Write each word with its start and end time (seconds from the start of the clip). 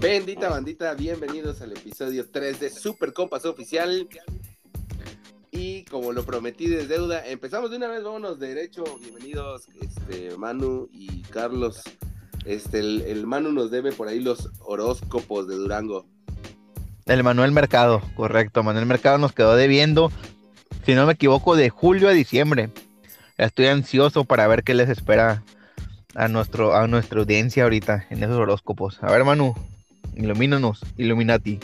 Bendita 0.00 0.48
bandita, 0.48 0.94
bienvenidos 0.94 1.60
al 1.60 1.72
episodio 1.72 2.26
3 2.26 2.58
de 2.58 2.70
Super 2.70 3.12
Compas 3.12 3.44
Oficial. 3.44 4.08
Y 5.50 5.84
como 5.84 6.12
lo 6.12 6.24
prometí 6.24 6.68
de 6.68 6.86
deuda, 6.86 7.26
empezamos 7.26 7.70
de 7.70 7.76
una 7.76 7.88
vez, 7.88 8.02
vámonos 8.02 8.38
derecho. 8.38 8.82
Bienvenidos, 8.98 9.68
este, 9.82 10.34
Manu 10.38 10.88
y 10.90 11.20
Carlos. 11.24 11.82
Este, 12.46 12.78
el, 12.78 13.02
el 13.02 13.26
Manu 13.26 13.52
nos 13.52 13.70
debe 13.70 13.92
por 13.92 14.08
ahí 14.08 14.20
los 14.20 14.48
horóscopos 14.60 15.46
de 15.46 15.56
Durango. 15.56 16.06
El 17.04 17.22
Manuel 17.22 17.52
Mercado, 17.52 18.00
correcto. 18.16 18.62
Manuel 18.62 18.86
Mercado 18.86 19.18
nos 19.18 19.34
quedó 19.34 19.54
debiendo, 19.54 20.10
si 20.86 20.94
no 20.94 21.04
me 21.04 21.12
equivoco, 21.12 21.56
de 21.56 21.68
julio 21.68 22.08
a 22.08 22.12
diciembre. 22.12 22.70
Estoy 23.36 23.66
ansioso 23.66 24.24
para 24.24 24.46
ver 24.46 24.64
qué 24.64 24.72
les 24.72 24.88
espera 24.88 25.44
a, 26.14 26.28
nuestro, 26.28 26.74
a 26.74 26.86
nuestra 26.86 27.20
audiencia 27.20 27.64
ahorita 27.64 28.06
en 28.08 28.22
esos 28.22 28.38
horóscopos. 28.38 28.98
A 29.02 29.12
ver, 29.12 29.24
Manu, 29.24 29.54
ilumínanos, 30.16 30.80
Illuminati. 30.96 31.58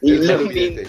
Illuminati. 0.00 0.88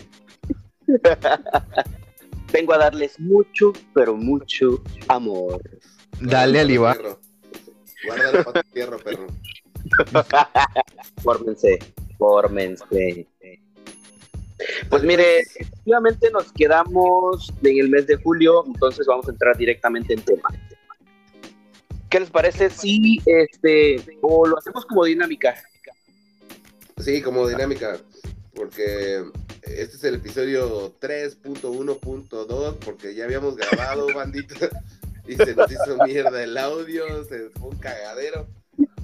Vengo 2.51 2.73
a 2.73 2.77
darles 2.77 3.19
mucho, 3.19 3.73
pero 3.93 4.15
mucho 4.15 4.81
amor. 5.07 5.61
Dale, 6.21 6.59
Aliba. 6.59 6.95
Guárdalo 8.05 8.43
para 8.43 8.63
tu 8.63 8.71
tierra, 8.71 8.97
perro. 8.97 9.27
Fórmense, 11.23 11.79
fórmense. 12.17 13.27
Pues 14.89 15.03
mire, 15.03 15.39
efectivamente 15.39 16.31
nos 16.31 16.51
quedamos 16.53 17.53
en 17.63 17.79
el 17.79 17.89
mes 17.89 18.07
de 18.07 18.15
julio, 18.17 18.63
entonces 18.65 19.05
vamos 19.05 19.27
a 19.27 19.31
entrar 19.31 19.57
directamente 19.57 20.13
en 20.13 20.21
tema. 20.21 20.49
¿Qué 22.15 22.21
les 22.21 22.29
parece 22.29 22.69
si 22.69 23.21
este 23.25 24.01
o 24.21 24.47
lo 24.47 24.57
hacemos 24.57 24.85
como 24.85 25.03
dinámica? 25.03 25.53
Sí, 26.97 27.21
como 27.21 27.45
dinámica, 27.45 27.97
porque 28.53 29.21
este 29.63 29.97
es 29.97 30.03
el 30.05 30.15
episodio 30.15 30.97
3.1.2, 31.01 32.75
porque 32.77 33.15
ya 33.15 33.25
habíamos 33.25 33.57
grabado, 33.57 34.07
bandita, 34.15 34.69
y 35.27 35.35
se 35.35 35.55
nos 35.55 35.69
hizo 35.69 35.97
mierda 36.05 36.41
el 36.41 36.57
audio, 36.57 37.25
se 37.25 37.49
fue 37.49 37.71
un 37.71 37.79
cagadero, 37.79 38.47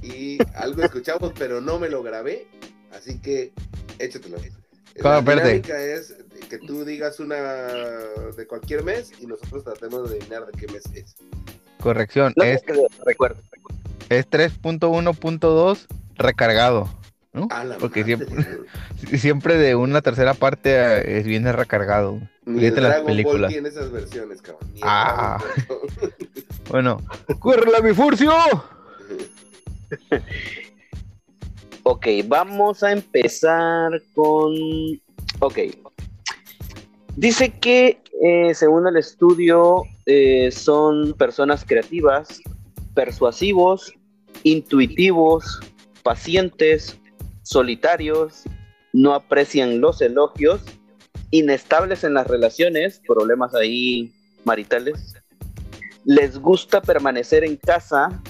y 0.02 0.38
algo 0.56 0.82
escuchamos, 0.82 1.34
pero 1.38 1.60
no 1.60 1.80
me 1.80 1.90
lo 1.90 2.04
grabé, 2.04 2.48
así 2.94 3.20
que 3.20 3.52
échatelo. 4.00 4.38
La 4.96 5.20
dinámica 5.20 5.84
es 5.84 6.16
que 6.50 6.60
tú 6.60 6.86
digas 6.86 7.20
una 7.20 7.36
de 8.38 8.48
cualquier 8.48 8.86
mes 8.86 9.12
y 9.20 9.26
nosotros 9.26 9.66
tratemos 9.66 10.10
de 10.10 10.16
adivinar 10.16 10.46
de 10.46 10.58
qué 10.58 10.72
mes 10.72 10.86
es. 10.94 11.18
Corrección, 11.82 12.34
No, 12.36 12.44
es, 12.44 12.62
que- 12.64 12.74
recuerdo. 13.06 13.42
es 14.10 14.30
3.1.2 14.30 15.88
recargado. 16.16 16.90
¿no? 17.34 17.48
Porque 17.80 18.02
madre, 18.02 18.18
siempre, 18.26 19.18
siempre 19.18 19.58
de 19.58 19.76
una 19.76 20.02
tercera 20.02 20.34
parte 20.34 20.70
eh, 20.76 21.18
es 21.20 21.26
viene 21.26 21.52
recargado. 21.54 22.20
Ni 22.46 22.66
el 22.66 22.84
las 22.84 22.92
Dragon 22.92 23.06
Ball 23.06 23.16
películas. 23.16 23.52
tiene 23.52 23.70
esas 23.70 23.92
versiones, 23.92 24.42
cabrón. 24.42 24.70
Ah. 24.82 25.38
Bueno, 26.70 27.02
¡corre 27.40 27.70
la 27.72 27.80
bifurcio! 27.82 28.32
Ok, 31.84 32.08
vamos 32.26 32.84
a 32.84 32.92
empezar 32.92 33.92
con. 34.14 34.54
Ok. 35.40 35.58
Dice 37.16 37.50
que, 37.50 38.00
eh, 38.24 38.54
según 38.54 38.86
el 38.86 38.98
estudio, 38.98 39.82
eh, 40.06 40.52
son 40.52 41.14
personas 41.14 41.66
creativas, 41.66 42.40
persuasivos, 42.94 43.94
intuitivos, 44.44 45.60
pacientes, 46.04 47.00
solitarios, 47.42 48.44
no 48.94 49.16
aprecian 49.16 49.82
los 49.82 50.02
elogios, 50.02 50.62
inestables 51.32 52.04
en 52.04 52.14
las 52.14 52.28
relaciones, 52.28 53.02
problemas 53.08 53.56
ahí 53.56 54.14
maritales, 54.44 55.16
les 56.06 56.38
gusta 56.38 56.80
permanecer 56.80 57.44
en 57.44 57.56
casa 57.56 58.22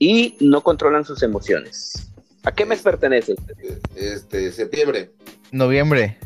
y 0.00 0.34
no 0.40 0.62
controlan 0.62 1.04
sus 1.04 1.22
emociones. 1.22 2.10
¿A 2.42 2.52
qué 2.52 2.66
mes 2.66 2.82
pertenece? 2.82 3.36
Este, 3.94 4.50
septiembre. 4.50 5.12
Noviembre. 5.52 6.18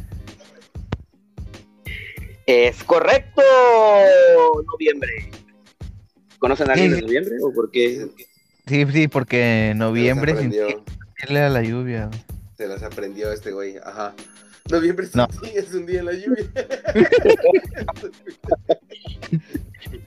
Es 2.47 2.82
correcto. 2.84 3.43
Noviembre. 4.72 5.10
¿Conocen 6.38 6.69
a 6.71 6.75
alguien 6.75 6.93
de 6.93 7.03
noviembre 7.03 7.37
o 7.43 7.53
por 7.53 7.71
qué? 7.71 8.06
Sí, 8.66 8.87
sí, 8.93 9.09
porque 9.09 9.72
noviembre 9.77 10.37
sin 10.37 10.53
irle 10.53 11.41
a 11.41 11.49
la 11.49 11.62
lluvia. 11.62 12.10
se 12.56 12.66
las 12.69 12.83
aprendió 12.83 13.33
este 13.33 13.50
güey, 13.53 13.77
ajá. 13.78 14.15
Noviembre 14.71 15.06
No. 15.15 15.27
sí 15.43 15.53
es 15.54 15.72
un 15.75 15.84
día 15.87 16.00
en 16.00 16.06
la 16.06 16.12
lluvia. 16.12 16.44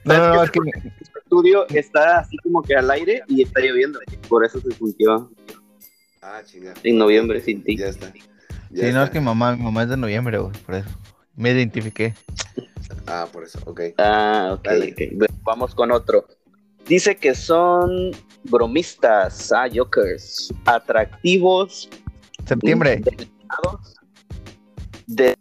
No, 0.04 0.16
no, 0.16 0.34
no, 0.34 0.44
es 0.44 0.50
que 0.50 0.58
El 0.58 0.92
estudio 1.22 1.66
está 1.68 2.20
así 2.20 2.36
como 2.38 2.62
que 2.62 2.74
al 2.74 2.90
aire 2.90 3.22
y 3.28 3.42
está 3.42 3.60
lloviendo. 3.60 4.00
Por 4.28 4.44
eso 4.44 4.60
se 4.60 4.70
sintió 4.72 5.30
ah, 6.22 6.40
chinga. 6.44 6.74
en 6.82 6.98
noviembre 6.98 7.40
sin 7.40 7.62
ti. 7.62 7.76
Ya 7.76 7.88
está. 7.88 8.12
Ya 8.70 8.86
Sí, 8.86 8.92
no, 8.92 9.02
es 9.04 9.10
que 9.10 9.20
mamá, 9.20 9.54
mi 9.54 9.62
mamá 9.62 9.82
es 9.82 9.90
de 9.90 9.96
noviembre, 9.96 10.38
güey, 10.38 10.52
por 10.64 10.74
eso. 10.76 10.88
Me 11.38 11.52
identifiqué. 11.52 12.14
Ah, 13.06 13.26
por 13.32 13.44
eso, 13.44 13.58
ok. 13.64 13.80
Ah, 13.98 14.50
ok. 14.58 14.64
Dale. 14.64 14.92
ok. 14.92 15.00
Bueno, 15.16 15.34
Vamos 15.44 15.74
con 15.74 15.92
otro. 15.92 16.26
Dice 16.86 17.16
que 17.16 17.34
son 17.34 18.10
bromistas, 18.44 19.52
ah, 19.52 19.66
jokers, 19.72 20.52
atractivos, 20.64 21.88
Septiembre. 22.46 23.00
de- 25.06 25.36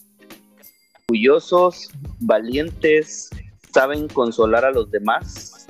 orgullosos, 1.10 1.90
valientes, 2.20 3.30
saben 3.74 4.08
consolar 4.10 4.66
a 4.66 4.72
los 4.72 4.92
demás, 4.92 5.68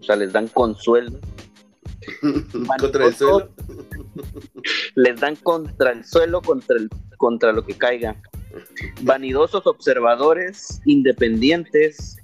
o 0.00 0.02
sea, 0.02 0.16
les 0.16 0.32
dan 0.32 0.48
consuelo, 0.48 1.18
Contra 2.80 3.06
el 3.06 3.14
suelo. 3.14 3.50
les 4.94 5.20
dan 5.20 5.36
contra 5.36 5.92
el 5.92 6.04
suelo, 6.04 6.40
contra, 6.40 6.76
el, 6.78 6.88
contra 7.18 7.52
lo 7.52 7.64
que 7.64 7.74
caiga. 7.74 8.16
Vanidosos 9.02 9.66
observadores, 9.66 10.80
independientes, 10.84 12.16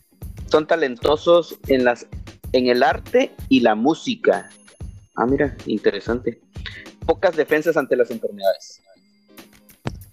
son 0.50 0.66
talentosos 0.66 1.58
en, 1.68 1.84
las, 1.84 2.06
en 2.52 2.66
el 2.66 2.82
arte 2.82 3.32
y 3.48 3.60
la 3.60 3.74
música. 3.74 4.50
Ah, 5.16 5.26
mira, 5.26 5.56
interesante. 5.66 6.40
Pocas 7.06 7.36
defensas 7.36 7.76
ante 7.76 7.96
las 7.96 8.10
enfermedades. 8.10 8.82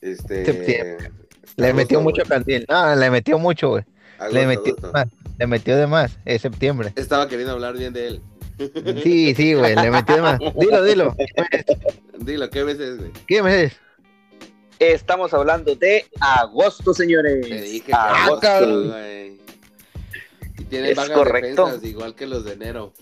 Este. 0.01 0.45
Septiembre. 0.45 1.11
Le 1.57 1.73
metió 1.73 2.01
mucho 2.01 2.23
cantil. 2.23 2.65
No, 2.69 2.95
le 2.95 3.09
metió 3.11 3.37
mucho, 3.37 3.69
güey. 3.69 3.83
Le 4.31 4.47
metió 4.47 4.73
agosto. 4.73 4.87
de 4.87 4.93
más. 4.93 5.07
Le 5.37 5.47
metió 5.47 5.77
de 5.77 5.87
más. 5.87 6.17
Es 6.25 6.41
septiembre. 6.41 6.93
Estaba 6.95 7.27
queriendo 7.27 7.53
hablar 7.53 7.77
bien 7.77 7.93
de 7.93 8.07
él. 8.07 8.21
Sí, 9.03 9.33
sí, 9.35 9.53
güey, 9.53 9.75
le 9.75 9.91
metió 9.91 10.15
de 10.15 10.21
más. 10.21 10.39
Dilo, 10.57 10.83
dilo. 10.83 11.15
Dilo, 12.19 12.49
¿qué 12.49 12.63
veces, 12.63 12.97
güey? 12.97 13.11
¿Qué 13.27 13.41
me 13.41 13.55
dices? 13.55 13.79
Estamos 14.79 15.33
hablando 15.33 15.75
de 15.75 16.05
agosto, 16.21 16.93
señores. 16.93 17.47
Te 17.47 17.61
dije 17.61 17.91
agosto. 17.93 18.87
güey. 18.89 19.39
Y 20.57 20.63
tienen 20.65 20.91
Es 20.97 21.09
correcto. 21.09 21.65
defensas, 21.65 21.89
igual 21.89 22.15
que 22.15 22.25
los 22.27 22.45
de 22.45 22.53
enero. 22.53 22.93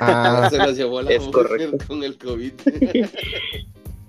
Ah, 0.00 0.48
Se 0.50 0.56
los 0.58 0.76
llevó 0.76 1.02
la 1.02 1.10
Es 1.12 1.22
mujer 1.22 1.32
correcto. 1.48 1.84
con 1.88 2.02
el 2.02 2.18
COVID. 2.18 2.52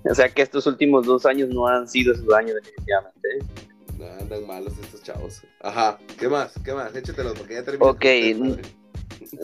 O 0.06 0.14
sea 0.14 0.28
que 0.28 0.42
estos 0.42 0.66
últimos 0.66 1.06
dos 1.06 1.24
años 1.24 1.48
no 1.48 1.66
han 1.66 1.88
sido 1.88 2.14
su 2.14 2.34
año 2.34 2.52
definitivamente. 2.54 3.38
no, 3.98 4.04
andan 4.20 4.46
malos 4.46 4.74
estos 4.82 5.02
chavos. 5.02 5.40
Ajá, 5.62 5.98
¿qué 6.18 6.28
más? 6.28 6.52
¿Qué 6.62 6.74
más? 6.74 6.94
Échatelos 6.94 7.32
porque 7.38 7.54
ya 7.54 7.64
terminé. 7.64 7.90
Ok. 7.90 8.04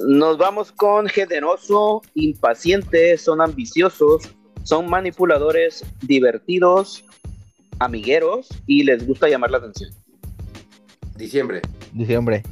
Nos 0.07 0.37
vamos 0.37 0.71
con 0.71 1.07
generoso, 1.07 2.03
impaciente, 2.13 3.17
son 3.17 3.41
ambiciosos, 3.41 4.29
son 4.63 4.89
manipuladores, 4.89 5.85
divertidos, 6.03 7.05
amigueros 7.79 8.49
y 8.67 8.85
les 8.85 9.07
gusta 9.07 9.29
llamar 9.29 9.51
la 9.51 9.59
atención. 9.59 9.91
Diciembre. 11.17 11.63
diciembre. 11.93 12.43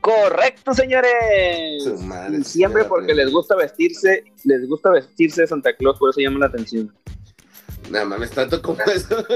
Correcto, 0.00 0.74
señores. 0.74 1.84
Su 1.84 1.96
madre, 1.98 2.38
Diciembre 2.38 2.84
porque 2.84 3.14
les 3.14 3.30
gusta 3.30 3.54
vestirse, 3.54 4.24
les 4.44 4.68
gusta 4.68 4.90
vestirse 4.90 5.42
de 5.42 5.46
Santa 5.46 5.74
Claus, 5.76 5.98
por 5.98 6.10
eso 6.10 6.20
llama 6.20 6.40
la 6.40 6.46
atención. 6.46 6.92
Nada 7.90 8.04
mames, 8.04 8.30
tanto 8.30 8.60
como 8.62 8.80
eso. 8.94 9.16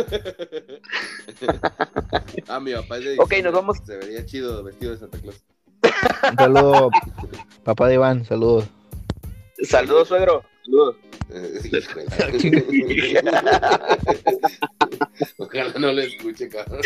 ah, 2.48 2.60
mi 2.60 2.72
papá 2.72 2.98
es 2.98 3.04
de 3.04 3.16
Ok, 3.18 3.34
nos 3.42 3.52
vamos. 3.52 3.78
Se 3.84 3.96
vería 3.96 4.24
chido 4.24 4.62
vestido 4.64 4.92
de 4.92 4.98
Santa 4.98 5.18
Claus. 5.18 5.44
Un 6.30 6.36
saludo, 6.36 6.90
papá 7.62 7.88
de 7.88 7.94
Iván, 7.94 8.24
saludos. 8.24 8.64
Saludos, 9.62 10.08
suegro. 10.08 10.42
Saludos. 10.66 10.96
Ojalá 15.38 15.72
no 15.78 15.92
lo 15.92 16.00
escuche, 16.02 16.48
cabrón. 16.48 16.80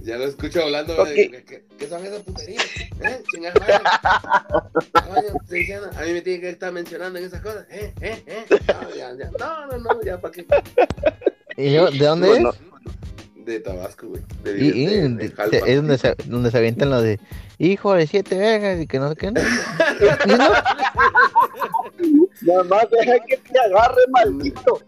Ya 0.00 0.18
lo 0.18 0.24
escucho 0.24 0.62
hablando. 0.62 1.00
Ok. 1.00 1.08
de- 1.08 1.44
¿Qué, 1.46 1.64
qué 1.78 1.88
son 1.88 2.04
esas 2.04 2.22
puterías? 2.22 2.64
¿Eh? 2.76 2.90
Madre. 3.00 3.22
Coño, 4.92 5.38
estoy 5.42 5.58
diciendo, 5.60 5.90
a 5.96 6.02
mí 6.02 6.12
me 6.12 6.20
tiene 6.22 6.40
que 6.40 6.50
estar 6.50 6.72
mencionando 6.72 7.18
en 7.20 7.24
esas 7.26 7.40
cosas. 7.40 7.66
¿Eh? 7.70 7.92
¿Eh? 8.00 8.22
¿Eh? 8.26 8.44
No, 8.50 8.90
ya, 8.94 9.12
ya. 9.16 9.30
No, 9.38 9.66
no, 9.66 9.78
no, 9.78 10.02
ya, 10.02 10.20
¿para 10.20 10.32
qué? 10.32 10.44
¿Y 11.56 11.72
yo, 11.72 11.88
¿De 11.90 11.98
dónde 11.98 12.28
Bueno, 12.28 12.50
es? 12.50 12.56
De 13.44 13.60
Tabasco, 13.60 14.06
güey. 14.08 14.22
De, 14.44 14.52
Y, 14.52 14.54
de- 14.70 14.78
y 14.78 14.86
de- 14.86 15.02
de- 15.02 15.08
de 15.08 15.30
Jalpa. 15.30 15.56
es 15.56 15.76
donde 15.76 15.98
se, 15.98 16.14
donde 16.26 16.50
se 16.50 16.58
avientan 16.58 16.90
lo 16.90 17.00
de 17.02 17.18
hijo 17.58 17.94
de 17.94 18.06
siete 18.06 18.36
vegas 18.38 18.80
y 18.80 18.86
que 18.86 18.98
no 18.98 19.08
sé 19.10 19.16
qué. 19.16 19.30
Nada 22.42 22.64
más 22.64 22.86
deja 22.90 23.18
que 23.26 23.36
te 23.36 23.58
agarre, 23.60 24.02
maldito. 24.10 24.80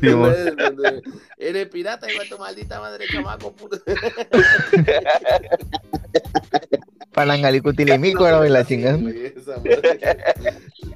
Simón. 0.00 0.34
Eres 1.38 1.68
pirata, 1.68 2.10
igual 2.12 2.28
tu 2.28 2.36
maldita 2.38 2.78
madre, 2.80 3.06
chamaco, 3.10 3.52
puto. 3.52 3.78
Palangalicutilimícuaro 7.12 8.44
y 8.44 8.50
la 8.50 8.64
chingada. 8.66 8.98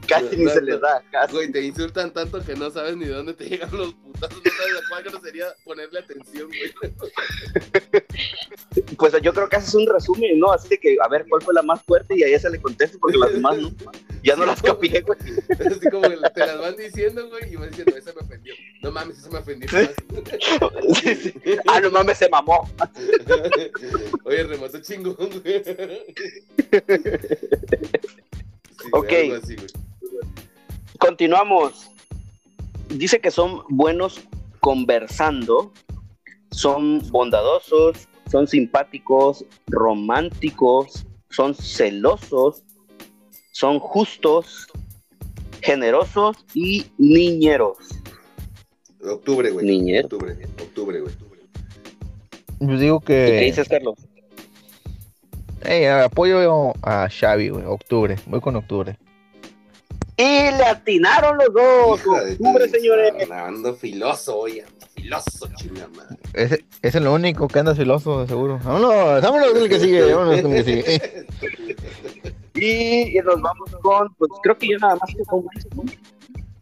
Casi 0.09 0.37
ni 0.37 0.49
se 0.51 0.61
les 0.63 0.81
da. 0.81 1.03
Casi. 1.11 1.33
Güey, 1.35 1.53
te 1.53 1.61
insultan 1.63 2.13
tanto 2.13 2.43
que 2.45 2.55
no 2.55 2.71
sabes 2.71 2.97
ni 2.97 3.07
dónde 3.07 3.35
te 3.35 3.45
llegan 3.49 3.71
los 3.77 3.95
putazos. 3.95 4.43
No 4.45 4.51
sabes 4.51 4.75
a 4.77 4.81
cuál 4.89 5.03
grosería 5.05 5.47
ponerle 5.65 6.01
atención, 6.01 6.49
güey. 6.49 6.75
Pues 8.99 9.13
yo 9.23 9.33
creo 9.33 9.49
que 9.49 9.57
haces 9.57 9.75
un 9.75 9.87
resumen, 9.87 10.39
¿no? 10.39 10.53
Así 10.53 10.69
de 10.69 10.79
que, 10.79 10.97
a 11.03 11.09
ver, 11.09 11.25
¿cuál 11.29 11.43
fue 11.43 11.55
la 11.55 11.63
más 11.63 11.83
fuerte? 11.83 12.17
Y 12.17 12.23
a 12.23 12.29
esa 12.29 12.49
le 12.49 12.61
contesto 12.61 12.99
porque 12.99 13.19
las 13.19 13.33
demás 13.33 13.57
no. 13.59 13.71
Ya 14.23 14.37
no 14.37 14.47
las 14.47 14.61
copié, 14.63 15.01
güey. 15.03 15.19
Así 15.51 15.91
como 15.91 16.03
que 16.09 16.17
te 16.35 16.41
las 16.41 16.59
van 16.61 16.77
diciendo, 16.77 17.29
güey, 17.29 17.53
y 17.53 17.57
vas 17.57 17.69
diciendo, 17.71 17.97
esa 17.97 18.13
me 18.15 18.21
ofendió. 18.23 18.55
No 18.83 18.91
mames, 18.91 19.19
esa 19.19 19.31
me 19.31 19.39
ofendió 19.39 19.69
más. 19.73 19.91
Sí, 21.03 21.15
sí. 21.15 21.35
Ah, 21.69 21.81
no 21.81 21.91
mames, 21.91 22.19
se 22.19 22.29
mamó. 22.29 22.69
Oye, 24.25 24.43
remató 24.45 24.81
chingón, 24.81 25.15
güey. 25.17 25.65
Sí, 25.65 25.75
Ok. 28.93 29.09
güey. 29.09 29.33
Continuamos. 30.99 31.91
Dice 32.89 33.21
que 33.21 33.31
son 33.31 33.63
buenos 33.69 34.21
conversando, 34.61 35.73
son 36.51 37.01
bondadosos, 37.11 38.09
son 38.31 38.47
simpáticos, 38.47 39.45
románticos, 39.67 41.07
son 41.31 41.55
celosos, 41.55 42.63
son 43.53 43.79
justos, 43.79 44.67
generosos 45.61 46.37
y 46.55 46.87
niñeros. 46.99 47.79
Octubre, 49.03 49.51
güey. 49.51 49.67
Niñero. 49.67 50.07
Octubre, 50.07 50.37
octubre, 50.63 51.01
güey. 51.01 51.15
Yo 52.61 52.79
digo 52.79 53.01
¿Y 53.03 53.07
¿Qué 53.07 53.27
que 53.27 53.41
dices, 53.41 53.69
Carlos? 53.69 53.97
Ey, 55.63 55.87
apoyo 55.87 56.73
a 56.83 57.09
Xavi, 57.09 57.49
güey. 57.49 57.65
Octubre. 57.67 58.17
Voy 58.27 58.41
con 58.41 58.57
octubre. 58.57 58.99
Y 60.17 60.23
le 60.23 60.65
atinaron 60.65 61.39
los 61.39 61.53
dos. 61.53 62.01
Octubre, 62.07 62.69
señores. 62.69 63.31
Ando 63.31 63.75
filoso, 63.75 64.45
ando 64.47 64.87
filoso, 64.95 65.49
chingada 65.57 65.89
madre. 65.89 66.17
Ese, 66.35 66.65
ese 66.83 66.99
es 66.99 67.05
lo 67.05 67.13
único 67.13 67.49
que 67.49 67.59
anda 67.59 67.75
celoso, 67.75 68.21
de 68.21 68.29
seguro. 68.29 68.61
Vámonos, 68.63 69.23
vámonos 69.23 69.53
con 69.53 69.63
el 69.63 69.69
que 69.69 69.81
sigue. 69.81 70.15
Vámonos 70.15 70.43
con 70.43 70.53
el 70.53 70.65
que 70.65 70.83
sigue. 70.83 71.27
Y, 72.57 73.19
y 73.19 73.21
nos 73.21 73.43
vamos 73.43 73.69
con, 73.83 74.15
pues 74.15 74.31
creo 74.45 74.57
que 74.57 74.69
yo 74.69 74.79
nada 74.79 74.95
más 74.95 75.13
que 75.13 75.25
con 75.25 75.45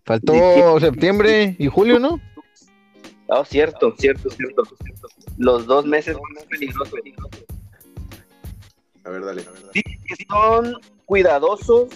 Faltó 0.04 0.81
septiembre 0.81 1.54
y 1.58 1.69
julio, 1.69 1.99
¿no? 1.99 2.19
Oh, 3.28 3.44
cierto, 3.44 3.94
cierto, 3.99 4.31
cierto. 4.31 4.62
Los 5.37 5.66
dos 5.66 5.87
meses 5.87 6.16
más 6.34 6.44
peligrosos. 6.44 6.93
A 9.04 9.10
ver, 9.10 9.25
dale, 9.25 9.43
a 9.43 9.50
ver, 9.50 9.62
dale. 9.62 9.72
Que 9.72 10.26
son 10.28 10.76
cuidadosos, 11.12 11.91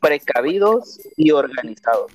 precavidos 0.00 1.00
y 1.16 1.32
organizados. 1.32 2.12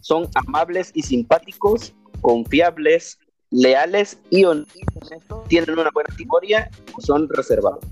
Son 0.00 0.28
amables 0.36 0.92
y 0.94 1.02
simpáticos, 1.02 1.92
confiables, 2.20 3.18
leales 3.50 4.16
y 4.30 4.44
honestos. 4.44 5.48
Tienen 5.48 5.76
una 5.76 5.90
buena 5.92 6.14
y 6.16 7.02
son 7.02 7.28
reservados. 7.28 7.84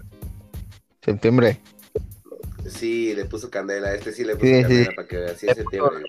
Septiembre. 1.03 1.61
Sí, 2.69 3.13
le 3.13 3.25
puso 3.25 3.51
candela. 3.51 3.93
Este 3.93 4.13
sí 4.13 4.23
le 4.23 4.37
puso 4.37 4.47
Sí, 4.47 4.63
candela 4.63 4.85
sí. 4.85 4.91
para 4.95 5.09
que 5.09 5.25
así 5.25 5.47
septiembre. 5.49 6.05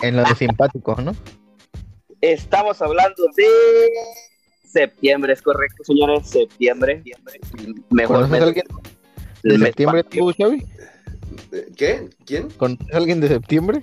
En 0.00 0.16
lo 0.16 0.24
de 0.24 0.34
simpáticos, 0.34 1.04
¿no? 1.04 1.14
Estamos 2.22 2.80
hablando 2.80 3.24
de 3.36 3.90
septiembre, 4.66 5.34
es 5.34 5.42
correcto, 5.42 5.84
señores. 5.84 6.30
Septiembre. 6.30 7.02
Mejor 7.90 8.16
¿Conoces 8.16 8.30
mes 8.30 8.40
a 8.40 8.44
alguien 8.44 8.64
de 9.42 9.50
del 9.50 9.58
mes 9.58 9.66
septiembre 9.66 10.02
tú, 10.04 10.32
Xavi? 10.34 10.66
Eh, 11.52 11.68
¿Qué? 11.76 12.08
¿Quién? 12.24 12.50
¿Conoces 12.50 12.92
a 12.92 12.96
alguien 12.96 13.20
de 13.20 13.28
septiembre? 13.28 13.82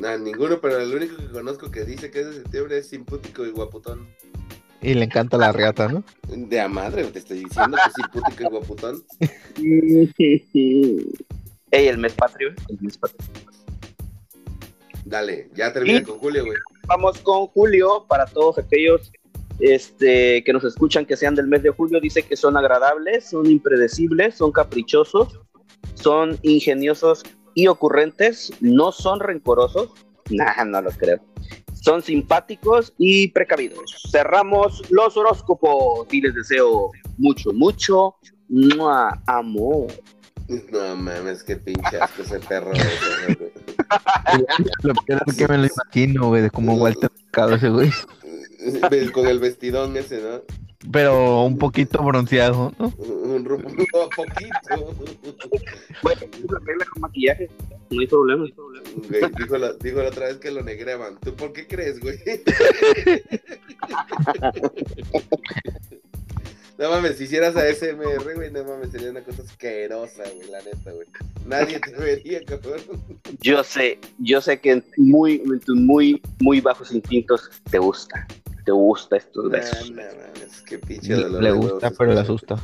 Nah, 0.00 0.16
ninguno, 0.18 0.60
pero 0.60 0.78
el 0.78 0.94
único 0.94 1.16
que 1.16 1.28
conozco 1.28 1.70
que 1.70 1.84
dice 1.84 2.10
que 2.10 2.20
es 2.20 2.26
de 2.26 2.32
septiembre 2.34 2.78
es 2.78 2.88
simpútico 2.88 3.44
y 3.46 3.50
guaputón. 3.50 4.06
Y 4.82 4.94
le 4.94 5.04
encanta 5.04 5.38
la 5.38 5.52
riata, 5.52 5.88
¿no? 5.88 6.04
De 6.28 6.60
a 6.60 6.68
madre, 6.68 7.04
te 7.04 7.18
estoy 7.18 7.44
diciendo 7.44 7.76
que 7.82 7.88
es 7.88 7.94
simpútico 7.94 8.42
y 8.42 8.46
guaputón. 8.46 9.02
Ey, 11.70 11.88
el 11.88 11.98
mes 11.98 12.12
patrio. 12.12 12.52
El 12.68 12.78
mes 12.80 12.98
patrio. 12.98 13.18
Dale, 15.04 15.48
ya 15.54 15.72
termina 15.72 15.98
Y- 16.00 16.02
con 16.02 16.18
Julio, 16.18 16.44
güey. 16.44 16.58
Vamos 16.86 17.18
con 17.18 17.46
Julio 17.48 18.04
para 18.08 18.26
todos 18.26 18.58
aquellos 18.58 19.10
este, 19.58 20.44
que 20.44 20.52
nos 20.52 20.64
escuchan 20.64 21.06
que 21.06 21.16
sean 21.16 21.34
del 21.34 21.46
mes 21.48 21.62
de 21.62 21.70
julio. 21.70 22.00
Dice 22.00 22.22
que 22.22 22.36
son 22.36 22.56
agradables, 22.56 23.24
son 23.30 23.50
impredecibles, 23.50 24.34
son 24.34 24.52
caprichosos, 24.52 25.40
son 26.06 26.38
ingeniosos 26.42 27.24
y 27.56 27.66
ocurrentes, 27.66 28.52
no 28.60 28.92
son 28.92 29.18
rencorosos. 29.18 29.90
Nah, 30.28 30.64
no 30.64 30.82
lo 30.82 30.90
creo. 30.90 31.20
Son 31.72 32.02
simpáticos 32.02 32.92
y 32.98 33.28
precavidos. 33.28 33.94
Cerramos 34.10 34.82
los 34.90 35.16
horóscopos 35.16 36.08
y 36.10 36.20
les 36.20 36.34
deseo 36.34 36.90
mucho, 37.16 37.52
mucho 37.52 38.16
¡mua! 38.48 39.22
amor. 39.28 39.86
No 40.72 40.96
mames, 40.96 41.44
qué 41.44 41.54
pinche 41.54 42.00
asco 42.00 42.22
ese 42.22 42.40
perro. 42.40 42.72
Lo 44.82 44.94
peor 44.94 45.22
es 45.28 45.36
que 45.36 45.46
me 45.46 45.58
lo 45.58 45.66
imagino, 45.66 46.26
güey, 46.26 46.42
de 46.42 46.50
como 46.50 46.74
Walter 46.74 47.08
Mercado 47.22 47.54
ese 47.54 47.68
güey. 47.68 47.92
Con 49.12 49.28
el 49.28 49.38
vestidón 49.38 49.96
ese, 49.96 50.20
¿no? 50.22 50.42
Pero 50.92 51.42
un 51.42 51.58
poquito 51.58 52.02
bronceado, 52.02 52.72
¿no? 52.78 52.92
Un 52.98 53.44
rumbo 53.44 53.68
a 53.68 54.08
poquito. 54.08 54.94
Bueno, 56.02 56.20
con 56.92 57.02
maquillaje, 57.02 57.50
no 57.90 58.00
hay 58.00 58.06
problema. 58.06 58.40
No 58.40 58.44
hay 58.46 58.52
problema. 58.52 58.86
Güey, 59.08 59.22
dijo, 59.38 59.58
la, 59.58 59.72
dijo 59.74 60.02
la 60.02 60.08
otra 60.08 60.26
vez 60.26 60.36
que 60.38 60.50
lo 60.50 60.62
negreaban. 60.62 61.18
¿Tú 61.20 61.34
por 61.34 61.52
qué 61.52 61.66
crees, 61.66 62.00
güey? 62.00 62.18
No 66.78 66.90
mames, 66.90 67.16
si 67.16 67.24
hicieras 67.24 67.56
ASMR, 67.56 68.34
güey, 68.34 68.50
no 68.50 68.62
mames, 68.62 68.90
sería 68.90 69.10
una 69.10 69.22
cosa 69.22 69.42
asquerosa, 69.42 70.24
güey, 70.34 70.50
la 70.50 70.58
neta, 70.58 70.92
güey. 70.92 71.06
Nadie 71.46 71.80
te 71.80 71.90
vería, 71.92 72.44
cabrón. 72.44 72.82
Yo 73.40 73.64
sé, 73.64 73.98
yo 74.18 74.42
sé 74.42 74.60
que 74.60 74.72
en 74.72 74.84
muy, 74.98 75.42
en 75.46 75.58
tus 75.60 75.74
muy, 75.74 76.20
muy 76.40 76.60
bajos 76.60 76.92
instintos 76.92 77.50
te 77.70 77.78
gusta. 77.78 78.26
Te 78.66 78.72
gusta 78.72 79.16
estos 79.16 79.44
No, 79.44 79.50
besos. 79.50 79.90
no 79.92 80.02
mames, 80.02 80.62
qué 80.66 80.78
pinche 80.78 81.16
Le, 81.16 81.22
dolor 81.22 81.42
le 81.42 81.48
de 81.48 81.54
huevos 81.54 81.72
gusta, 81.72 81.90
pero 81.92 82.12
le 82.12 82.20
asusta. 82.20 82.56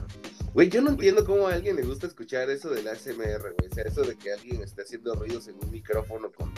Güey, 0.53 0.69
yo 0.69 0.83
no 0.83 0.91
entiendo 0.91 1.25
cómo 1.25 1.47
a 1.47 1.55
alguien 1.55 1.77
le 1.77 1.83
gusta 1.83 2.07
escuchar 2.07 2.51
eso 2.51 2.69
del 2.69 2.87
ASMR, 2.89 3.55
güey. 3.57 3.71
O 3.71 3.75
sea, 3.75 3.85
eso 3.85 4.03
de 4.03 4.17
que 4.17 4.33
alguien 4.33 4.61
esté 4.63 4.83
haciendo 4.83 5.15
ruidos 5.15 5.49
en 5.49 5.55
un 5.63 5.71
micrófono 5.71 6.31
con, 6.31 6.53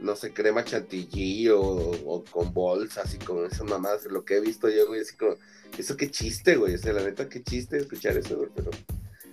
no 0.00 0.16
sé, 0.16 0.32
crema 0.32 0.64
chantilly 0.64 1.48
o, 1.50 1.60
o 1.60 2.24
con 2.30 2.54
bolsas 2.54 3.14
y 3.14 3.18
con 3.18 3.44
esas 3.44 3.64
mamadas. 3.64 4.06
Lo 4.06 4.24
que 4.24 4.36
he 4.36 4.40
visto 4.40 4.70
yo, 4.70 4.86
güey, 4.86 5.00
así 5.02 5.16
como, 5.16 5.34
eso 5.76 5.96
qué 5.96 6.10
chiste, 6.10 6.56
güey. 6.56 6.76
O 6.76 6.78
sea, 6.78 6.94
la 6.94 7.02
neta, 7.02 7.28
qué 7.28 7.42
chiste 7.42 7.76
escuchar 7.76 8.16
eso, 8.16 8.36
güey. 8.38 8.48
Pero, 8.54 8.70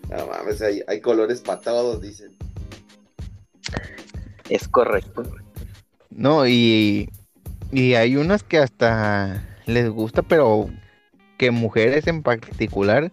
no 0.10 0.28
mames, 0.28 0.62
hay, 0.62 0.82
hay 0.88 1.00
colores 1.00 1.40
para 1.42 1.62
todos, 1.62 2.02
dicen. 2.02 2.36
Es 4.50 4.68
correcto. 4.68 5.24
No, 6.10 6.46
y, 6.46 7.10
y 7.74 7.96
hay 7.96 8.16
unas 8.16 8.44
que 8.44 8.58
hasta 8.60 9.44
les 9.66 9.90
gusta, 9.90 10.22
pero 10.22 10.70
que 11.38 11.52
mujeres 11.52 12.08
en 12.08 12.22
particular 12.24 13.12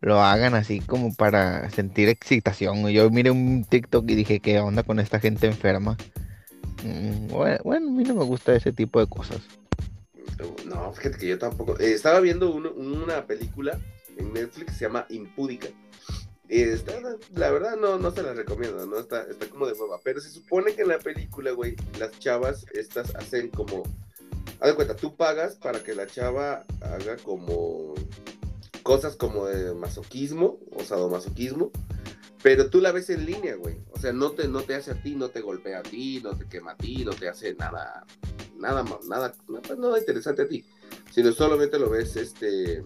lo 0.00 0.20
hagan 0.22 0.54
así 0.54 0.80
como 0.80 1.14
para 1.14 1.68
sentir 1.70 2.08
excitación. 2.08 2.88
Yo 2.88 3.10
miré 3.10 3.30
un 3.30 3.64
TikTok 3.64 4.08
y 4.10 4.14
dije, 4.14 4.40
¿qué 4.40 4.58
onda 4.60 4.82
con 4.82 4.98
esta 4.98 5.20
gente 5.20 5.46
enferma? 5.46 5.96
Mm, 6.84 7.28
Bueno, 7.28 7.88
a 7.88 7.90
mí 7.90 8.04
no 8.04 8.14
me 8.14 8.24
gusta 8.24 8.54
ese 8.54 8.72
tipo 8.72 8.98
de 9.00 9.06
cosas. 9.06 9.40
No, 10.66 10.92
fíjate 10.92 11.18
que 11.18 11.28
yo 11.28 11.38
tampoco. 11.38 11.78
eh, 11.78 11.92
estaba 11.92 12.20
viendo 12.20 12.50
una 12.54 13.26
película 13.26 13.78
en 14.16 14.32
Netflix 14.32 14.72
que 14.72 14.78
se 14.78 14.84
llama 14.86 15.06
Impúdica. 15.10 15.68
La 17.34 17.50
verdad 17.50 17.76
no, 17.76 17.98
no 17.98 18.10
se 18.10 18.22
la 18.22 18.34
recomiendo, 18.34 18.84
¿no? 18.84 18.98
Está, 18.98 19.22
está 19.22 19.48
como 19.48 19.66
de 19.66 19.72
hueva. 19.72 20.00
Pero 20.02 20.20
se 20.20 20.30
supone 20.30 20.74
que 20.74 20.82
en 20.82 20.88
la 20.88 20.98
película, 20.98 21.52
güey, 21.52 21.76
las 21.98 22.18
chavas 22.18 22.66
estas 22.72 23.14
hacen 23.14 23.50
como. 23.50 23.84
Haz 24.60 24.70
de 24.70 24.74
cuenta, 24.74 24.96
tú 24.96 25.16
pagas 25.16 25.56
para 25.56 25.82
que 25.82 25.94
la 25.94 26.06
chava 26.06 26.66
haga 26.80 27.16
como 27.22 27.94
cosas 28.82 29.16
como 29.16 29.46
de 29.46 29.74
masoquismo 29.74 30.58
o 30.72 30.82
sadomasoquismo, 30.82 31.70
pero 32.42 32.68
tú 32.68 32.80
la 32.80 32.92
ves 32.92 33.10
en 33.10 33.26
línea, 33.26 33.54
güey. 33.54 33.78
O 33.92 33.98
sea, 33.98 34.12
no 34.12 34.32
te, 34.32 34.48
no 34.48 34.62
te 34.62 34.74
hace 34.74 34.90
a 34.90 35.02
ti, 35.02 35.14
no 35.14 35.28
te 35.28 35.40
golpea 35.40 35.78
a 35.78 35.82
ti, 35.82 36.20
no 36.22 36.36
te 36.36 36.46
quema 36.46 36.72
a 36.72 36.76
ti, 36.76 37.04
no 37.04 37.12
te 37.12 37.28
hace 37.28 37.54
nada, 37.54 38.04
nada, 38.56 38.82
nada, 38.82 39.34
nada, 39.48 39.74
nada 39.78 39.98
interesante 39.98 40.42
a 40.42 40.48
ti, 40.48 40.64
sino 41.12 41.32
solamente 41.32 41.78
lo 41.78 41.88
ves 41.90 42.16
este 42.16 42.82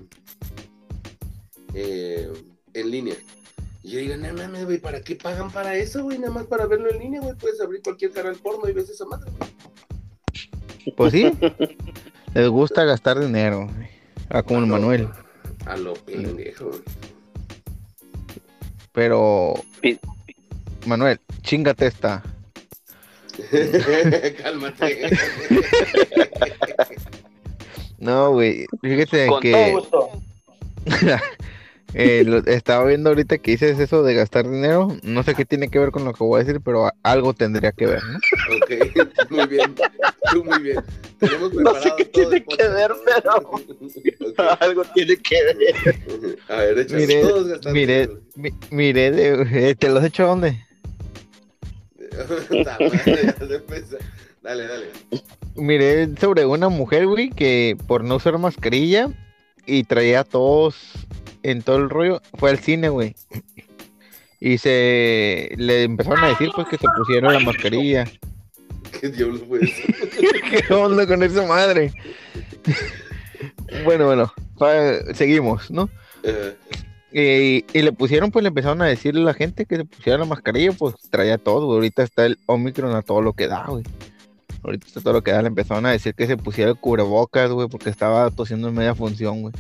eh, 1.73 2.33
en 2.75 2.90
línea. 2.90 3.16
Y 3.85 3.91
yo 3.91 3.99
digo, 3.99 4.17
no 4.17 4.33
mames, 4.33 4.64
güey, 4.64 4.79
¿para 4.79 5.03
qué 5.03 5.14
pagan 5.14 5.50
para 5.50 5.76
eso, 5.76 6.03
güey? 6.03 6.19
Nada 6.19 6.33
más 6.33 6.47
para 6.47 6.64
verlo 6.64 6.91
en 6.91 7.00
línea, 7.00 7.21
güey. 7.21 7.35
Puedes 7.35 7.61
abrir 7.61 7.83
cualquier 7.83 8.12
canal 8.12 8.35
porno 8.37 8.67
y 8.67 8.73
ves 8.73 8.88
esa 8.88 9.05
madre, 9.05 9.31
Pues 10.97 11.12
sí. 11.12 11.31
Les 12.35 12.49
gusta 12.49 12.85
gastar 12.85 13.21
dinero. 13.21 13.69
Ah, 14.31 14.43
como 14.43 14.61
el 14.61 14.67
Manuel. 14.67 15.11
A 15.67 15.76
lo 15.76 15.93
pendejo. 15.93 16.71
Pero. 18.93 19.53
Manuel, 20.87 21.21
chingate 21.43 21.87
esta. 21.87 22.23
Cálmate. 24.43 25.11
no, 27.99 28.33
güey. 28.33 28.64
Fíjate 28.81 29.26
Con 29.26 29.41
que. 29.43 29.53
todo 29.53 29.73
gusto. 29.73 30.23
Eh, 31.97 32.25
lo- 32.27 32.39
estaba 32.47 32.85
viendo 32.87 33.11
ahorita 33.11 33.39
que 33.39 33.53
dices 33.53 33.79
eso 33.79 34.03
de 34.03 34.15
gastar 34.15 34.51
dinero. 34.51 34.97
No 35.03 35.23
sé 35.23 35.35
qué 35.35 35.45
tiene 35.45 35.69
que 35.69 35.79
ver 35.79 35.91
con 35.93 36.05
lo 36.05 36.13
que 36.13 36.25
voy 36.25 36.41
a 36.41 36.45
decir, 36.45 36.61
pero 36.61 36.87
a- 36.87 36.95
algo 37.05 37.35
tendría 37.35 37.71
que 37.73 37.87
ver, 37.87 38.03
¿no? 38.05 38.19
ok, 38.57 38.71
muy 39.31 39.47
bien. 39.47 39.75
Tú 40.33 40.45
muy 40.45 40.59
bien. 40.61 40.83
Tenemos 41.21 41.55
No 41.55 41.75
sé 41.81 41.93
qué 41.97 42.05
todo 42.07 42.31
tiene 42.31 42.45
que 42.45 42.69
ver. 42.69 42.91
Ok. 43.37 43.61
Algo 44.61 44.85
tiene 44.95 45.17
que 45.19 45.37
ver. 45.45 46.39
A 46.49 46.57
ver, 46.57 46.79
échale. 46.81 47.07
Miré, 47.07 47.21
Todos 47.23 47.47
gastando 47.49 47.73
miré, 47.73 48.01
dinero. 48.09 48.21
mi- 48.35 48.53
miré 48.71 49.11
de. 49.13 49.69
eh, 49.71 49.75
¿Te 49.77 49.89
lo 49.89 49.99
has 50.01 50.05
hecho 50.07 50.25
a 50.25 50.27
dónde? 50.29 50.61
Dale, 54.43 54.67
dale. 54.67 54.87
Miré 55.57 56.09
sobre 56.21 56.45
una 56.47 56.69
mujer, 56.69 57.07
güey, 57.07 57.31
que 57.31 57.77
por 57.87 58.05
no 58.05 58.17
usar 58.17 58.37
mascarilla 58.39 59.09
y 59.67 59.85
traía 59.85 60.21
a 60.21 60.25
todos 60.25 60.77
en 61.45 61.63
todo 61.63 61.77
el 61.77 61.91
rollo, 61.91 62.21
fue 62.39 62.51
al 62.51 62.59
cine, 62.59 62.89
güey. 62.89 63.15
Y 64.41 64.59
se 64.59 65.55
le 65.57 65.85
empezaron 65.85 66.25
a 66.25 66.29
decir 66.29 66.51
pues 66.55 66.67
que 66.69 66.79
se 66.79 66.87
pusieron 66.97 67.33
la 67.33 67.41
mascarilla. 67.41 68.05
¿Qué 69.01 69.09
diablos 69.09 69.43
fue 69.47 69.61
eso? 69.63 69.83
¿Qué 70.69 70.75
onda 70.75 71.07
con 71.07 71.23
esa 71.23 71.47
madre? 71.47 71.93
bueno, 73.85 74.07
bueno, 74.07 74.33
seguimos, 75.15 75.71
¿no? 75.71 75.89
Eh, 77.13 77.65
y 77.73 77.83
le 77.83 77.93
pusieron, 77.93 78.31
pues 78.31 78.43
le 78.43 78.49
empezaron 78.49 78.81
a 78.83 78.87
decirle 78.87 79.21
a 79.21 79.25
la 79.25 79.35
gente 79.35 79.67
que 79.67 79.77
se 79.77 79.85
pusiera 79.85 80.19
la 80.19 80.25
mascarilla, 80.25 80.73
pues 80.73 80.95
traía 81.11 81.39
todo, 81.39 81.67
güey. 81.67 81.77
Ahorita 81.77 82.03
está 82.03 82.25
el 82.25 82.39
Omicron 82.47 82.95
a 82.97 83.03
todo 83.03 83.21
lo 83.21 83.35
que 83.35 83.49
da, 83.49 83.67
güey. 83.69 83.85
Ahorita 84.63 84.87
está 84.87 85.01
todo 85.01 85.13
lo 85.13 85.23
que 85.23 85.33
da. 85.33 85.43
Le 85.43 85.49
empezaron 85.49 85.85
a 85.85 85.91
decir 85.91 86.15
que 86.15 86.27
se 86.27 86.37
pusiera 86.39 86.71
el 86.71 86.77
cubrebocas, 86.77 87.51
güey, 87.51 87.69
porque 87.69 87.91
estaba 87.91 88.31
tosiendo 88.31 88.69
en 88.69 88.75
media 88.75 88.95
función, 88.95 89.43
güey. 89.43 89.55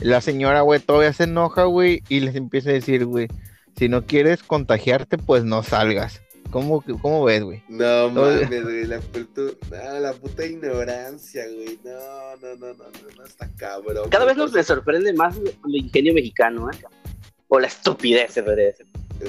La 0.00 0.20
señora, 0.20 0.62
güey, 0.62 0.80
todavía 0.80 1.12
se 1.12 1.24
enoja, 1.24 1.64
güey, 1.64 2.02
y 2.08 2.20
les 2.20 2.34
empieza 2.34 2.70
a 2.70 2.72
decir, 2.74 3.04
güey, 3.04 3.28
si 3.76 3.88
no 3.88 4.06
quieres 4.06 4.42
contagiarte, 4.42 5.18
pues 5.18 5.44
no 5.44 5.62
salgas. 5.62 6.22
¿Cómo, 6.50 6.82
cómo 7.00 7.22
ves, 7.24 7.44
güey? 7.44 7.62
No 7.68 8.10
mames, 8.10 8.62
güey, 8.64 8.84
la, 8.86 8.98
puta- 8.98 9.54
ah, 9.88 10.00
la 10.00 10.12
puta 10.14 10.44
ignorancia, 10.44 11.44
güey. 11.46 11.78
No, 11.84 12.36
no, 12.42 12.56
no, 12.56 12.66
no, 12.74 12.84
no, 12.84 13.16
no, 13.18 13.24
está 13.24 13.48
cabrón. 13.56 14.08
Cada 14.10 14.24
vez 14.24 14.36
nos 14.36 14.50
sorprende 14.66 15.12
más 15.12 15.36
el 15.36 15.76
ingenio 15.76 16.12
mexicano, 16.12 16.68
¿eh? 16.70 16.76
O 17.46 17.60
la 17.60 17.68
estupidez, 17.68 18.32
se 18.32 18.42
podría 18.42 18.66
decir. 18.66 18.86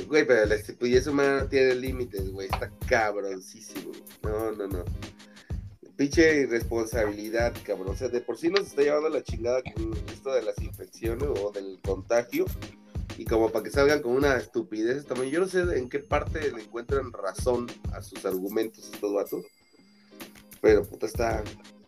Güey, 0.07 0.25
pero 0.25 0.45
la 0.45 0.55
estupidez 0.55 1.05
humana 1.05 1.41
no 1.41 1.45
tiene 1.47 1.75
límites, 1.75 2.31
güey. 2.31 2.47
Está 2.47 2.71
cabroncísimo. 2.87 3.91
No, 4.23 4.51
no, 4.53 4.67
no. 4.67 4.83
Pinche 6.01 6.41
irresponsabilidad, 6.41 7.53
cabrón. 7.63 7.89
O 7.89 7.95
sea, 7.95 8.07
de 8.07 8.21
por 8.21 8.35
sí 8.35 8.49
nos 8.49 8.61
está 8.61 8.81
llevando 8.81 9.07
la 9.09 9.21
chingada 9.21 9.61
con 9.61 9.93
esto 10.11 10.33
de 10.33 10.41
las 10.41 10.59
infecciones 10.59 11.29
o 11.29 11.51
del 11.51 11.79
contagio. 11.79 12.45
Y 13.19 13.25
como 13.25 13.51
para 13.51 13.63
que 13.63 13.69
salgan 13.69 14.01
con 14.01 14.13
una 14.13 14.35
estupidez 14.35 15.05
también. 15.05 15.29
Yo 15.29 15.39
no 15.39 15.47
sé 15.47 15.59
en 15.77 15.89
qué 15.89 15.99
parte 15.99 16.51
le 16.51 16.63
encuentran 16.63 17.13
razón 17.13 17.67
a 17.93 18.01
sus 18.01 18.25
argumentos 18.25 18.89
estos 18.91 19.13
vatos. 19.13 19.45
Pero 20.59 20.83
puta, 20.85 21.05
está, 21.05 21.43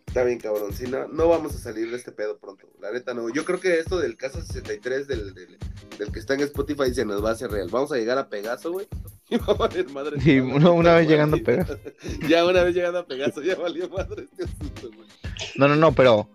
está 0.06 0.22
bien 0.22 0.38
cabrón. 0.38 0.72
Si 0.74 0.86
no, 0.86 1.08
no 1.08 1.26
vamos 1.26 1.56
a 1.56 1.58
salir 1.58 1.90
de 1.90 1.96
este 1.96 2.12
pedo 2.12 2.38
pronto. 2.38 2.68
La 2.80 2.92
neta 2.92 3.14
no. 3.14 3.28
Yo 3.30 3.44
creo 3.44 3.58
que 3.58 3.80
esto 3.80 3.98
del 3.98 4.16
caso 4.16 4.40
63 4.40 5.08
del, 5.08 5.34
del, 5.34 5.58
del 5.98 6.12
que 6.12 6.20
está 6.20 6.34
en 6.34 6.42
Spotify 6.42 6.94
se 6.94 7.04
nos 7.04 7.24
va 7.24 7.30
a 7.30 7.32
hacer 7.32 7.50
real. 7.50 7.66
Vamos 7.68 7.90
a 7.90 7.96
llegar 7.96 8.18
a 8.18 8.28
Pegaso, 8.28 8.70
güey. 8.70 8.86
Y 9.30 9.36
va 9.38 9.46
a 9.46 9.54
valer 9.54 9.88
madre. 9.90 10.20
Sí, 10.20 10.38
una- 10.40 10.70
una 10.70 10.94
vez 10.94 11.08
llegando 11.08 11.36
a. 11.36 11.40
Pegaso. 11.40 11.78
ya 12.28 12.44
una 12.44 12.62
vez 12.62 12.74
llegando 12.74 12.98
a 12.98 13.06
Pegaso, 13.06 13.42
ya 13.42 13.54
valió 13.56 13.88
madre 13.88 14.24
este 14.24 14.44
asunto, 14.44 14.90
güey. 14.94 15.08
No, 15.56 15.66
no, 15.68 15.76
no, 15.76 15.92
pero 15.92 16.28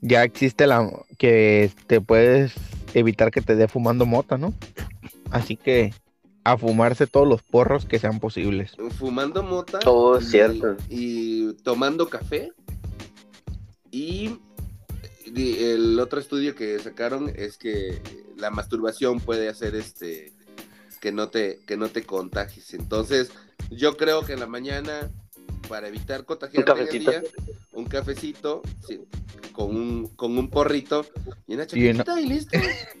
ya 0.00 0.22
existe 0.22 0.66
la 0.66 0.88
que 1.18 1.70
te 1.86 2.00
puedes 2.00 2.52
evitar 2.94 3.30
que 3.30 3.40
te 3.40 3.56
dé 3.56 3.66
fumando 3.68 4.06
mota, 4.06 4.38
¿no? 4.38 4.54
Así 5.30 5.56
que 5.56 5.92
a 6.44 6.56
fumarse 6.56 7.06
todos 7.06 7.28
los 7.28 7.42
porros 7.42 7.84
que 7.84 7.98
sean 7.98 8.18
posibles. 8.20 8.76
Fumando 8.98 9.42
mota. 9.42 9.80
Oh, 9.86 10.18
y- 10.18 10.24
cierto. 10.24 10.76
Y 10.88 11.52
tomando 11.62 12.08
café. 12.08 12.52
Y 13.90 14.38
y 15.26 15.62
el 15.64 16.00
otro 16.00 16.18
estudio 16.18 16.54
que 16.56 16.78
sacaron 16.80 17.30
es 17.36 17.56
que 17.56 18.00
la 18.36 18.50
masturbación 18.50 19.20
puede 19.20 19.48
hacer 19.48 19.74
este 19.76 20.32
que 21.00 21.12
no 21.12 21.28
te 21.30 21.60
que 21.66 21.76
no 21.76 21.88
te 21.88 22.04
contagies. 22.04 22.74
Entonces, 22.74 23.30
yo 23.70 23.96
creo 23.96 24.24
que 24.24 24.34
en 24.34 24.40
la 24.40 24.46
mañana 24.46 25.10
para 25.70 25.86
evitar 25.86 26.24
contagiarte 26.24 26.72
en 26.72 26.78
el 26.78 26.84
cafecito. 26.84 27.10
día, 27.12 27.22
un 27.74 27.84
cafecito 27.84 28.62
sí, 28.88 29.00
con 29.52 29.76
un 29.76 30.08
con 30.16 30.36
un 30.36 30.50
porrito 30.50 31.06
y 31.46 31.54
una 31.54 31.62
Y 31.62 31.66
chaquetita 31.66 32.20
y 32.20 32.26
listo. 32.26 32.58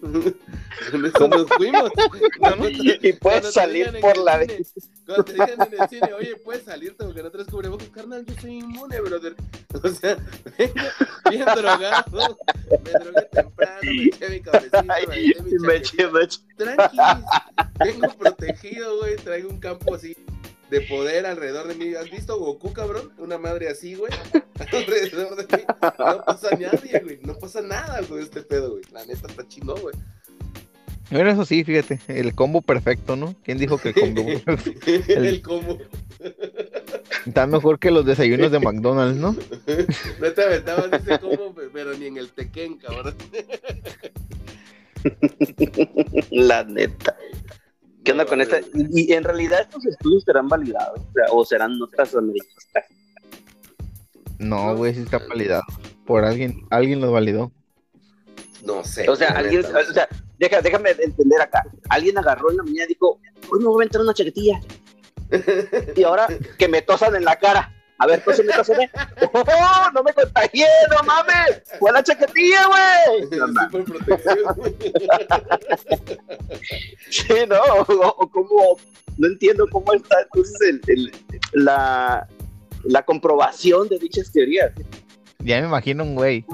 con 0.92 1.04
eso 1.04 1.28
nos 1.28 1.48
fuimos. 1.48 1.90
Cuando 2.38 2.70
Y 2.70 3.12
puedes 3.14 3.52
salir 3.52 3.92
por 4.00 4.16
la 4.18 4.42
cine, 4.42 4.62
Cuando 5.04 5.24
te 5.24 5.32
digan 5.32 5.50
en 5.50 5.80
el 5.82 5.88
cine, 5.88 6.12
oye, 6.12 6.36
puedes 6.36 6.62
salirte 6.62 7.04
porque 7.04 7.24
no 7.24 7.30
traes 7.32 7.48
cubrebocas, 7.48 7.88
carnal, 7.88 8.24
yo 8.24 8.34
soy 8.40 8.58
inmune, 8.58 9.00
brother. 9.00 9.34
O 9.82 9.88
sea, 9.88 10.16
vengo 10.58 10.74
bien 11.30 11.44
drogado, 11.44 12.38
me 12.84 12.90
drogué 12.90 13.22
temprano, 13.32 13.80
me 13.82 14.04
eché 14.04 14.28
mi 14.28 14.40
cafecito, 14.40 14.82
me 14.84 15.76
eché 15.76 16.06
mi 16.06 16.10
chaquetita. 16.10 16.40
Tranquis, 16.56 17.00
vengo 17.80 18.14
protegido, 18.16 18.98
güey, 18.98 19.16
traigo 19.16 19.48
un 19.48 19.58
campo 19.58 19.94
así 19.94 20.14
de 20.70 20.80
poder 20.82 21.26
alrededor 21.26 21.68
de 21.68 21.74
mí. 21.74 21.94
¿Has 21.94 22.10
visto 22.10 22.38
Goku, 22.38 22.72
cabrón? 22.72 23.12
Una 23.18 23.38
madre 23.38 23.68
así, 23.68 23.94
güey, 23.94 24.12
alrededor 24.72 25.36
de 25.36 25.56
mí. 25.56 25.64
No 25.98 26.24
pasa 26.24 26.50
nadie, 26.56 27.00
güey, 27.00 27.18
no 27.22 27.34
pasa 27.34 27.60
nada 27.60 28.00
con 28.02 28.20
este 28.20 28.42
pedo, 28.42 28.70
güey. 28.72 28.84
La 28.92 29.04
neta 29.04 29.26
está 29.26 29.46
chingón, 29.46 29.80
güey. 29.80 29.94
Pero 31.10 31.28
eso 31.28 31.44
sí, 31.44 31.64
fíjate, 31.64 31.98
el 32.06 32.36
combo 32.36 32.62
perfecto, 32.62 33.16
¿no? 33.16 33.34
¿Quién 33.42 33.58
dijo 33.58 33.78
que 33.78 33.88
el 33.88 33.94
combo 33.94 34.22
El 35.08 35.42
combo. 35.42 35.78
está 37.26 37.48
mejor 37.48 37.80
que 37.80 37.90
los 37.90 38.06
desayunos 38.06 38.52
de 38.52 38.60
McDonald's, 38.60 39.18
¿no? 39.18 39.36
No 40.20 40.32
te 40.32 40.42
aventabas 40.44 41.02
ese 41.02 41.18
combo, 41.18 41.52
pero 41.72 41.94
ni 41.94 42.06
en 42.06 42.16
el 42.16 42.30
Tekken, 42.30 42.76
cabrón. 42.78 43.16
La 46.30 46.62
neta. 46.62 47.16
¿Qué 48.04 48.12
onda 48.12 48.24
No, 48.24 48.30
con 48.30 48.40
esta? 48.40 48.60
Y, 48.60 49.10
y 49.10 49.12
en 49.12 49.24
realidad 49.24 49.60
estos 49.62 49.84
estudios 49.86 50.22
serán 50.24 50.48
validados, 50.48 50.98
o, 51.00 51.12
sea, 51.12 51.24
o 51.32 51.44
serán 51.44 51.78
notas 51.78 52.14
americanas. 52.14 52.54
No, 54.38 54.74
güey, 54.76 54.94
sí 54.94 55.02
está 55.02 55.18
validado. 55.18 55.62
Por 56.06 56.24
alguien, 56.24 56.62
alguien 56.70 57.00
lo 57.00 57.12
validó. 57.12 57.52
No 58.64 58.82
sé. 58.84 59.08
O 59.08 59.16
sea, 59.16 59.28
alguien, 59.30 59.64
o 59.64 59.92
sea, 59.92 60.08
deja- 60.38 60.62
déjame 60.62 60.90
entender 60.90 61.40
acá. 61.40 61.62
Alguien 61.88 62.16
agarró 62.18 62.50
en 62.50 62.56
la 62.58 62.62
mañana 62.62 62.84
y 62.84 62.88
dijo, 62.88 63.20
hoy 63.50 63.58
me 63.58 63.66
voy 63.66 63.74
a 63.74 63.76
aventar 63.82 64.00
una 64.00 64.14
chaquetilla. 64.14 64.60
Y 65.96 66.02
ahora 66.02 66.26
que 66.58 66.68
me 66.68 66.82
tosan 66.82 67.14
en 67.16 67.24
la 67.24 67.38
cara. 67.38 67.72
A 68.00 68.06
ver, 68.06 68.22
tóseme, 68.24 68.52
tóseme. 68.54 68.90
¡Oh, 69.32 69.90
no 69.94 70.02
me 70.02 70.12
contagié, 70.14 70.66
no 70.90 71.02
mames! 71.04 71.62
¡Fue 71.78 71.92
la 71.92 72.02
chaquetilla, 72.02 72.66
güey! 72.66 73.28
Sí, 77.10 77.34
no, 77.48 77.56
o, 77.60 77.82
o 78.22 78.30
cómo, 78.30 78.76
no 79.18 79.26
entiendo 79.28 79.66
cómo 79.70 79.92
está 79.92 80.22
entonces 80.22 80.56
el, 80.68 80.80
el- 80.86 81.12
la, 81.64 82.26
la 82.84 83.02
comprobación 83.02 83.88
de 83.88 83.98
dichas 83.98 84.30
teorías. 84.32 84.70
Ya 85.40 85.60
me 85.60 85.66
imagino 85.66 86.04
un 86.04 86.14
güey. 86.14 86.44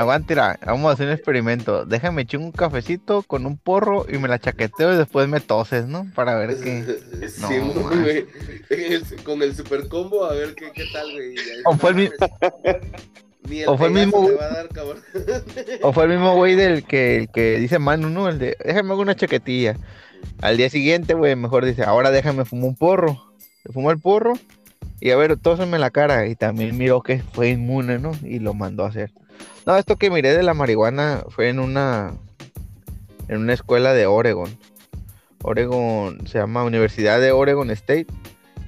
Aguantera, 0.00 0.58
vamos 0.64 0.88
a 0.90 0.92
hacer 0.94 1.06
un 1.08 1.12
experimento. 1.14 1.84
Déjame 1.84 2.22
echar 2.22 2.40
un 2.40 2.52
cafecito 2.52 3.22
con 3.22 3.46
un 3.46 3.56
porro 3.56 4.06
y 4.08 4.18
me 4.18 4.28
la 4.28 4.38
chaqueteo 4.38 4.94
y 4.94 4.96
después 4.96 5.28
me 5.28 5.40
toses, 5.40 5.86
¿no? 5.86 6.06
Para 6.14 6.36
ver 6.36 6.56
qué. 6.62 6.84
Sí, 7.28 7.56
No, 7.74 7.82
güey. 7.90 8.26
Con 9.24 9.42
el 9.42 9.54
super 9.56 9.88
combo, 9.88 10.24
a 10.24 10.34
ver 10.34 10.54
qué, 10.54 10.70
qué 10.72 10.84
tal, 10.92 11.10
güey. 11.12 11.34
O 11.64 11.76
fue 11.76 11.90
el 11.90 11.96
mi- 11.96 12.10
Ni 13.48 13.60
el 13.62 13.68
O 13.68 13.78
fue 13.78 13.88
el 13.88 13.94
mismo- 13.94 14.26
te 14.26 14.34
va 14.34 14.44
a 14.44 14.48
dar, 14.54 14.68
cabrón. 14.68 14.98
O 15.82 15.92
fue 15.92 16.04
el 16.04 16.10
mismo 16.10 16.34
güey 16.36 16.54
del 16.54 16.84
que, 16.84 17.16
el 17.16 17.28
que 17.30 17.58
dice 17.58 17.78
Manu, 17.78 18.08
¿no? 18.10 18.28
El 18.28 18.38
de, 18.38 18.56
déjame 18.64 18.94
una 18.94 19.16
chaquetilla. 19.16 19.76
Al 20.42 20.56
día 20.56 20.68
siguiente, 20.70 21.14
güey, 21.14 21.34
mejor 21.36 21.64
dice, 21.64 21.82
ahora 21.84 22.10
déjame 22.10 22.44
fumar 22.44 22.66
un 22.66 22.76
porro. 22.76 23.24
Se 23.64 23.72
fumó 23.72 23.90
el 23.90 23.98
porro 23.98 24.34
y 25.00 25.10
a 25.10 25.16
ver, 25.16 25.36
tósenme 25.36 25.78
la 25.78 25.90
cara. 25.90 26.26
Y 26.26 26.34
también 26.34 26.76
miró 26.76 27.02
que 27.02 27.22
fue 27.32 27.50
inmune, 27.50 27.98
¿no? 27.98 28.12
Y 28.22 28.38
lo 28.38 28.54
mandó 28.54 28.84
a 28.84 28.88
hacer. 28.88 29.12
No, 29.66 29.76
esto 29.76 29.96
que 29.96 30.10
miré 30.10 30.36
de 30.36 30.42
la 30.42 30.54
marihuana 30.54 31.24
fue 31.28 31.48
en 31.48 31.60
una, 31.60 32.14
en 33.28 33.38
una 33.38 33.52
escuela 33.52 33.92
de 33.92 34.06
Oregon. 34.06 34.56
Oregon, 35.42 36.26
se 36.26 36.38
llama 36.38 36.64
Universidad 36.64 37.20
de 37.20 37.32
Oregon 37.32 37.70
State. 37.70 38.06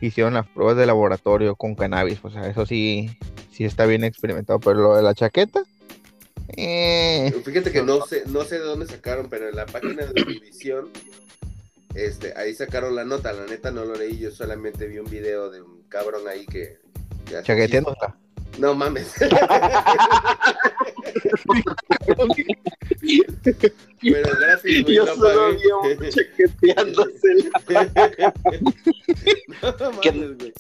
Hicieron 0.01 0.35
las 0.35 0.47
pruebas 0.47 0.77
de 0.77 0.87
laboratorio 0.87 1.57
con 1.57 1.75
cannabis. 1.75 2.21
O 2.23 2.31
sea, 2.31 2.49
eso 2.49 2.65
sí, 2.67 3.11
sí 3.51 3.65
está 3.65 3.87
bien 3.87 4.05
experimentado. 4.05 4.61
Pero 4.61 4.81
lo 4.81 4.97
de 4.97 5.03
la 5.03 5.15
chaqueta, 5.15 5.63
eh, 6.57 7.33
Fíjate 7.45 7.71
que 7.71 7.83
no 7.83 8.05
sé, 8.07 8.25
no 8.27 8.45
sé 8.45 8.59
de 8.59 8.65
dónde 8.65 8.87
sacaron, 8.87 9.29
pero 9.29 9.49
en 9.49 9.57
la 9.57 9.67
página 9.67 10.05
de 10.05 10.25
División, 10.25 10.91
este, 11.95 12.37
ahí 12.37 12.55
sacaron 12.55 12.95
la 12.95 13.05
nota. 13.05 13.33
La 13.33 13.47
neta 13.47 13.71
no 13.71 13.85
lo 13.85 13.95
leí, 13.95 14.19
yo 14.19 14.31
solamente 14.31 14.87
vi 14.87 14.99
un 14.99 15.09
video 15.09 15.51
de 15.51 15.63
un 15.63 15.80
cabrón 15.91 16.27
ahí 16.27 16.47
que. 16.47 16.79
chistes. 17.43 17.83
No 18.59 18.75
mames. 18.75 19.15
pero 24.01 24.31
güey, 24.63 24.85
Yo 24.85 25.05
no 25.07 25.15
solo 25.15 25.53
vi 25.55 25.71
a 25.71 25.77
un 25.77 26.11
chaqueteándose. 26.11 27.51
No 29.63 29.93
mames, 29.93 30.39
güey. 30.39 30.53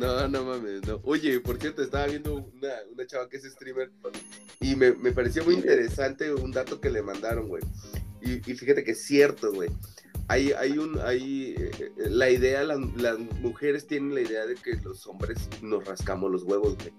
No, 0.00 0.28
no 0.28 0.44
mames, 0.44 0.86
no. 0.86 1.00
Oye, 1.04 1.40
por 1.40 1.60
cierto, 1.60 1.82
estaba 1.82 2.06
viendo 2.06 2.34
una, 2.34 2.74
una 2.92 3.06
chava 3.06 3.28
que 3.28 3.36
es 3.36 3.44
streamer 3.44 3.90
y 4.60 4.74
me, 4.76 4.92
me 4.92 5.12
pareció 5.12 5.44
muy 5.44 5.54
interesante 5.54 6.32
un 6.32 6.50
dato 6.50 6.80
que 6.80 6.90
le 6.90 7.02
mandaron, 7.02 7.48
güey. 7.48 7.62
Y, 8.22 8.50
y 8.50 8.54
fíjate 8.54 8.82
que 8.82 8.92
es 8.92 9.02
cierto, 9.04 9.52
güey. 9.52 9.70
Hay, 10.28 10.52
hay 10.52 10.78
un, 10.78 10.98
hay, 11.00 11.54
eh, 11.58 11.92
la 11.96 12.30
idea, 12.30 12.64
las, 12.64 12.78
las 12.96 13.18
mujeres 13.18 13.86
tienen 13.86 14.14
la 14.14 14.22
idea 14.22 14.46
de 14.46 14.54
que 14.54 14.76
los 14.76 15.06
hombres 15.06 15.48
nos 15.62 15.84
rascamos 15.84 16.30
los 16.30 16.44
huevos, 16.44 16.76
güey. 16.76 16.92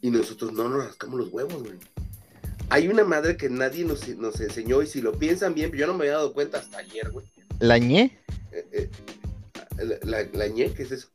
Y 0.00 0.10
nosotros 0.10 0.52
no 0.52 0.68
nos 0.68 0.84
rascamos 0.84 1.20
los 1.20 1.32
huevos, 1.32 1.62
güey. 1.62 1.78
Hay 2.68 2.88
una 2.88 3.04
madre 3.04 3.36
que 3.36 3.48
nadie 3.48 3.84
nos, 3.84 4.08
nos 4.16 4.40
enseñó 4.40 4.82
y 4.82 4.86
si 4.86 5.00
lo 5.00 5.12
piensan 5.12 5.54
bien, 5.54 5.70
yo 5.72 5.86
no 5.86 5.94
me 5.94 6.04
había 6.04 6.14
dado 6.14 6.32
cuenta 6.32 6.58
hasta 6.58 6.78
ayer, 6.78 7.10
güey. 7.10 7.26
La 7.60 7.78
ñe 7.78 8.18
Eh, 8.50 8.66
eh, 8.72 8.90
la, 9.78 9.98
la, 10.02 10.28
la 10.32 10.48
ñe, 10.48 10.72
¿qué 10.72 10.82
es 10.82 10.90
eso? 10.92 11.08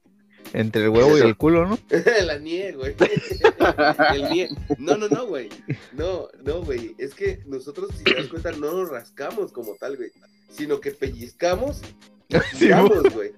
Entre 0.60 0.84
el 0.86 0.90
huevo 0.90 1.18
y 1.18 1.22
el 1.22 1.38
culo, 1.38 1.68
¿no? 1.68 1.78
la 2.26 2.40
nie, 2.40 2.72
güey. 2.72 2.96
El 4.14 4.30
nie. 4.30 4.50
No, 4.80 4.98
no, 4.98 5.08
no, 5.08 5.28
güey. 5.28 5.50
No, 5.94 6.28
no, 6.44 6.64
güey. 6.64 6.96
Es 6.98 7.14
que 7.14 7.44
nosotros, 7.46 7.90
si 7.96 8.04
te 8.04 8.16
das 8.16 8.28
cuenta, 8.28 8.52
no 8.54 8.72
nos 8.74 8.90
rascamos 8.90 9.52
como 9.52 9.76
tal, 9.76 9.98
güey. 9.98 10.10
Sino 10.50 10.80
que 10.80 10.92
pellizcamos 10.92 11.82
y 12.30 12.40
giramos, 12.58 13.04
güey. 13.14 13.34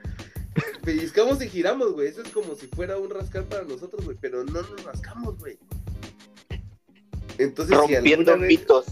Pellizcamos 0.83 1.41
y 1.43 1.49
giramos, 1.49 1.91
güey. 1.91 2.07
Eso 2.07 2.21
es 2.21 2.29
como 2.29 2.55
si 2.55 2.67
fuera 2.67 2.97
un 2.97 3.09
rascar 3.09 3.43
para 3.43 3.63
nosotros, 3.63 4.05
güey. 4.05 4.17
Pero 4.21 4.45
no 4.45 4.61
nos 4.61 4.83
rascamos, 4.85 5.37
güey. 5.39 5.57
Entonces, 7.37 7.75
si 7.75 7.93
Rompiendo 7.95 8.31
alguna 8.31 8.47
vez- 8.47 8.59
mitos. 8.59 8.85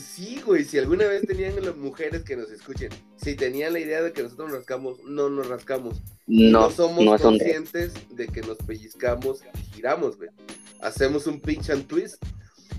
Sí, 0.00 0.40
güey, 0.44 0.64
si 0.64 0.78
alguna 0.78 1.06
vez 1.06 1.26
tenían 1.26 1.54
las 1.64 1.76
mujeres 1.76 2.22
que 2.24 2.36
nos 2.36 2.50
escuchen, 2.50 2.90
si 3.16 3.34
tenían 3.36 3.72
la 3.72 3.78
idea 3.80 4.02
de 4.02 4.12
que 4.12 4.22
nosotros 4.22 4.48
nos 4.48 4.58
rascamos, 4.58 4.98
no 5.04 5.28
nos 5.28 5.46
rascamos. 5.48 6.00
No, 6.26 6.62
no 6.62 6.70
somos 6.70 7.04
no 7.04 7.18
son 7.18 7.38
de. 7.38 7.44
conscientes 7.44 7.92
de 8.16 8.26
que 8.28 8.40
nos 8.42 8.56
pellizcamos 8.58 9.40
y 9.54 9.74
giramos, 9.74 10.16
güey. 10.16 10.30
Hacemos 10.80 11.26
un 11.26 11.40
pinch 11.40 11.70
and 11.70 11.86
twist, 11.86 12.22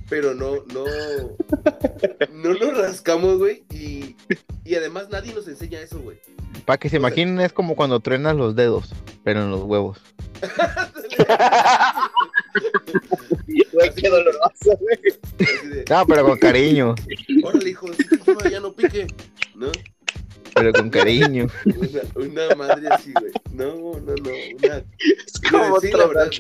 pero 0.10 0.34
no, 0.34 0.64
no, 0.74 0.86
no 2.34 2.54
nos 2.54 2.78
rascamos, 2.78 3.38
güey. 3.38 3.64
Y, 3.72 4.16
y 4.64 4.76
además 4.76 5.10
nadie 5.10 5.34
nos 5.34 5.48
enseña 5.48 5.80
eso, 5.80 6.00
güey. 6.02 6.20
Para 6.66 6.78
que 6.80 6.90
se 6.90 6.98
O 6.98 7.00
sea- 7.00 7.08
imaginen, 7.08 7.40
es 7.42 7.54
como 7.54 7.76
cuando 7.76 8.00
truenas 8.00 8.36
los 8.36 8.56
dedos, 8.56 8.94
pero 9.24 9.42
en 9.44 9.52
los 9.52 9.62
huevos. 9.64 10.00
Güey, 13.74 13.94
qué 13.96 14.10
doloroso, 14.10 14.78
güey. 14.80 15.84
No, 15.90 16.06
pero 16.08 16.26
con 16.26 16.38
cariño, 16.40 16.96
órale, 17.44 17.70
hijo, 17.70 17.88
madre, 18.28 18.52
ya 18.52 18.60
no 18.60 18.74
pique, 18.74 19.08
¿no? 19.56 19.72
pero 20.56 20.72
con 20.72 20.90
cariño. 20.90 21.48
Una, 21.66 22.46
una 22.48 22.56
madre 22.56 22.88
así, 22.90 23.12
güey. 23.20 23.32
No, 23.52 23.76
no, 23.76 24.16
no, 24.16 24.32
una 24.58 24.78
Es 24.78 25.42
como 25.52 25.80
Sí, 25.82 25.92
la 25.92 26.08
verdad. 26.08 26.32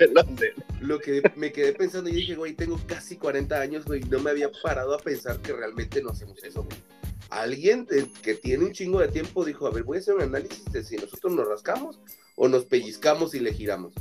Lo 0.79 0.99
que 0.99 1.21
me 1.35 1.51
quedé 1.51 1.73
pensando 1.73 2.09
y 2.09 2.13
dije, 2.13 2.35
güey, 2.35 2.53
tengo 2.53 2.79
casi 2.87 3.17
40 3.17 3.59
años, 3.59 3.85
güey, 3.85 4.01
no 4.05 4.19
me 4.19 4.31
había 4.31 4.49
parado 4.63 4.95
a 4.95 4.99
pensar 4.99 5.39
que 5.41 5.51
realmente 5.51 6.01
no 6.01 6.11
hacemos 6.11 6.41
eso, 6.43 6.63
güey. 6.63 6.77
Alguien 7.29 7.85
de- 7.85 8.07
que 8.21 8.35
tiene 8.35 8.65
un 8.65 8.71
chingo 8.71 9.01
de 9.01 9.09
tiempo 9.09 9.43
dijo, 9.43 9.67
a 9.67 9.71
ver, 9.71 9.83
voy 9.83 9.97
a 9.97 9.99
hacer 9.99 10.15
un 10.15 10.21
análisis 10.21 10.63
de 10.71 10.83
si 10.83 10.95
nosotros 10.95 11.33
nos 11.33 11.47
rascamos 11.47 11.99
o 12.35 12.47
nos 12.47 12.65
pellizcamos 12.65 13.35
y 13.35 13.39
le 13.41 13.53
giramos. 13.53 13.93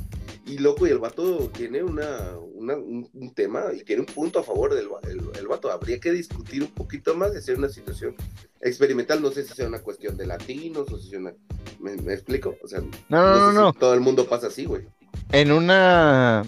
Y 0.47 0.59
loco, 0.59 0.85
y 0.85 0.91
el 0.91 0.99
vato 0.99 1.49
tiene 1.49 1.81
una, 1.81 2.05
una- 2.53 2.75
un, 2.75 3.09
un 3.13 3.33
tema 3.33 3.63
y 3.73 3.83
tiene 3.83 4.01
un 4.01 4.05
punto 4.05 4.39
a 4.39 4.43
favor 4.43 4.75
del 4.75 4.87
el, 5.09 5.21
el 5.39 5.47
vato. 5.47 5.71
Habría 5.71 5.99
que 5.99 6.11
discutir 6.11 6.61
un 6.61 6.69
poquito 6.69 7.15
más 7.15 7.33
y 7.33 7.37
hacer 7.37 7.57
una 7.57 7.67
situación 7.69 8.15
experimental. 8.61 9.21
No 9.23 9.31
sé 9.31 9.43
si 9.43 9.55
sea 9.55 9.67
una 9.67 9.79
cuestión 9.79 10.17
de 10.17 10.27
latinos 10.27 10.91
o 10.91 10.99
si 10.99 11.09
sea 11.09 11.19
una... 11.19 11.33
¿Me, 11.79 11.95
me 11.97 12.13
explico? 12.13 12.55
O 12.63 12.67
sea, 12.67 12.79
No, 12.79 12.87
no, 13.09 13.35
no, 13.35 13.45
sé 13.47 13.51
si 13.51 13.55
no. 13.61 13.73
todo 13.73 13.93
el 13.95 14.01
mundo 14.01 14.27
pasa 14.27 14.47
así, 14.47 14.65
güey. 14.65 14.87
En 15.31 15.51
una. 15.51 16.43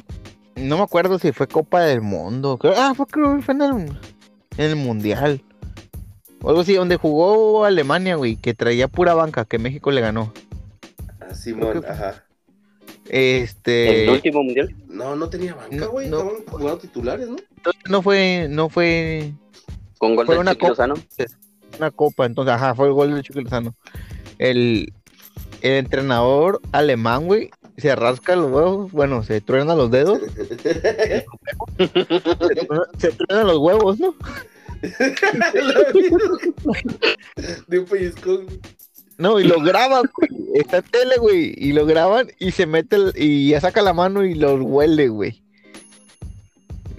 No 0.55 0.77
me 0.77 0.83
acuerdo 0.83 1.17
si 1.19 1.31
fue 1.31 1.47
Copa 1.47 1.81
del 1.81 2.01
Mundo. 2.01 2.57
creo- 2.57 2.73
Ah, 2.77 2.93
fue, 2.95 3.05
creo 3.07 3.35
que 3.35 3.41
fue 3.41 3.53
en 3.55 3.61
el, 3.63 3.71
en 4.57 4.65
el 4.65 4.75
Mundial. 4.75 5.41
O 6.43 6.49
algo 6.49 6.61
así, 6.61 6.75
donde 6.75 6.97
jugó 6.97 7.65
Alemania, 7.65 8.15
güey, 8.15 8.35
que 8.35 8.53
traía 8.53 8.87
pura 8.87 9.15
banca, 9.15 9.45
que 9.45 9.57
México 9.57 9.89
le 9.91 10.01
ganó. 10.01 10.33
Ah, 11.19 11.33
Simón, 11.33 11.81
que- 11.81 11.87
ajá. 11.87 12.23
Este. 13.09 14.03
El 14.03 14.09
último 14.09 14.43
mundial. 14.43 14.75
No, 14.87 15.15
no 15.15 15.29
tenía 15.29 15.55
banca, 15.55 15.85
güey. 15.87 16.09
no. 16.09 16.19
Estaban 16.19 16.41
jugando 16.45 16.77
titulares, 16.77 17.29
¿no? 17.29 17.35
No 17.89 18.01
fue, 18.01 18.47
no 18.49 18.69
fue 18.69 19.33
Con 19.97 20.15
gol 20.15 20.25
Fue 20.25 20.35
de 20.35 20.41
una 20.41 20.53
Chiqui 20.53 20.67
Lozano. 20.67 20.95
una 21.77 21.91
copa, 21.91 22.25
entonces, 22.25 22.53
ajá, 22.53 22.75
fue 22.75 22.87
el 22.87 22.93
gol 22.93 23.13
de 23.15 23.21
Chucky 23.21 23.41
Lozano. 23.41 23.75
El, 24.39 24.93
el 25.61 25.71
entrenador 25.71 26.61
alemán, 26.71 27.25
güey, 27.25 27.49
se 27.77 27.95
rasca 27.95 28.35
los 28.35 28.51
huevos, 28.51 28.91
bueno, 28.91 29.23
se 29.23 29.41
truena 29.41 29.75
los 29.75 29.91
dedos, 29.91 30.19
se 30.35 30.45
truena, 32.35 32.83
se 32.97 33.11
truena 33.11 33.43
los 33.43 33.57
huevos, 33.57 33.99
¿no? 33.99 34.15
de 37.67 37.79
un 37.79 37.85
pellizcón. 37.85 38.47
No, 39.17 39.39
y 39.39 39.45
lo 39.45 39.59
graban, 39.61 40.03
güey. 40.15 40.29
Está 40.55 40.77
en 40.77 40.83
tele, 40.83 41.17
güey. 41.17 41.53
Y 41.57 41.73
lo 41.73 41.85
graban 41.85 42.27
y 42.39 42.51
se 42.51 42.65
mete 42.67 42.95
el- 42.97 43.13
y 43.15 43.49
ya 43.49 43.61
saca 43.61 43.81
la 43.81 43.93
mano 43.93 44.23
y 44.23 44.35
los 44.35 44.59
huele, 44.61 45.07
güey. 45.09 45.41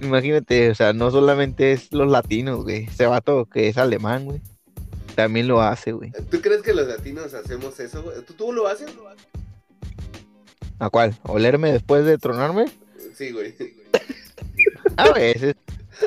Imagínate, 0.01 0.69
o 0.69 0.75
sea, 0.75 0.93
no 0.93 1.11
solamente 1.11 1.71
es 1.73 1.91
los 1.93 2.09
latinos, 2.09 2.63
güey. 2.63 2.85
Ese 2.85 3.05
vato 3.05 3.45
que 3.45 3.67
es 3.69 3.77
alemán, 3.77 4.25
güey. 4.25 4.41
También 5.15 5.47
lo 5.47 5.61
hace, 5.61 5.91
güey. 5.91 6.11
¿Tú 6.31 6.39
crees 6.41 6.61
que 6.61 6.73
los 6.73 6.87
latinos 6.87 7.33
hacemos 7.33 7.77
eso? 7.79 8.01
güey? 8.03 8.21
¿Tú, 8.25 8.33
tú 8.33 8.53
lo 8.53 8.67
haces? 8.67 8.89
¿A 10.79 10.89
cuál? 10.89 11.15
¿Olerme 11.23 11.73
después 11.73 12.05
de 12.05 12.17
tronarme? 12.17 12.65
Sí, 13.15 13.31
güey. 13.31 13.53
A 14.95 15.11
veces. 15.11 15.55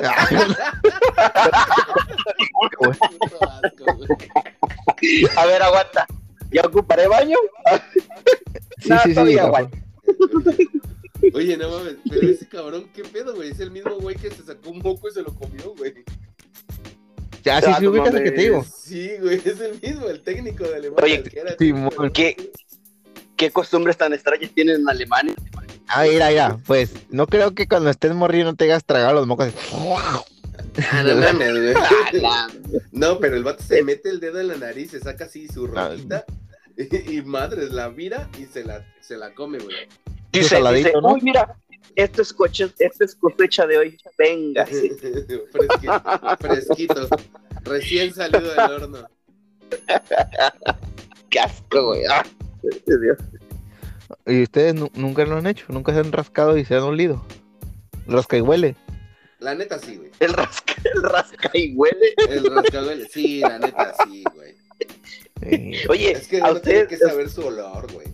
A 5.37 5.45
ver, 5.45 5.61
aguanta. 5.63 6.05
¿Ya 6.51 6.61
ocuparé 6.61 7.07
baño? 7.07 7.37
Sí, 8.79 8.89
No, 8.89 8.99
sí, 9.03 9.13
sí. 9.15 9.37
aguanta. 9.39 9.77
Oye, 11.33 11.55
no 11.57 11.69
mames, 11.69 11.95
pero 12.09 12.27
ese 12.27 12.47
cabrón, 12.47 12.89
¿qué 12.93 13.03
pedo, 13.03 13.33
güey? 13.35 13.49
Es 13.51 13.59
el 13.59 13.71
mismo 13.71 13.95
güey 13.95 14.15
que 14.15 14.29
se 14.29 14.43
sacó 14.43 14.69
un 14.71 14.79
moco 14.79 15.07
y 15.07 15.11
se 15.13 15.21
lo 15.21 15.33
comió, 15.33 15.73
güey. 15.75 15.93
Ya, 17.43 17.61
sí, 17.61 17.67
Ah, 17.73 17.77
sí, 17.79 17.87
ubicas 17.87 18.13
el 18.13 18.23
que 18.23 18.31
te 18.31 18.41
digo. 18.41 18.63
Sí, 18.63 19.11
güey, 19.21 19.35
es 19.43 19.59
el 19.59 19.79
mismo, 19.81 20.07
el 20.09 20.21
técnico 20.21 20.63
de 20.65 20.75
Alemania. 20.75 21.03
Oye, 21.03 21.23
que 21.23 21.39
era 21.39 21.55
Simón. 21.57 22.11
¿Qué? 22.13 22.51
¿Qué 23.35 23.51
costumbres 23.51 23.97
tan 23.97 24.13
extrañas 24.13 24.51
tienen 24.53 24.81
en 24.81 24.89
Alemania? 24.89 25.33
Ah, 25.87 26.03
mira, 26.03 26.29
mira. 26.29 26.57
Pues 26.67 26.91
no 27.09 27.25
creo 27.27 27.53
que 27.55 27.67
cuando 27.67 27.89
estés 27.89 28.13
morrido 28.13 28.45
no 28.45 28.55
te 28.55 28.65
hagas 28.65 28.85
tragar 28.85 29.13
los 29.13 29.25
mocos. 29.27 29.49
Ah, 30.91 31.03
no 31.03 31.15
mames, 31.17 31.51
güey. 31.51 31.73
la- 32.21 32.47
No, 32.91 33.19
pero 33.19 33.35
el 33.37 33.43
vato 33.43 33.63
se 33.63 33.83
mete 33.83 34.09
el 34.09 34.19
dedo 34.19 34.39
en 34.39 34.47
la 34.49 34.57
nariz, 34.57 34.91
se 34.91 34.99
saca 34.99 35.25
así 35.25 35.47
su 35.47 35.65
Ah. 35.75 35.89
rojita 35.89 36.25
y, 36.77 37.17
y 37.17 37.21
madres 37.21 37.71
la 37.71 37.89
mira 37.89 38.29
y 38.39 38.45
se 38.45 38.63
la, 38.63 38.85
se 39.01 39.15
la 39.17 39.33
come, 39.33 39.59
güey. 39.59 39.75
Dice, 40.31 40.49
saladito, 40.49 40.87
dice, 40.89 41.01
¿no? 41.01 41.13
uy, 41.13 41.21
mira, 41.21 41.55
esto 41.95 42.23
es, 42.23 42.33
coche, 42.33 42.71
esto 42.79 43.03
es 43.03 43.15
cosecha 43.15 43.67
de 43.67 43.77
hoy. 43.77 43.97
Venga. 44.17 44.65
sí. 44.71 44.91
fresquito, 45.51 46.37
fresquito, 46.39 47.07
recién 47.63 48.13
salido 48.13 48.49
del 48.49 48.59
horno. 48.71 49.07
Qué 51.29 51.39
asco, 51.39 51.85
güey. 51.87 52.03
Ah, 52.09 52.23
Dios. 52.85 53.17
¿Y 54.25 54.43
ustedes 54.43 54.73
nu- 54.75 54.91
nunca 54.95 55.25
lo 55.25 55.37
han 55.37 55.47
hecho? 55.47 55.65
¿Nunca 55.69 55.93
se 55.93 55.99
han 55.99 56.11
rascado 56.11 56.57
y 56.57 56.65
se 56.65 56.75
han 56.75 56.83
olido? 56.83 57.23
Rasca 58.07 58.37
y 58.37 58.41
huele. 58.41 58.75
La 59.43 59.53
neta 59.55 59.77
sí, 59.77 59.97
güey. 59.97 60.09
El 60.19 60.33
rasca, 60.33 60.73
el 60.95 61.03
rasca 61.03 61.51
y 61.53 61.75
huele. 61.75 62.13
El 62.29 62.45
rascahuele. 62.45 63.07
Sí, 63.09 63.41
la 63.41 63.59
neta 63.59 63.93
sí, 64.05 64.23
güey. 64.33 64.55
Sí. 65.49 65.73
Oye, 65.89 66.11
Es 66.13 66.27
que 66.27 66.39
a 66.39 66.51
uno 66.51 66.61
tiene 66.61 66.83
ustedes, 66.83 66.87
que 67.01 67.07
saber 67.09 67.29
su 67.29 67.45
olor, 67.45 67.91
güey. 67.91 68.07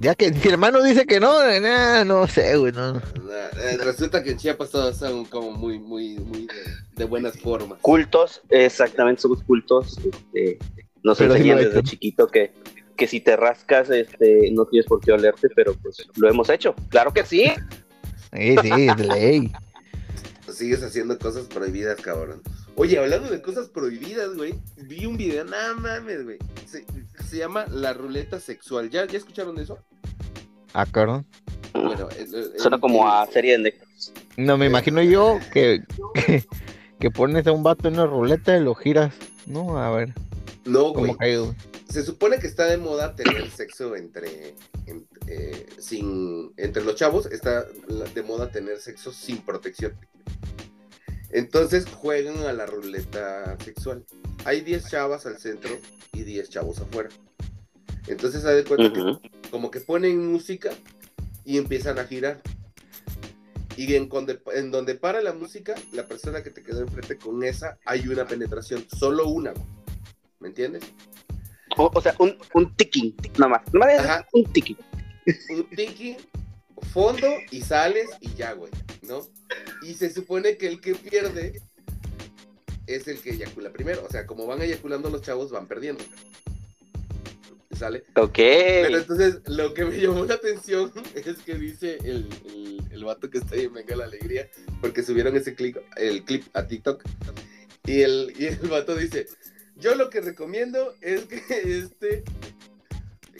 Ya 0.00 0.14
que 0.14 0.30
mi 0.30 0.40
hermano 0.48 0.80
dice 0.80 1.04
que 1.06 1.18
no, 1.18 1.32
nah, 1.60 2.04
no 2.04 2.28
sé, 2.28 2.56
güey, 2.56 2.70
no. 2.72 2.92
Nah, 2.92 3.00
eh, 3.60 3.78
Resulta 3.82 4.22
que 4.22 4.30
en 4.30 4.38
Chiapas 4.38 4.70
todos 4.70 4.96
son 4.96 5.24
como 5.24 5.50
muy, 5.50 5.80
muy, 5.80 6.16
muy 6.20 6.46
de, 6.46 6.54
de 6.94 7.04
buenas 7.04 7.36
formas. 7.40 7.80
cultos, 7.82 8.40
exactamente, 8.48 9.20
somos 9.22 9.42
cultos. 9.42 9.98
Este, 9.98 10.58
nos 11.02 11.20
enseñan 11.20 11.58
desde 11.58 11.82
chiquito 11.82 12.28
que, 12.28 12.52
que 12.96 13.08
si 13.08 13.18
te 13.20 13.34
rascas, 13.36 13.90
este, 13.90 14.50
no 14.52 14.66
tienes 14.66 14.86
por 14.86 15.00
qué 15.00 15.10
olerte, 15.10 15.48
pero 15.56 15.74
pues 15.74 16.06
lo 16.14 16.28
hemos 16.30 16.48
hecho. 16.48 16.76
Claro 16.90 17.12
que 17.12 17.24
sí. 17.24 17.46
Sí, 18.32 18.54
sí, 18.62 18.70
es 18.88 18.96
de 18.96 19.04
ley. 19.04 19.52
Sigues 20.58 20.82
haciendo 20.82 21.16
cosas 21.20 21.46
prohibidas, 21.46 22.00
cabrón. 22.00 22.42
Oye, 22.74 22.98
hablando 22.98 23.30
de 23.30 23.40
cosas 23.40 23.68
prohibidas, 23.68 24.34
güey, 24.34 24.54
vi 24.76 25.06
un 25.06 25.16
video, 25.16 25.44
nada 25.44 25.72
mames, 25.74 26.24
güey. 26.24 26.38
Se, 26.66 26.84
se 27.24 27.36
llama 27.36 27.64
La 27.70 27.92
Ruleta 27.92 28.40
Sexual. 28.40 28.90
¿Ya, 28.90 29.06
¿Ya 29.06 29.18
escucharon 29.18 29.54
de 29.54 29.62
eso? 29.62 29.78
Ah, 30.72 30.84
cabrón. 30.84 31.24
Bueno, 31.74 32.08
el- 32.18 32.34
el- 32.34 32.58
Suena 32.58 32.74
el- 32.76 32.80
como 32.80 33.08
a 33.08 33.24
serie 33.28 33.52
de 33.52 33.58
Netflix. 33.58 34.12
No, 34.36 34.58
me 34.58 34.66
imagino 34.66 35.00
yo 35.00 35.38
que, 35.52 35.84
que, 36.14 36.44
que 36.98 37.10
pones 37.12 37.46
a 37.46 37.52
un 37.52 37.62
vato 37.62 37.86
en 37.86 37.94
una 37.94 38.06
ruleta 38.06 38.56
y 38.56 38.60
lo 38.64 38.74
giras. 38.74 39.14
No, 39.46 39.78
a 39.78 39.90
ver, 39.94 40.12
No, 40.64 40.92
güey. 40.92 41.14
Se 41.88 42.02
supone 42.02 42.38
que 42.40 42.48
está 42.48 42.64
de 42.66 42.78
moda 42.78 43.14
tener 43.14 43.48
sexo 43.50 43.94
entre, 43.94 44.54
en- 44.86 45.06
eh, 45.28 45.66
sin, 45.78 46.52
entre 46.56 46.82
los 46.84 46.96
chavos, 46.96 47.26
está 47.26 47.64
de 48.14 48.22
moda 48.24 48.50
tener 48.50 48.78
sexo 48.80 49.12
sin 49.12 49.38
protección. 49.38 49.94
Entonces 51.30 51.86
juegan 51.86 52.38
a 52.46 52.52
la 52.52 52.66
ruleta 52.66 53.56
sexual. 53.62 54.04
Hay 54.44 54.60
10 54.62 54.88
chavas 54.88 55.26
al 55.26 55.38
centro 55.38 55.70
y 56.12 56.22
10 56.22 56.48
chavos 56.48 56.78
afuera. 56.80 57.10
Entonces 58.06 58.42
se 58.42 58.48
de 58.48 58.64
cuenta 58.64 58.92
que 58.92 59.48
como 59.50 59.70
que 59.70 59.80
ponen 59.80 60.32
música 60.32 60.70
y 61.44 61.58
empiezan 61.58 61.98
a 61.98 62.04
girar. 62.04 62.40
Y 63.76 63.94
en, 63.94 64.08
conde- 64.08 64.40
en 64.54 64.70
donde 64.72 64.94
para 64.96 65.20
la 65.20 65.32
música, 65.32 65.74
la 65.92 66.04
persona 66.06 66.42
que 66.42 66.50
te 66.50 66.62
quedó 66.62 66.80
enfrente 66.80 67.16
con 67.16 67.44
esa, 67.44 67.78
hay 67.84 68.08
una 68.08 68.26
penetración, 68.26 68.84
solo 68.98 69.28
una. 69.28 69.52
¿Me 70.40 70.48
entiendes? 70.48 70.82
O, 71.76 71.90
o 71.94 72.00
sea, 72.00 72.14
un, 72.18 72.36
un 72.54 72.74
ticking, 72.74 73.14
nada 73.38 73.48
más. 73.50 73.62
Nada 73.72 73.96
más 73.96 74.04
Ajá. 74.04 74.28
un 74.32 74.44
ticking. 74.52 74.76
un 75.50 75.64
tiki, 75.70 76.16
fondo 76.80 77.26
y 77.50 77.62
sales 77.62 78.08
y 78.20 78.34
ya, 78.34 78.52
güey, 78.52 78.70
¿no? 79.02 79.26
Y 79.82 79.94
se 79.94 80.10
supone 80.10 80.56
que 80.56 80.66
el 80.66 80.80
que 80.80 80.94
pierde 80.94 81.60
es 82.86 83.06
el 83.08 83.20
que 83.20 83.30
eyacula 83.30 83.72
primero. 83.72 84.04
O 84.06 84.10
sea, 84.10 84.26
como 84.26 84.46
van 84.46 84.62
eyaculando 84.62 85.10
los 85.10 85.22
chavos, 85.22 85.50
van 85.50 85.66
perdiendo. 85.66 86.04
¿Sale? 87.76 88.04
Ok. 88.16 88.34
Pero 88.34 88.98
entonces, 88.98 89.40
lo 89.46 89.72
que 89.72 89.84
me 89.84 90.00
llamó 90.00 90.24
la 90.24 90.34
atención 90.34 90.92
es 91.14 91.38
que 91.38 91.54
dice 91.54 91.98
el, 92.02 92.28
el, 92.46 92.82
el 92.90 93.04
vato 93.04 93.30
que 93.30 93.38
está 93.38 93.54
ahí 93.54 93.64
en 93.64 93.74
Venga 93.74 93.94
la 93.94 94.04
Alegría, 94.04 94.50
porque 94.80 95.02
subieron 95.02 95.36
ese 95.36 95.54
clip, 95.54 95.76
el 95.96 96.24
clip 96.24 96.44
a 96.54 96.66
TikTok, 96.66 97.04
y 97.84 98.02
el, 98.02 98.34
y 98.36 98.46
el 98.46 98.68
vato 98.68 98.96
dice, 98.96 99.26
yo 99.76 99.94
lo 99.94 100.10
que 100.10 100.20
recomiendo 100.20 100.94
es 101.00 101.24
que 101.26 101.40
este 101.78 102.24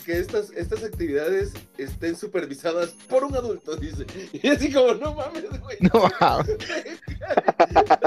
que 0.08 0.18
estas, 0.18 0.50
estas 0.52 0.82
actividades 0.84 1.52
estén 1.76 2.16
supervisadas 2.16 2.92
por 3.10 3.24
un 3.24 3.34
adulto, 3.36 3.76
dice. 3.76 4.06
Y 4.32 4.48
así 4.48 4.72
como, 4.72 4.94
no 4.94 5.12
mames, 5.12 5.44
güey. 5.60 5.76
No, 5.80 6.10
ah, 6.18 6.42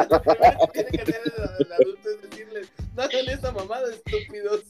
Lo 0.10 0.22
primero 0.24 0.68
que 0.74 0.84
tiene 0.86 1.06
que 1.06 1.12
hacer 1.12 1.22
el, 1.38 1.66
el 1.68 1.74
adulto 1.74 2.10
es 2.10 2.22
decirles, 2.28 2.72
no 2.96 3.04
hagan 3.04 3.30
esa 3.30 3.52
mamada, 3.52 3.94
estúpidos. 3.94 4.62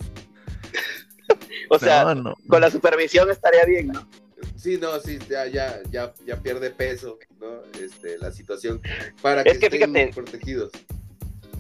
o 1.70 1.80
sea, 1.80 2.04
no, 2.04 2.16
no. 2.16 2.36
con 2.50 2.60
la 2.60 2.70
supervisión 2.70 3.32
estaría 3.32 3.64
bien, 3.64 3.88
¿no? 3.88 4.06
Sí, 4.58 4.78
no, 4.78 5.00
sí, 5.00 5.18
ya, 5.30 5.48
ya, 5.48 5.80
ya, 5.90 6.14
ya 6.26 6.36
pierde 6.36 6.70
peso, 6.70 7.18
¿no? 7.40 7.62
Este, 7.82 8.18
la 8.18 8.34
situación 8.34 8.82
para 9.22 9.46
que, 9.46 9.52
Es 9.52 9.58
que 9.58 9.68
estén 9.68 9.94
fíjate. 9.94 10.14
protegidos. 10.14 10.72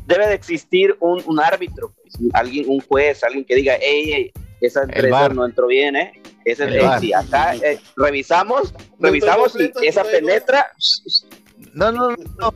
Debe 0.05 0.27
de 0.27 0.33
existir 0.33 0.97
un, 0.99 1.23
un 1.25 1.39
árbitro, 1.39 1.93
pues, 2.01 2.15
alguien, 2.33 2.65
un 2.67 2.81
juez, 2.81 3.23
alguien 3.23 3.45
que 3.45 3.55
diga, 3.55 3.77
hey, 3.79 4.09
hey, 4.13 4.31
esa 4.61 4.83
empresa 4.83 5.29
no 5.29 5.45
entró 5.45 5.67
bien, 5.67 5.95
¿eh? 5.95 6.13
Esa, 6.45 6.65
eh, 6.65 6.99
si 6.99 7.13
acá 7.13 7.55
eh, 7.55 7.79
revisamos, 7.95 8.73
No 8.97 9.07
revisamos 9.07 9.55
estoy 9.55 9.83
y 9.83 9.87
esa 9.87 10.03
no 10.03 10.09
penetra, 10.09 10.71
No, 11.73 11.91
no, 11.91 12.09
no. 12.09 12.51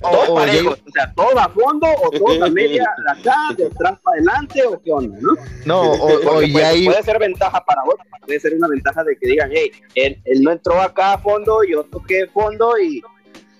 todo 0.00 0.34
parejo, 0.34 0.70
o 0.70 0.90
sea, 0.92 1.12
todo 1.14 1.38
a 1.38 1.48
fondo 1.48 1.86
o 2.02 2.10
todo 2.10 2.44
a 2.44 2.50
media 2.50 2.84
de 3.04 3.20
acá, 3.20 3.36
de 3.56 3.66
atrás 3.66 3.98
para 4.02 4.16
adelante 4.16 4.62
o 4.64 4.80
qué 4.80 4.92
onda, 4.92 5.18
¿no? 5.20 5.32
no, 5.66 5.92
o, 5.92 6.36
o 6.36 6.42
ya 6.42 6.52
puede, 6.52 6.64
hay. 6.64 6.84
puede 6.86 7.02
ser 7.02 7.18
ventaja 7.18 7.64
para 7.64 7.82
otro, 7.84 8.04
puede 8.26 8.40
ser 8.40 8.54
una 8.54 8.68
ventaja 8.68 9.04
de 9.04 9.16
que 9.16 9.26
digan, 9.26 9.50
hey, 9.52 9.70
él, 9.94 10.20
él 10.24 10.42
no 10.42 10.52
entró 10.52 10.80
acá 10.80 11.14
a 11.14 11.18
fondo, 11.18 11.62
yo 11.64 11.84
toqué 11.84 12.26
fondo 12.28 12.78
y 12.78 13.02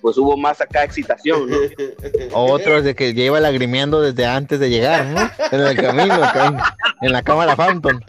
pues 0.01 0.17
hubo 0.17 0.37
más 0.37 0.61
acá 0.61 0.83
excitación, 0.83 1.49
¿no? 1.49 1.57
Otros 2.33 2.83
de 2.83 2.95
que 2.95 3.13
lleva 3.13 3.39
lagrimeando 3.39 4.01
desde 4.01 4.25
antes 4.25 4.59
de 4.59 4.69
llegar, 4.69 5.05
¿no? 5.05 5.29
En 5.51 5.61
el 5.61 5.75
camino, 5.75 6.15
en, 6.15 6.57
en 7.01 7.11
la 7.11 7.21
cámara 7.21 7.55
Phantom. 7.55 7.99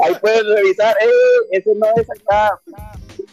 Ahí 0.00 0.14
puedes 0.20 0.44
revisar, 0.46 0.96
eh, 1.00 1.58
ese 1.58 1.74
no 1.74 1.86
es 1.96 2.08
acá 2.10 2.60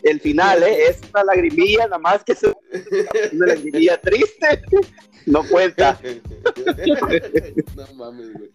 el 0.04 0.20
final, 0.20 0.64
eh, 0.64 0.88
es 0.90 1.02
una 1.14 1.24
lagrimilla, 1.24 1.86
nada 1.86 1.98
más 1.98 2.24
que 2.24 2.34
es 2.34 2.44
una 2.44 3.48
lagrimilla 3.48 3.98
triste, 3.98 4.62
no 5.26 5.44
cuenta. 5.48 6.00
no 7.76 7.94
mames, 7.96 8.34
güey. 8.34 8.50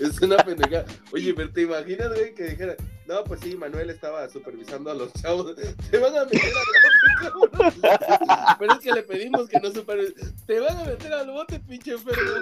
Es 0.00 0.20
una 0.20 0.36
pendejada. 0.38 0.84
Oye, 1.12 1.32
pero 1.34 1.50
te 1.50 1.62
imaginas, 1.62 2.08
güey, 2.08 2.34
que 2.34 2.44
dijera, 2.44 2.76
no, 3.06 3.22
pues 3.24 3.40
sí, 3.40 3.56
Manuel 3.56 3.90
estaba 3.90 4.28
supervisando 4.28 4.90
a 4.90 4.94
los 4.94 5.12
chavos. 5.14 5.54
Te 5.90 5.98
van 5.98 6.16
a 6.16 6.24
meter 6.24 6.40
al 6.42 7.32
bote, 7.32 7.80
cabrón. 7.80 8.58
Pero 8.58 8.72
es 8.72 8.78
que 8.80 8.92
le 8.92 9.02
pedimos 9.04 9.48
que 9.48 9.60
no 9.60 9.70
supervise. 9.70 10.14
Te 10.46 10.58
van 10.58 10.76
a 10.76 10.84
meter 10.84 11.12
al 11.12 11.30
bote, 11.30 11.60
pinche 11.60 11.92
enfermo. 11.92 12.32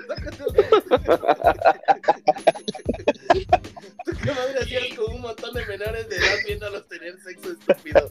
¿Tú 4.04 4.12
qué 4.22 4.32
madre 4.32 4.58
hacías 4.62 4.84
con 4.96 5.14
un 5.14 5.20
montón 5.20 5.54
de 5.54 5.66
menores 5.66 6.08
de 6.08 6.16
edad 6.16 6.36
viéndolos 6.46 6.88
tener 6.88 7.18
sexo 7.20 7.52
estúpido? 7.52 8.10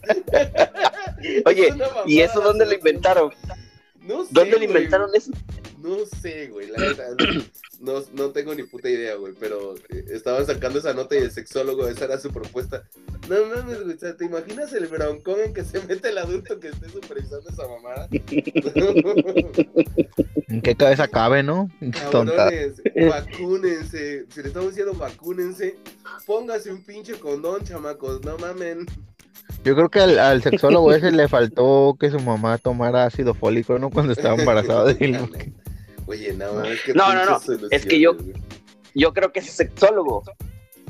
Oye, 1.45 1.67
Es 1.69 1.75
¿y 2.05 2.21
eso 2.21 2.41
dónde 2.41 2.65
lo 2.65 2.73
inventaron? 2.73 3.31
No 4.07 4.23
sé, 4.23 4.29
¿Dónde 4.31 4.57
lo 4.57 4.63
inventaron 4.63 5.09
eso? 5.13 5.31
No 5.81 5.97
sé, 6.21 6.47
güey, 6.47 6.69
la 6.69 6.79
neta. 6.79 7.07
No, 7.79 8.01
no 8.13 8.29
tengo 8.29 8.55
ni 8.55 8.63
puta 8.63 8.89
idea, 8.89 9.15
güey, 9.15 9.33
pero 9.37 9.75
eh, 9.89 10.05
estaban 10.11 10.45
sacando 10.45 10.79
esa 10.79 10.93
nota 10.93 11.15
y 11.15 11.19
el 11.19 11.31
sexólogo, 11.31 11.85
esa 11.89 12.05
era 12.05 12.17
su 12.17 12.31
propuesta. 12.31 12.83
No 13.27 13.45
mames, 13.47 13.83
güey, 13.83 13.95
o 13.95 13.99
sea, 13.99 14.15
¿te 14.15 14.23
imaginas 14.23 14.71
el 14.71 14.87
broncón 14.87 15.41
en 15.41 15.53
que 15.53 15.65
se 15.65 15.81
mete 15.81 16.07
el 16.09 16.17
adulto 16.17 16.57
que 16.61 16.69
esté 16.69 16.87
supervisando 16.87 17.49
esa 17.49 17.67
mamada? 17.67 18.07
¿En 20.47 20.61
qué 20.61 20.75
cabeza 20.75 21.09
cabe, 21.09 21.43
no? 21.43 21.69
Cabrones, 21.91 22.81
vacúnense. 23.09 24.25
Si 24.29 24.41
le 24.41 24.47
estamos 24.47 24.69
diciendo 24.69 24.93
vacúnense, 24.93 25.75
póngase 26.25 26.71
un 26.71 26.85
pinche 26.85 27.19
condón, 27.19 27.65
chamacos, 27.65 28.23
no 28.23 28.37
mamen. 28.37 28.85
Yo 29.63 29.75
creo 29.75 29.89
que 29.89 29.99
al, 29.99 30.19
al 30.19 30.43
sexólogo 30.43 30.93
ese 30.93 31.11
le 31.11 31.27
faltó 31.29 31.95
que 31.99 32.09
su 32.09 32.19
mamá 32.19 32.57
tomara 32.57 33.05
ácido 33.05 33.33
fólico, 33.33 33.79
¿no? 33.79 33.89
Cuando 33.89 34.13
estaba 34.13 34.35
embarazada 34.35 34.93
de 34.93 35.05
él. 35.05 35.17
Oye, 36.05 36.33
no, 36.33 36.63
es 36.63 36.81
que 36.81 36.93
No, 36.93 37.13
no, 37.13 37.25
no, 37.25 37.39
es 37.71 37.85
que 37.85 37.99
yo-. 37.99 38.17
Yo 38.95 39.13
creo 39.13 39.31
que 39.31 39.39
ese 39.39 39.51
sexólogo 39.51 40.23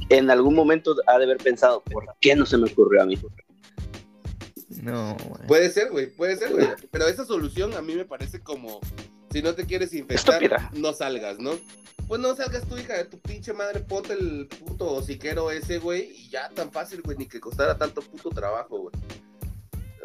en 0.09 0.29
algún 0.29 0.55
momento 0.55 0.95
ha 1.07 1.17
de 1.17 1.25
haber 1.25 1.37
pensado, 1.37 1.81
¿por 1.83 2.05
qué 2.19 2.35
no 2.35 2.45
se 2.45 2.57
me 2.57 2.69
ocurrió 2.69 3.03
a 3.03 3.05
mí? 3.05 3.17
No, 4.81 5.15
güey. 5.27 5.47
Puede 5.47 5.69
ser, 5.69 5.89
güey, 5.91 6.07
puede 6.07 6.35
ser, 6.35 6.51
güey. 6.51 6.67
Pero 6.91 7.07
esa 7.07 7.25
solución 7.25 7.73
a 7.75 7.81
mí 7.81 7.95
me 7.95 8.05
parece 8.05 8.41
como, 8.41 8.81
si 9.33 9.41
no 9.41 9.53
te 9.53 9.65
quieres 9.65 9.93
infectar, 9.93 10.41
Estúpida. 10.41 10.71
no 10.73 10.93
salgas, 10.93 11.39
¿no? 11.39 11.51
Pues 12.07 12.21
no 12.21 12.35
salgas 12.35 12.65
tú, 12.67 12.77
hija 12.77 12.95
de 12.97 13.05
tu 13.05 13.19
pinche 13.19 13.51
madre, 13.53 13.79
ponte 13.81 14.13
el 14.13 14.47
puto 14.47 14.91
hociquero 14.93 15.51
ese, 15.51 15.79
güey, 15.79 16.03
y 16.15 16.29
ya 16.29 16.49
tan 16.49 16.71
fácil, 16.71 17.01
güey, 17.01 17.17
ni 17.17 17.25
que 17.27 17.39
costara 17.39 17.77
tanto 17.77 18.01
puto 18.01 18.29
trabajo, 18.29 18.77
güey. 18.79 18.93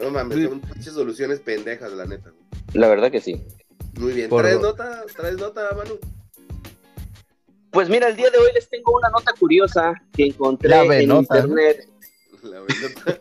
No 0.01 0.11
mames, 0.11 0.39
Sí. 0.39 0.45
son 0.47 0.61
pinches 0.61 0.95
soluciones 0.95 1.41
pendejas, 1.41 1.93
la 1.93 2.07
neta. 2.07 2.31
güey. 2.31 2.43
La 2.75 2.89
verdad 2.89 3.11
que 3.11 3.21
sí. 3.21 3.43
Muy 3.99 4.13
bien. 4.13 4.29
Por 4.31 4.43
¿Traes 4.43 4.61
nota? 4.61 5.05
¿Traes 5.17 5.37
nota, 5.37 5.69
Manu? 5.77 5.99
Pues 7.71 7.89
mira, 7.89 8.09
el 8.09 8.17
día 8.17 8.31
de 8.31 8.39
hoy 8.39 8.51
les 8.55 8.69
tengo 8.69 8.97
una 8.97 9.11
nota 9.11 9.33
curiosa 9.39 9.93
que 10.17 10.25
encontré 10.27 10.71
La 10.71 10.83
en 10.85 10.89
venota, 10.89 11.35
¿no? 11.35 11.61
internet 11.61 11.89
La 12.43 12.61
nota. 12.61 13.19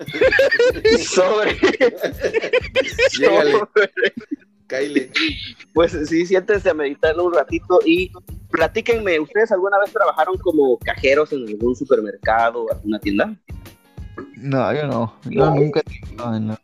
sobre, 1.04 1.58
sobre- 3.12 3.60
Kyle. 4.68 5.10
Pues 5.74 5.98
sí, 6.08 6.26
siéntense 6.26 6.70
a 6.70 6.74
meditarlo 6.74 7.26
un 7.26 7.34
ratito 7.34 7.80
y 7.86 8.12
platíquenme, 8.52 9.20
¿ustedes 9.20 9.52
alguna 9.52 9.80
vez 9.80 9.92
trabajaron 9.92 10.38
como 10.38 10.78
cajeros 10.80 11.32
en 11.34 11.48
algún 11.48 11.76
supermercado 11.76 12.64
o 12.64 12.72
alguna 12.74 13.00
tienda? 13.00 13.36
No, 14.36 14.74
yo 14.74 14.88
no. 14.88 15.14
Yo 15.26 15.50
nunca. 15.56 15.82
No, 16.16 16.40
no. 16.40 16.58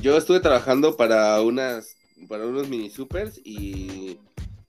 Yo 0.00 0.16
estuve 0.16 0.40
trabajando 0.40 0.96
para 0.96 1.40
unas, 1.40 1.96
para 2.28 2.46
unos 2.46 2.68
mini 2.68 2.90
supers 2.90 3.40
y 3.44 4.18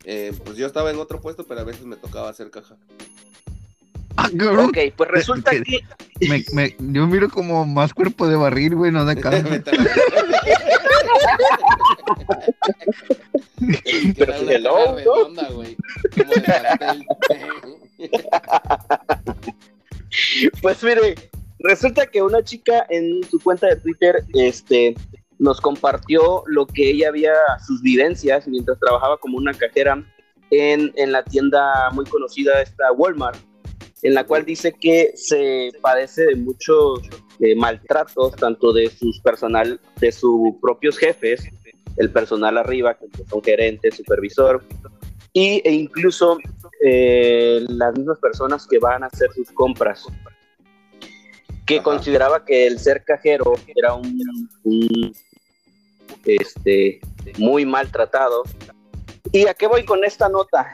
eh, 0.05 0.31
pues 0.43 0.57
yo 0.57 0.65
estaba 0.67 0.91
en 0.91 0.99
otro 0.99 1.19
puesto, 1.21 1.45
pero 1.45 1.61
a 1.61 1.63
veces 1.63 1.85
me 1.85 1.95
tocaba 1.95 2.29
hacer 2.29 2.49
caja. 2.51 2.75
Ah. 4.15 4.29
Ok, 4.59 4.77
pues 4.95 5.09
resulta 5.09 5.51
Que- 5.63 5.63
que 5.63 6.29
Me, 6.29 6.43
me- 6.53 6.75
yo 6.79 7.07
miro 7.07 7.29
como 7.29 7.65
más 7.65 7.93
cuerpo 7.93 8.27
de 8.27 8.35
barril, 8.35 8.75
güey, 8.75 8.91
no 8.91 9.05
de 9.05 9.15
carne. 9.19 9.63
Pero 14.17 14.37
si 14.37 14.43
una 14.43 14.53
hello, 14.53 14.73
caja 14.73 14.85
¿no? 14.91 14.95
redonda, 14.97 15.49
güey. 15.49 15.77
Como 16.17 16.33
de 16.33 16.41
pastel. 16.41 17.05
Pues 20.61 20.83
mire, 20.83 21.15
resulta 21.59 22.05
que 22.05 22.21
una 22.21 22.43
chica 22.43 22.85
en 22.89 23.23
su 23.29 23.39
cuenta 23.39 23.67
de 23.67 23.77
Twitter 23.77 24.23
este, 24.33 24.95
nos 25.39 25.59
compartió 25.59 26.43
lo 26.45 26.67
que 26.67 26.91
ella 26.91 27.09
había, 27.09 27.33
sus 27.65 27.81
vivencias 27.81 28.47
mientras 28.47 28.79
trabajaba 28.79 29.17
como 29.17 29.37
una 29.37 29.53
cajera 29.53 30.03
en, 30.51 30.91
en 30.95 31.11
la 31.11 31.23
tienda 31.23 31.89
muy 31.91 32.05
conocida, 32.05 32.61
esta 32.61 32.91
Walmart, 32.91 33.37
en 34.03 34.13
la 34.13 34.25
cual 34.25 34.45
dice 34.45 34.73
que 34.73 35.13
se 35.15 35.71
padece 35.81 36.25
de 36.25 36.35
muchos 36.35 37.01
eh, 37.39 37.55
maltratos, 37.55 38.35
tanto 38.35 38.73
de 38.73 38.89
sus 38.89 39.19
personal, 39.21 39.79
de 39.99 40.11
sus 40.11 40.55
propios 40.61 40.97
jefes, 40.97 41.47
el 41.97 42.11
personal 42.11 42.57
arriba, 42.57 42.95
que 42.95 43.07
son 43.29 43.41
gerente, 43.41 43.91
supervisor, 43.91 44.63
y, 45.31 45.61
e 45.67 45.71
incluso 45.71 46.37
eh, 46.83 47.65
las 47.69 47.97
mismas 47.97 48.19
personas 48.19 48.67
que 48.67 48.77
van 48.77 49.03
a 49.03 49.07
hacer 49.07 49.31
sus 49.33 49.49
compras, 49.51 50.05
que 51.65 51.75
Ajá. 51.75 51.83
consideraba 51.83 52.43
que 52.43 52.67
el 52.67 52.79
ser 52.79 53.05
cajero 53.05 53.53
era 53.73 53.93
un, 53.93 54.19
un, 54.63 55.13
este, 56.25 56.99
muy 57.37 57.65
maltratado. 57.65 58.43
¿Y 59.31 59.47
a 59.47 59.53
qué 59.53 59.65
voy 59.65 59.85
con 59.85 60.03
esta 60.03 60.27
nota? 60.27 60.67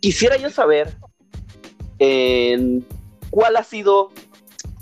Quisiera 0.00 0.38
yo 0.38 0.48
saber 0.48 0.88
en 2.00 2.84
cuál 3.30 3.56
ha 3.56 3.62
sido 3.62 4.10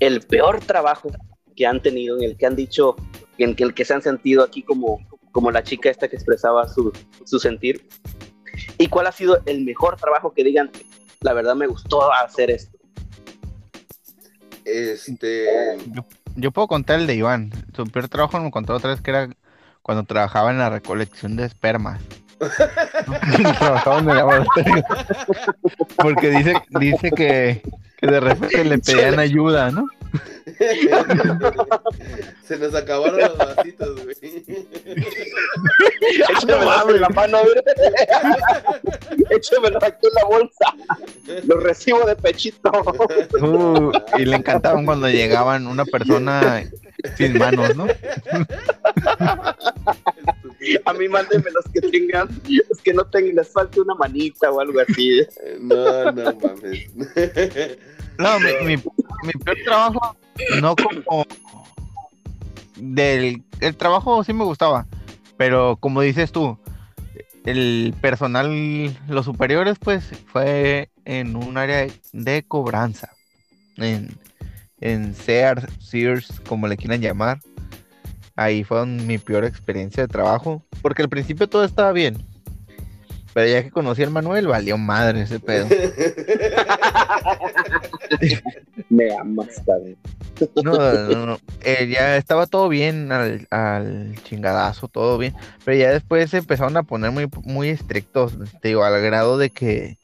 el 0.01 0.23
peor 0.23 0.61
trabajo 0.61 1.11
que 1.55 1.67
han 1.67 1.83
tenido, 1.83 2.17
en 2.17 2.23
el 2.25 2.37
que 2.37 2.47
han 2.47 2.57
dicho, 2.57 2.97
en 3.37 3.55
el 3.59 3.75
que 3.75 3.85
se 3.85 3.93
han 3.93 4.03
sentido 4.03 4.43
aquí 4.43 4.63
como, 4.63 5.07
como 5.33 5.51
la 5.51 5.63
chica 5.63 5.91
esta 5.91 6.09
que 6.09 6.17
expresaba 6.17 6.67
su, 6.69 6.93
su 7.25 7.39
sentir. 7.39 7.87
¿Y 8.79 8.89
cuál 8.89 9.09
ha 9.09 9.13
sido 9.13 9.43
el 9.47 9.65
mejor 9.65 9.97
trabajo 9.97 10.33
que 10.33 10.45
digan, 10.45 10.71
la 11.21 11.33
verdad 11.33 11.57
me 11.57 11.67
gustó 11.67 12.13
hacer 12.13 12.51
esto? 12.51 12.79
Este. 14.65 15.77
Yo, 15.89 16.05
yo 16.37 16.51
puedo 16.53 16.69
contar 16.69 17.01
el 17.01 17.07
de 17.07 17.17
Iván. 17.17 17.51
Su 17.75 17.85
peor 17.85 18.09
trabajo 18.09 18.39
me 18.39 18.51
contó 18.51 18.75
otra 18.75 18.91
vez 18.91 19.01
que 19.01 19.11
era 19.11 19.29
cuando 19.83 20.05
trabajaba 20.05 20.51
en 20.51 20.59
la 20.59 20.71
recolección 20.71 21.37
de 21.37 21.47
espermas. 21.47 22.01
en. 23.85 24.47
Porque 25.97 26.31
dice, 26.31 26.55
dice 26.79 27.11
que, 27.11 27.63
que 27.97 28.07
de 28.07 28.21
repente 28.21 28.65
le 28.65 28.79
pedían 28.79 29.19
ayuda, 29.19 29.71
¿no? 29.71 29.89
Se 32.45 32.57
nos 32.59 32.75
acabaron 32.75 33.21
los 33.21 33.37
vasitos, 33.37 34.03
güey. 34.03 34.17
Échamelo 36.31 36.71
aquí 36.71 36.91
en 36.95 37.01
la 37.01 37.09
mano, 37.11 37.39
échamelo 39.31 39.79
aquí 39.83 40.07
en 40.07 40.15
la 40.15 40.25
bolsa. 40.25 40.75
Lo 41.47 41.61
recibo 41.61 42.07
de 42.07 42.17
pechito. 42.17 42.73
Uh, 43.43 43.93
y 44.19 44.25
le 44.25 44.37
encantaban 44.37 44.87
cuando 44.87 45.11
llegaban 45.11 45.67
una 45.67 45.85
persona 45.85 46.65
sin 47.17 47.39
manos, 47.39 47.77
¿no? 47.77 47.87
A 50.85 50.93
mí 50.93 51.09
mándenme 51.09 51.51
los 51.53 51.65
que 51.73 51.81
tengan, 51.81 52.29
los 52.69 52.79
que 52.83 52.93
no 52.93 53.05
tengan, 53.07 53.37
les 53.37 53.49
falte 53.49 53.81
una 53.81 53.95
manita 53.95 54.51
o 54.51 54.61
algo 54.61 54.81
así. 54.81 55.23
No, 55.61 56.13
no 56.13 56.35
mames. 56.35 56.91
No, 58.19 58.41
mi, 58.41 58.51
mi, 58.65 58.77
mi 58.77 59.33
peor 59.45 59.57
trabajo, 59.65 60.17
no 60.61 60.75
como 60.75 61.25
del 62.75 63.45
el 63.61 63.77
trabajo 63.77 64.25
sí 64.25 64.33
me 64.33 64.43
gustaba, 64.43 64.87
pero 65.37 65.77
como 65.77 66.01
dices 66.01 66.33
tú, 66.33 66.59
el 67.45 67.95
personal, 68.01 68.99
los 69.09 69.25
superiores, 69.25 69.79
pues 69.79 70.05
fue 70.27 70.91
en 71.05 71.37
un 71.37 71.57
área 71.59 71.87
de 72.13 72.43
cobranza, 72.43 73.13
en, 73.77 74.19
en 74.81 75.15
Sears, 75.15 75.67
Sears, 75.81 76.41
como 76.49 76.69
le 76.69 76.77
quieran 76.77 77.01
llamar. 77.01 77.41
Ahí 78.37 78.65
fue 78.65 78.87
mi 78.87 79.19
peor 79.19 79.45
experiencia 79.45 80.05
de 80.05 80.09
trabajo, 80.09 80.63
porque 80.81 81.03
al 81.03 81.09
principio 81.09 81.49
todo 81.49 81.65
estaba 81.65 81.93
bien, 81.93 82.25
pero 83.39 83.49
ya 83.49 83.63
que 83.63 83.71
conocí 83.71 84.03
al 84.03 84.11
Manuel, 84.11 84.49
valió 84.49 84.77
madre 84.77 85.23
ese 85.23 85.39
pedo. 85.39 85.69
Me 88.89 89.17
amas, 89.17 89.63
también. 89.65 89.97
No, 90.65 90.73
no, 90.73 91.25
no. 91.25 91.39
Eh, 91.63 91.89
ya 91.89 92.17
estaba 92.17 92.47
todo 92.47 92.69
bien 92.69 93.13
al, 93.13 93.47
al 93.51 94.17
chingadazo, 94.25 94.89
todo 94.89 95.19
bien. 95.19 95.35
Pero 95.65 95.79
ya 95.79 95.93
después 95.93 96.31
se 96.31 96.39
empezaron 96.39 96.77
a 96.77 96.83
poner 96.83 97.13
muy, 97.13 97.29
muy 97.45 97.69
estrictos, 97.69 98.33
te 98.61 98.69
digo, 98.69 98.83
al 98.83 99.01
grado 99.03 99.39
de 99.39 99.51
que 99.51 99.99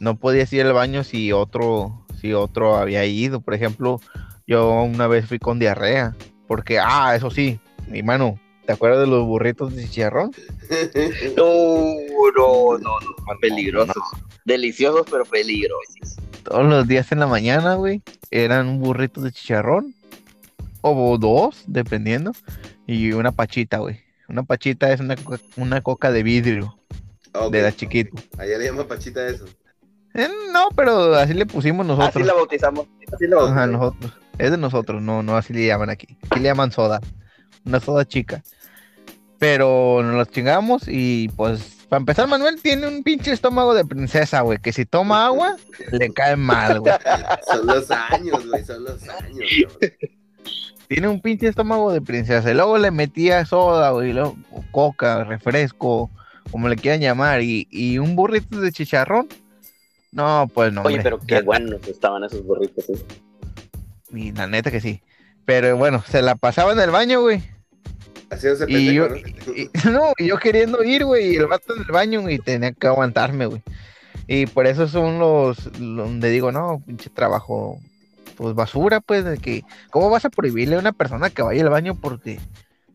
no 0.00 0.16
podías 0.16 0.52
ir 0.52 0.62
al 0.66 0.72
baño 0.72 1.04
si 1.04 1.32
otro, 1.32 2.04
si 2.20 2.32
otro 2.32 2.76
había 2.76 3.04
ido. 3.04 3.40
Por 3.40 3.54
ejemplo, 3.54 4.00
yo 4.46 4.82
una 4.82 5.06
vez 5.06 5.26
fui 5.26 5.38
con 5.38 5.58
diarrea, 5.58 6.14
porque, 6.46 6.78
ah, 6.78 7.14
eso 7.16 7.30
sí, 7.30 7.58
mi 7.88 8.02
mano, 8.02 8.38
¿te 8.66 8.72
acuerdas 8.72 9.00
de 9.00 9.06
los 9.06 9.24
burritos 9.26 9.74
de 9.74 9.84
chicharrón? 9.84 10.30
No, 11.36 11.94
no, 12.36 12.78
no, 12.78 13.00
no, 13.00 13.40
peligrosos. 13.40 13.96
Deliciosos, 14.44 15.06
pero 15.10 15.24
peligrosos. 15.24 16.16
Todos 16.44 16.66
los 16.66 16.86
días 16.88 17.10
en 17.12 17.20
la 17.20 17.26
mañana, 17.26 17.74
güey, 17.74 18.02
eran 18.30 18.78
burritos 18.80 19.24
de 19.24 19.32
chicharrón, 19.32 19.94
o 20.80 21.18
dos, 21.18 21.64
dependiendo, 21.66 22.32
y 22.86 23.12
una 23.12 23.32
pachita, 23.32 23.78
güey. 23.78 24.00
Una 24.28 24.42
pachita 24.42 24.92
es 24.92 25.00
una, 25.00 25.16
coca- 25.16 25.40
una 25.56 25.80
coca 25.82 26.10
de 26.12 26.22
vidrio, 26.22 26.78
de 27.50 27.62
la 27.62 27.74
chiquita. 27.74 28.20
Allá 28.38 28.58
le 28.58 28.64
llama 28.66 28.84
Pachita 28.86 29.26
eso. 29.28 29.44
Eh, 30.14 30.28
no, 30.52 30.68
pero 30.74 31.14
así 31.14 31.34
le 31.34 31.46
pusimos 31.46 31.86
Así 31.88 31.96
nosotros. 31.98 32.26
la 32.26 32.34
bautizamos. 32.34 32.86
Así 33.12 33.26
la 33.26 33.36
Ajá, 33.36 33.44
bautizamos. 33.44 33.80
nosotros. 33.80 34.12
Es 34.38 34.50
de 34.50 34.56
nosotros, 34.58 35.02
no, 35.02 35.22
no 35.22 35.36
así 35.36 35.52
le 35.52 35.66
llaman 35.66 35.90
aquí. 35.90 36.16
Aquí 36.30 36.40
le 36.40 36.48
llaman 36.48 36.72
soda. 36.72 37.00
Una 37.64 37.80
soda 37.80 38.04
chica. 38.06 38.42
Pero 39.38 40.00
nos 40.02 40.14
las 40.16 40.30
chingamos 40.30 40.82
y 40.88 41.28
pues, 41.36 41.84
para 41.88 42.00
empezar, 42.00 42.26
Manuel 42.28 42.60
tiene 42.60 42.88
un 42.88 43.02
pinche 43.04 43.32
estómago 43.32 43.72
de 43.74 43.84
princesa, 43.84 44.40
güey, 44.40 44.58
que 44.58 44.72
si 44.72 44.84
toma 44.84 45.26
agua, 45.26 45.56
le 45.92 46.12
cae 46.12 46.34
mal, 46.36 46.80
güey. 46.80 46.92
Son 47.46 47.66
los 47.66 47.90
años, 47.90 48.46
güey, 48.48 48.64
son 48.64 48.84
los 48.84 49.08
años. 49.08 49.48
Tiene 50.88 51.06
un 51.08 51.20
pinche 51.20 51.48
estómago 51.48 51.92
de 51.92 52.00
princesa. 52.00 52.50
Y 52.50 52.54
luego 52.54 52.78
le 52.78 52.90
metía 52.90 53.44
soda, 53.46 53.90
güey, 53.90 54.12
luego 54.12 54.36
coca, 54.72 55.22
refresco, 55.24 56.10
como 56.50 56.68
le 56.68 56.76
quieran 56.76 57.00
llamar, 57.00 57.42
y, 57.42 57.68
y 57.70 57.98
un 57.98 58.16
burrito 58.16 58.60
de 58.60 58.72
chicharrón. 58.72 59.28
No, 60.12 60.50
pues 60.52 60.72
no. 60.72 60.82
Oye, 60.82 60.96
hombre. 60.96 61.02
pero 61.02 61.20
qué 61.26 61.42
buenos 61.42 61.86
estaban 61.86 62.24
esos 62.24 62.44
burritos. 62.44 62.88
¿eh? 62.90 62.96
Y 64.14 64.32
la 64.32 64.46
neta 64.46 64.70
que 64.70 64.80
sí. 64.80 65.02
Pero 65.44 65.76
bueno, 65.76 66.02
se 66.06 66.22
la 66.22 66.34
pasaba 66.34 66.72
en 66.72 66.80
el 66.80 66.90
baño, 66.90 67.20
güey. 67.20 67.42
Haciéndose 68.30 68.66
Y 68.70 68.94
yo, 68.94 69.08
y- 69.54 69.62
y- 69.62 69.70
no, 69.90 70.12
y 70.18 70.26
yo 70.26 70.38
queriendo 70.38 70.82
ir, 70.84 71.04
güey, 71.04 71.32
y 71.32 71.36
el 71.36 71.46
vato 71.46 71.74
en 71.74 71.80
el 71.82 71.88
baño, 71.92 72.28
y 72.28 72.38
tenía 72.38 72.72
que 72.72 72.86
aguantarme, 72.86 73.46
güey. 73.46 73.62
Y 74.26 74.46
por 74.46 74.66
eso 74.66 74.86
son 74.88 75.18
los, 75.18 75.70
donde 75.78 76.28
digo, 76.30 76.52
no, 76.52 76.82
pinche 76.86 77.08
trabajo, 77.08 77.78
pues 78.36 78.54
basura, 78.54 79.00
pues, 79.00 79.24
de 79.24 79.38
que, 79.38 79.64
¿cómo 79.90 80.10
vas 80.10 80.26
a 80.26 80.30
prohibirle 80.30 80.76
a 80.76 80.80
una 80.80 80.92
persona 80.92 81.30
que 81.30 81.40
vaya 81.42 81.62
al 81.62 81.70
baño 81.70 81.94
porque, 81.94 82.38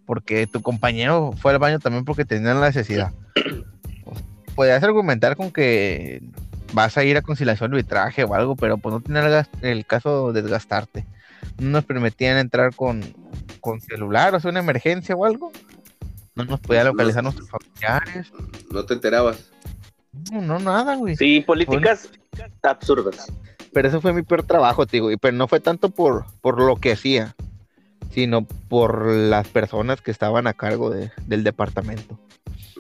porque 0.06 0.46
tu 0.46 0.62
compañero 0.62 1.34
fue 1.42 1.52
al 1.54 1.58
baño 1.60 1.80
también 1.80 2.06
porque 2.06 2.26
tenía 2.26 2.54
la 2.54 2.68
necesidad? 2.68 3.12
Pues, 4.06 4.20
Podrías 4.56 4.84
argumentar 4.84 5.36
con 5.36 5.50
que 5.52 6.22
vas 6.74 6.98
a 6.98 7.04
ir 7.04 7.16
a 7.18 7.22
conciliación 7.22 7.72
de 7.72 7.78
arbitraje 7.78 8.24
o 8.24 8.34
algo, 8.34 8.56
pero 8.56 8.78
pues 8.78 8.94
no 8.94 9.02
tiene 9.02 9.46
el, 9.62 9.86
caso 9.86 10.34
de 10.34 10.42
desgastarte. 10.42 11.06
No 11.60 11.70
nos 11.70 11.86
permitían 11.86 12.38
entrar 12.38 12.76
con, 12.76 13.02
con 13.62 13.80
celular, 13.82 14.34
o 14.36 14.40
sea, 14.40 14.52
una 14.52 14.60
emergencia 14.60 15.16
o 15.16 15.26
algo. 15.26 15.52
No 16.36 16.46
nos 16.46 16.60
podía 16.60 16.84
localizar 16.84 17.24
nuestros 17.24 17.50
familiares. 17.50 18.32
No 18.72 18.86
te 18.86 18.96
enterabas. 18.96 19.52
No, 20.32 20.42
no, 20.42 20.60
nada, 20.60 20.96
güey. 20.96 21.16
Sí, 21.16 21.42
políticas 21.42 22.10
absurdas. 22.62 23.32
Pero 23.72 23.88
eso 23.88 24.02
fue 24.02 24.14
mi 24.14 24.22
peor 24.24 24.44
trabajo, 24.44 24.86
tío. 24.86 25.12
Y 25.12 25.18
pero 25.18 25.36
no 25.36 25.48
fue 25.48 25.60
tanto 25.60 25.90
por, 25.90 26.26
por 26.42 26.60
lo 26.62 26.76
que 26.76 26.94
hacía, 26.94 27.36
sino 28.12 28.46
por 28.46 29.08
las 29.08 29.48
personas 29.48 30.02
que 30.02 30.12
estaban 30.12 30.48
a 30.48 30.54
cargo 30.54 30.90
de- 30.90 31.12
del 31.26 31.44
departamento. 31.44 32.20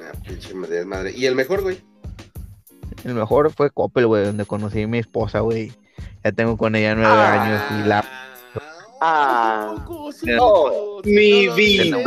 Ah, 0.01 0.11
pinche 0.25 0.53
madre, 0.53 0.85
madre. 0.85 1.11
¿Y 1.15 1.25
el 1.25 1.35
mejor, 1.35 1.61
güey? 1.61 1.81
El 3.03 3.13
mejor 3.15 3.51
fue 3.51 3.69
Coppel, 3.69 4.07
güey, 4.07 4.25
donde 4.25 4.45
conocí 4.45 4.83
a 4.83 4.87
mi 4.87 4.99
esposa, 4.99 5.39
güey. 5.39 5.71
Ya 6.23 6.31
tengo 6.31 6.57
con 6.57 6.75
ella 6.75 6.95
nueve 6.95 7.11
Ah. 7.15 7.41
años 7.43 7.61
y 7.85 7.87
la 7.87 8.05
Ah, 9.05 9.85
no, 10.23 11.01
mi 11.03 11.49
vida. 11.49 11.97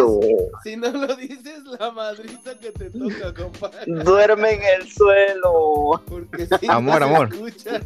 Si 0.64 0.76
no 0.78 0.88
lo 0.92 1.14
dices, 1.16 1.62
la 1.78 1.90
madriza 1.90 2.54
que 2.58 2.70
te 2.70 2.88
toca, 2.88 3.34
compadre. 3.34 3.84
Duerme 4.02 4.52
en 4.52 4.62
el 4.80 4.90
suelo. 4.90 6.02
Porque 6.08 6.46
si 6.46 6.66
Amor, 6.66 7.00
no 7.00 7.06
amor. 7.06 7.28
escucha. 7.34 7.80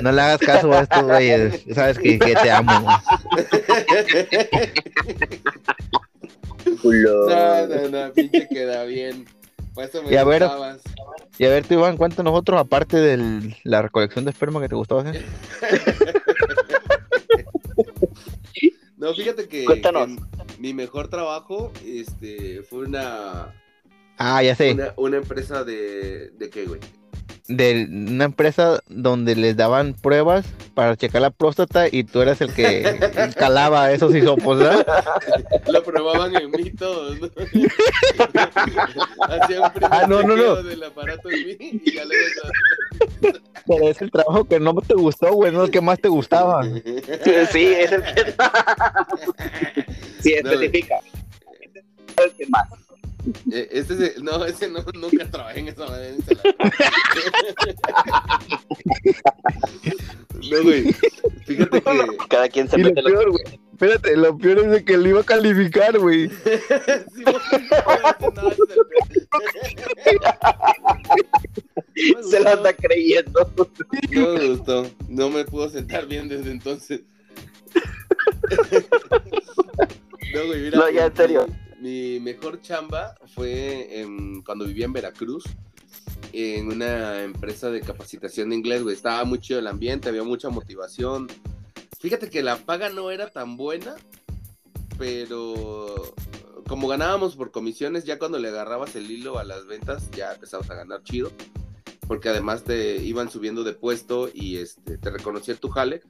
No 0.00 0.12
le 0.12 0.22
hagas 0.22 0.38
caso 0.38 0.72
a 0.72 0.82
estos 0.82 1.02
güeyes. 1.02 1.64
Sabes 1.74 1.98
que, 1.98 2.20
que 2.20 2.34
te 2.36 2.50
amo. 2.52 2.72
No, 6.84 7.66
no, 7.66 7.88
no, 7.88 8.12
pinche 8.12 8.48
queda 8.48 8.84
bien. 8.84 9.26
Por 9.74 9.84
eso 9.84 10.02
me 10.02 10.12
Y 10.12 10.16
a 10.16 10.24
ver-. 10.24 10.46
Y 11.38 11.44
a 11.44 11.48
ver, 11.48 11.64
tú, 11.66 11.74
Iván, 11.74 11.96
cuéntanos 11.96 12.34
otros, 12.36 12.60
aparte 12.60 12.98
de 12.98 13.56
la 13.64 13.82
recolección 13.82 14.24
de 14.24 14.30
esperma 14.30 14.60
que 14.60 14.68
te 14.68 14.74
gustaba 14.74 15.02
hacer. 15.02 15.24
No, 18.96 19.12
fíjate 19.14 19.48
que, 19.48 19.64
Cuéntanos. 19.64 20.06
que 20.06 20.60
mi 20.60 20.74
mejor 20.74 21.08
trabajo 21.08 21.72
este, 21.84 22.62
fue 22.62 22.86
una, 22.86 23.52
Ah, 24.16 24.40
ya 24.44 24.54
sé. 24.54 24.72
una, 24.74 24.92
una 24.96 25.16
empresa 25.16 25.64
de, 25.64 26.30
de 26.30 26.50
qué, 26.50 26.66
güey. 26.66 26.78
De 27.48 27.86
una 27.90 28.24
empresa 28.24 28.80
donde 28.88 29.34
les 29.36 29.56
daban 29.56 29.94
pruebas 29.94 30.46
para 30.74 30.96
checar 30.96 31.22
la 31.22 31.30
próstata 31.30 31.86
y 31.90 32.04
tú 32.04 32.22
eras 32.22 32.40
el 32.40 32.52
que 32.54 32.98
calaba 33.36 33.90
esos 33.92 34.14
hisopos, 34.14 34.58
¿verdad? 34.58 34.86
Lo 35.66 35.82
probaban 35.82 36.34
en 36.36 36.50
mí 36.50 36.70
todos, 36.70 37.20
¿no? 37.20 37.28
Hacía 39.28 39.60
un 39.62 39.72
primer 39.72 39.90
Ah, 39.92 40.06
no, 40.08 40.22
no, 40.22 40.36
no. 40.36 40.62
del 40.62 40.82
aparato 40.82 41.30
en 41.30 41.46
mí 41.46 41.56
y 41.60 41.92
ya 41.94 42.04
luego... 42.04 43.32
Pero 43.66 43.88
es 43.88 44.00
el 44.02 44.10
trabajo 44.10 44.44
que 44.44 44.58
no 44.60 44.74
te 44.74 44.94
gustó, 44.94 45.32
güey, 45.32 45.52
no 45.52 45.64
el 45.64 45.70
que 45.70 45.80
más 45.80 46.00
te 46.00 46.08
gustaba. 46.08 46.62
Sí, 46.64 47.66
es 47.66 47.92
el 47.92 48.02
que. 48.02 48.34
Sí, 50.20 50.36
No, 50.44 50.52
especifica. 50.52 51.00
El 52.24 52.32
que 52.32 52.46
más. 52.48 52.68
Eh, 53.52 53.68
Este 53.70 53.94
es 53.94 54.00
el- 54.16 54.24
no, 54.24 54.44
ese 54.44 54.68
no, 54.68 54.84
nunca 54.94 55.30
trabajé 55.30 55.60
en 55.60 55.68
esa 55.68 55.86
manera. 55.86 56.14
No, 60.50 60.62
güey. 60.62 60.92
Fíjate 61.46 61.80
que. 61.82 62.16
Cada 62.28 62.48
quien 62.48 62.68
se 62.68 62.80
Y 62.80 62.84
mete 62.84 63.00
lo 63.02 63.08
peor, 63.10 63.30
güey, 63.30 63.44
espérate, 63.72 64.16
lo 64.16 64.36
peor 64.36 64.58
es 64.60 64.70
de 64.70 64.84
que 64.84 64.96
lo 64.96 65.08
iba 65.08 65.20
a 65.20 65.24
calificar, 65.24 65.98
güey. 65.98 66.28
Sí, 66.30 67.22
no. 67.24 67.32
No 72.16 72.22
Se 72.22 72.40
lo 72.40 72.50
anda 72.50 72.72
creyendo. 72.72 73.50
No 74.10 74.28
me 74.34 74.48
gustó. 74.48 74.90
No 75.08 75.30
me 75.30 75.44
puedo 75.44 75.68
sentar 75.68 76.06
bien 76.06 76.28
desde 76.28 76.50
entonces. 76.50 77.02
No, 80.34 80.46
güey, 80.46 80.60
mira. 80.62 80.78
No, 80.78 80.90
ya, 80.90 81.06
en 81.06 81.16
serio. 81.16 81.46
Mi 81.82 82.20
mejor 82.20 82.62
chamba 82.62 83.16
fue 83.34 84.06
cuando 84.46 84.66
vivía 84.66 84.84
en 84.84 84.92
Veracruz, 84.92 85.42
en 86.32 86.68
una 86.68 87.24
empresa 87.24 87.72
de 87.72 87.80
capacitación 87.80 88.50
de 88.50 88.54
inglés. 88.54 88.82
Estaba 88.86 89.24
muy 89.24 89.40
chido 89.40 89.58
el 89.58 89.66
ambiente, 89.66 90.08
había 90.08 90.22
mucha 90.22 90.48
motivación. 90.48 91.26
Fíjate 91.98 92.30
que 92.30 92.40
la 92.44 92.56
paga 92.58 92.88
no 92.90 93.10
era 93.10 93.30
tan 93.30 93.56
buena, 93.56 93.96
pero 94.96 96.14
como 96.68 96.86
ganábamos 96.86 97.34
por 97.34 97.50
comisiones, 97.50 98.04
ya 98.04 98.16
cuando 98.16 98.38
le 98.38 98.50
agarrabas 98.50 98.94
el 98.94 99.10
hilo 99.10 99.40
a 99.40 99.44
las 99.44 99.66
ventas, 99.66 100.08
ya 100.12 100.34
empezabas 100.34 100.70
a 100.70 100.76
ganar 100.76 101.02
chido. 101.02 101.32
Porque 102.06 102.28
además 102.28 102.62
te 102.62 102.98
iban 102.98 103.28
subiendo 103.28 103.64
de 103.64 103.72
puesto 103.72 104.30
y 104.32 104.58
este, 104.58 104.98
te 104.98 105.10
reconocía 105.10 105.56
tu 105.56 105.68
jale 105.68 106.02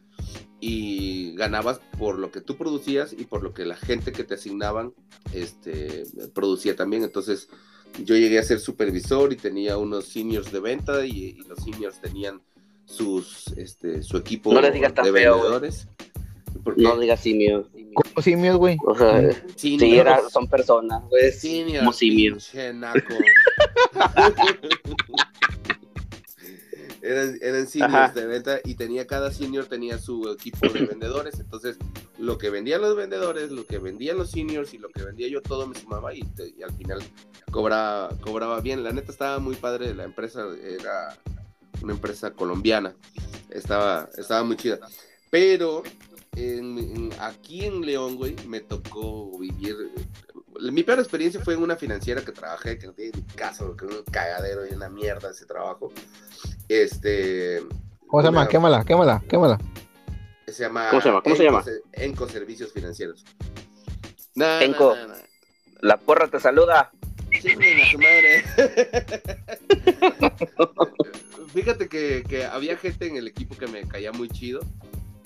y 0.61 1.35
ganabas 1.37 1.81
por 1.99 2.19
lo 2.19 2.31
que 2.31 2.41
tú 2.41 2.57
producías 2.57 3.13
y 3.13 3.25
por 3.25 3.43
lo 3.43 3.53
que 3.53 3.65
la 3.65 3.77
gente 3.77 4.13
que 4.13 4.25
te 4.25 4.35
asignaban 4.35 4.93
este, 5.33 6.05
producía 6.35 6.77
también. 6.77 7.03
Entonces 7.03 7.49
yo 8.05 8.17
llegué 8.17 8.39
a 8.39 8.43
ser 8.43 8.61
supervisor 8.61 9.33
y 9.33 9.37
tenía 9.37 9.77
unos 9.79 10.07
seniors 10.07 10.53
de 10.53 10.61
venta 10.61 11.05
y, 11.05 11.11
y 11.39 11.43
los 11.49 11.59
seniors 11.59 12.01
tenían 12.01 12.41
sus, 12.85 13.49
este, 13.57 14.03
su 14.03 14.17
equipo 14.17 14.53
No 14.53 14.61
les 14.61 14.75
digas 14.75 14.95
tan 14.95 15.05
de 15.05 15.13
feo, 15.13 15.33
güey. 15.39 15.43
vendedores. 15.43 15.89
¿Por 16.65 16.77
qué? 16.77 16.83
No 16.83 16.99
digas 16.99 17.21
simio. 17.21 17.69
¿Cómo 17.95 18.23
simios, 18.23 18.57
güey? 18.57 18.77
O 18.87 18.97
sea, 18.97 19.31
sí, 19.57 19.77
era- 19.97 20.21
son 20.31 20.47
personas. 20.49 21.03
Pues, 21.11 21.41
Seniors, 21.41 21.81
como 21.81 21.93
simios. 21.93 22.51
eran, 27.03 27.39
eran 27.43 27.67
seniors 27.67 27.93
Ajá. 27.95 28.13
de 28.13 28.27
venta 28.27 28.61
y 28.65 28.75
tenía 28.77 29.07
cada 29.07 29.33
senior 29.33 29.67
tenía 29.67 29.99
su 29.99 30.29
equipo 30.31 30.69
de 30.69 30.87
vendedores. 30.87 31.39
Entonces, 31.41 31.77
lo 32.19 32.39
que 32.39 32.49
vendían 32.51 32.81
los 32.81 32.97
vendedores, 32.97 33.51
lo 33.51 33.67
que 33.67 33.79
vendían 33.79 34.17
los 34.19 34.31
seniors 34.31 34.73
y 34.75 34.79
lo 34.79 34.89
que 34.89 35.03
vendía 35.03 35.29
yo 35.29 35.43
todo 35.43 35.67
me 35.67 35.79
sumaba 35.79 36.15
y, 36.15 36.23
te- 36.23 36.55
y 36.57 36.63
al 36.63 36.73
final 36.73 37.01
cobraba, 37.51 38.09
cobraba 38.21 38.61
bien. 38.61 38.83
La 38.85 38.93
neta 38.93 39.11
estaba 39.13 39.39
muy 39.39 39.57
padre 39.57 39.95
la 39.95 40.05
empresa, 40.05 40.47
era 40.63 41.17
una 41.83 41.93
empresa 41.93 42.33
colombiana. 42.33 42.95
Estaba, 43.51 44.09
estaba 44.17 44.45
muy 44.45 44.57
chida. 44.57 44.79
Pero 45.31 45.83
en- 46.37 46.79
en- 46.79 47.11
aquí 47.21 47.65
en 47.65 47.81
León, 47.85 48.17
güey, 48.17 48.37
me 48.47 48.61
tocó 48.61 49.39
vivir. 49.39 49.77
Mi 50.61 50.83
peor 50.83 50.99
experiencia 50.99 51.41
fue 51.43 51.55
en 51.55 51.63
una 51.63 51.77
financiera 51.77 52.23
que 52.23 52.33
trabajé, 52.33 52.79
que 52.79 52.87
no 52.87 52.93
tiene 52.93 53.13
ni 53.17 53.23
caso, 53.35 53.77
que 53.77 53.87
es 53.87 53.93
un 53.93 54.05
cagadero 54.05 54.67
y 54.67 54.75
una 54.75 54.89
mierda 54.89 55.31
ese 55.31 55.47
trabajo. 55.47 55.93
Este. 56.69 57.63
¿Cómo 58.07 58.23
se 58.23 58.29
llama? 58.29 58.41
una- 58.43 58.49
Quémala, 58.49 58.85
quémala, 58.85 59.23
quémala. 59.29 59.59
Se 60.47 60.63
llama. 60.65 60.89
¿Cómo 60.91 61.01
se 61.01 61.09
llama? 61.09 61.23
¿Cómo 61.23 61.37
se 61.37 61.43
Enco 61.45 61.53
llama? 61.53 61.65
Se- 61.65 61.83
Enco 62.05 62.29
Servicios 62.29 62.73
Financieros. 62.73 63.25
No, 64.35 64.61
Enco. 64.61 64.95
no, 64.95 65.09
no, 65.09 65.15
no. 65.15 65.21
La 65.81 65.97
porra 65.97 66.29
te 66.29 66.39
saluda. 66.39 66.91
A 67.35 67.91
su 67.91 67.99
madre. 67.99 68.45
Fíjate 71.55 71.89
que, 71.89 72.25
que 72.29 72.45
había 72.45 72.77
gente 72.77 73.07
en 73.07 73.17
el 73.17 73.27
equipo 73.29 73.57
que 73.57 73.67
me 73.67 73.87
caía 73.87 74.13
muy 74.13 74.29
chido, 74.29 74.61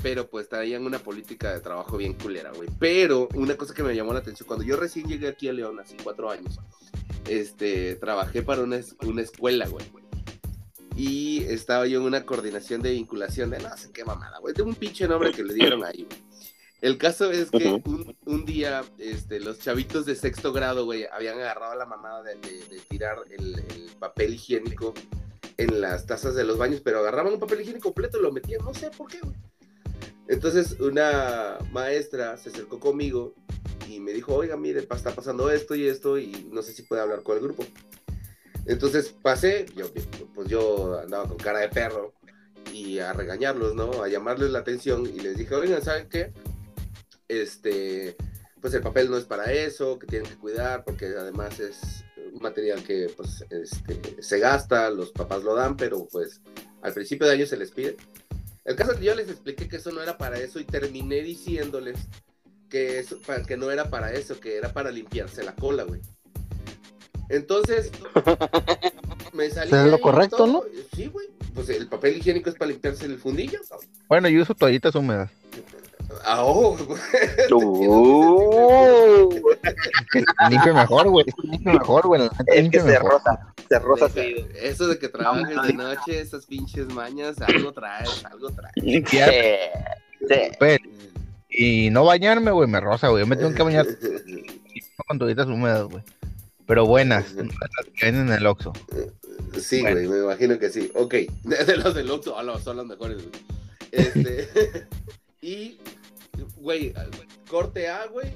pero 0.07 0.31
pues 0.31 0.49
traían 0.49 0.87
una 0.87 1.01
política 1.01 1.53
de 1.53 1.59
trabajo 1.59 1.97
bien 1.97 2.13
culera, 2.13 2.53
güey. 2.53 2.69
Pero 2.79 3.29
una 3.35 3.57
cosa 3.57 3.75
que 3.75 3.83
me 3.83 3.93
llamó 3.93 4.13
la 4.13 4.21
atención, 4.21 4.47
cuando 4.47 4.65
yo 4.65 4.77
recién 4.77 5.09
llegué 5.09 5.27
aquí 5.27 5.49
a 5.49 5.53
León, 5.53 5.81
hace 5.81 5.97
cuatro 6.01 6.31
años, 6.31 6.61
este, 7.29 7.97
trabajé 7.97 8.43
para 8.43 8.63
una, 8.63 8.79
una 9.05 9.23
escuela, 9.23 9.67
güey. 9.67 9.85
Y 10.95 11.43
estaba 11.49 11.89
yo 11.89 11.99
en 11.99 12.05
una 12.05 12.25
coordinación 12.25 12.83
de 12.83 12.93
vinculación 12.93 13.51
de 13.51 13.59
no 13.59 13.77
sé 13.77 13.91
qué 13.91 14.05
mamada, 14.05 14.39
güey, 14.39 14.55
de 14.55 14.63
un 14.63 14.77
pinche 14.77 15.09
nombre 15.09 15.33
que 15.33 15.43
le 15.43 15.55
dieron 15.55 15.83
ahí, 15.85 16.05
güey. 16.09 16.23
El 16.83 16.99
caso 16.99 17.33
es 17.33 17.51
que 17.51 17.67
un, 17.85 18.17
un 18.27 18.45
día 18.45 18.85
este, 18.99 19.41
los 19.41 19.59
chavitos 19.59 20.07
de 20.07 20.15
sexto 20.15 20.53
grado, 20.53 20.85
güey, 20.85 21.07
habían 21.13 21.37
agarrado 21.41 21.75
la 21.75 21.87
mamada 21.87 22.23
de, 22.23 22.37
de- 22.37 22.65
de 22.69 22.79
tirar 22.89 23.19
el, 23.37 23.59
el 23.59 23.91
papel 23.99 24.35
higiénico 24.35 24.95
en 25.57 25.81
las 25.81 26.07
tazas 26.07 26.37
de 26.37 26.45
los 26.45 26.59
baños, 26.59 26.81
pero 26.81 27.01
agarraban 27.01 27.33
un 27.33 27.41
papel 27.41 27.63
higiénico 27.63 27.89
completo 27.89 28.21
y 28.21 28.23
lo 28.23 28.31
metían, 28.31 28.65
no 28.65 28.73
sé 28.73 28.89
por 28.97 29.11
qué, 29.11 29.19
güey. 29.19 29.35
Entonces 30.29 30.81
una 30.81 31.59
maestra 31.73 32.37
se 32.37 32.49
acercó 32.49 32.81
conmigo 32.81 33.35
y 33.89 34.01
me 34.01 34.13
dijo, 34.13 34.35
oiga, 34.35 34.57
mire, 34.57 34.81
está 34.81 35.15
pasando 35.15 35.51
esto 35.51 35.75
y 35.75 35.87
esto 35.87 36.19
y 36.19 36.49
no 36.51 36.63
sé 36.63 36.73
si 36.73 36.83
puede 36.83 37.03
hablar 37.03 37.23
con 37.23 37.37
el 37.37 37.43
grupo. 37.43 37.65
Entonces 38.67 39.15
pasé, 39.23 39.67
yo, 39.77 39.87
pues 40.35 40.49
yo 40.49 40.99
andaba 40.99 41.29
con 41.29 41.37
cara 41.37 41.61
de 41.61 41.69
perro 41.69 42.15
y 42.73 42.99
a 42.99 43.13
regañarlos, 43.13 43.75
¿no? 43.75 44.03
A 44.03 44.09
llamarles 44.09 44.51
la 44.51 44.59
atención 44.59 45.07
y 45.07 45.21
les 45.21 45.37
dije, 45.37 45.55
oigan, 45.55 45.83
¿saben 45.83 46.09
qué? 46.09 46.33
Este, 47.29 48.17
pues 48.61 48.75
el 48.75 48.83
papel 48.83 49.09
no 49.09 49.17
es 49.17 49.25
para 49.25 49.53
eso, 49.53 49.99
que 49.99 50.07
tienen 50.09 50.29
que 50.29 50.37
cuidar 50.37 50.85
porque 50.85 51.07
además 51.07 51.61
es 51.61 52.05
un 52.33 52.43
material 52.43 52.83
que 52.83 53.09
pues 53.17 53.45
este, 53.51 54.21
se 54.21 54.39
gasta, 54.41 54.91
los 54.91 55.13
papás 55.13 55.45
lo 55.45 55.55
dan, 55.55 55.77
pero 55.77 56.07
pues 56.11 56.41
al 56.83 56.93
principio 56.93 57.27
de 57.29 57.35
año 57.35 57.47
se 57.47 57.57
les 57.57 57.71
pide. 57.71 57.97
El 58.67 58.75
caso 58.75 58.93
es 58.93 58.99
que 58.99 59.05
yo 59.05 59.15
les 59.15 59.29
expliqué 59.29 59.69
que 59.69 59.77
eso 59.77 59.93
no 59.93 60.03
era 60.03 60.19
para 60.19 60.39
eso 60.39 60.59
y 60.59 60.65
terminé 60.65 61.23
diciéndoles 61.23 61.97
que, 62.69 62.99
eso, 62.99 63.21
para, 63.25 63.43
que 63.45 63.57
no 63.57 63.71
era 63.71 63.91
para 63.91 64.13
eso, 64.13 64.41
que 64.41 64.57
era 64.57 64.73
para 64.73 64.91
limpiarse 64.91 65.45
la 65.45 65.55
cola, 65.55 65.85
güey. 65.85 66.01
Entonces, 67.29 67.93
me 69.33 69.51
salí. 69.51 69.69
Eso 69.69 69.85
es 69.85 69.91
lo 69.91 70.01
correcto, 70.01 70.37
todo. 70.37 70.47
¿no? 70.47 70.63
Sí, 70.95 71.07
güey. 71.07 71.29
Pues 71.55 71.69
el 71.71 71.89
papel 71.89 72.17
higiénico 72.19 72.51
es 72.51 72.57
para 72.57 72.71
limpiarse 72.71 73.07
el 73.07 73.19
fundillo. 73.19 73.61
Bueno, 74.09 74.29
yo 74.29 74.43
uso 74.43 74.55
toallitas 74.55 74.95
húmedas. 74.95 75.31
Ah, 76.25 76.43
oh, 76.45 76.77
güey. 76.77 76.99
Uh, 77.53 79.31
Limpio 80.51 80.75
mejor, 80.75 81.09
güey. 81.09 81.25
Limpio 81.43 81.73
mejor, 81.73 82.07
güey. 82.07 82.29
es 82.47 82.71
que 82.71 82.81
se 82.81 82.87
mejor. 82.87 83.13
rosa. 83.13 83.55
Se 83.69 83.79
rosa 83.79 84.09
seguido. 84.09 84.47
Eso 84.61 84.87
de 84.89 84.99
que 84.99 85.09
trabajes 85.09 85.55
No, 85.55 85.63
de 85.65 85.73
noche, 85.73 86.21
esas 86.21 86.47
pinches 86.47 86.87
mañas, 86.89 87.37
algo 87.41 87.73
traes, 87.73 88.25
algo 88.25 88.51
traes. 88.51 88.75
Sí, 88.77 89.03
sí. 89.09 90.37
Pero, 90.59 90.85
y 91.51 91.91
no 91.91 92.05
bañarme, 92.05 92.51
güey, 92.51 92.69
me 92.69 92.81
rosa, 92.81 93.09
güey. 93.09 93.23
Yo 93.23 93.27
me 93.27 93.37
tengo 93.37 93.55
que 93.55 93.63
bañar 93.63 93.87
con 95.09 95.19
toallitas 95.19 95.47
húmedas, 95.47 95.85
güey. 95.85 96.03
Pero 96.67 96.85
buenas, 96.85 97.33
las 97.35 97.49
que 97.95 98.07
venden 98.07 98.29
en 98.29 98.35
el 98.35 98.47
Oxxo. 98.47 98.73
Sí, 99.59 99.81
Bueno. 99.81 99.97
güey, 99.97 100.09
me 100.09 100.19
imagino 100.25 100.59
que 100.59 100.69
sí. 100.71 100.91
Ok, 100.95 101.15
de, 101.45 101.65
de 101.65 101.77
los 101.77 101.95
del 101.95 102.11
Oxxo, 102.11 102.39
ah, 102.39 102.43
no, 102.43 102.59
son 102.59 102.77
los 102.77 102.87
mejores. 102.87 103.17
güey. 103.19 103.31
Este, 103.93 104.49
y, 105.41 105.79
güey, 106.57 106.95
corte 107.49 107.89
A, 107.89 108.07
güey, 108.07 108.33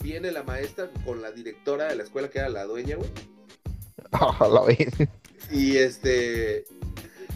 viene 0.00 0.30
la 0.30 0.42
maestra 0.42 0.90
con 1.04 1.22
la 1.22 1.30
directora 1.32 1.88
de 1.88 1.96
la 1.96 2.02
escuela 2.02 2.28
que 2.28 2.38
era 2.38 2.48
la 2.48 2.64
dueña, 2.64 2.96
güey. 2.96 3.10
Vez. 4.66 5.08
Y 5.50 5.76
este, 5.76 6.64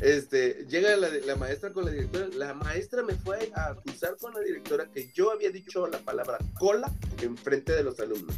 este, 0.01 0.65
llega 0.69 0.97
la, 0.97 1.09
la 1.09 1.37
maestra 1.37 1.73
con 1.73 1.85
la 1.85 1.91
directora. 1.91 2.29
La 2.35 2.55
maestra 2.55 3.03
me 3.03 3.15
fue 3.15 3.51
a 3.55 3.71
acusar 3.71 4.17
con 4.17 4.33
la 4.33 4.41
directora 4.41 4.91
que 4.91 5.11
yo 5.13 5.33
había 5.33 5.51
dicho 5.51 5.87
la 5.87 5.99
palabra 5.99 6.39
cola 6.59 6.93
en 7.21 7.37
frente 7.37 7.73
de 7.73 7.83
los 7.83 7.99
alumnos. 8.01 8.37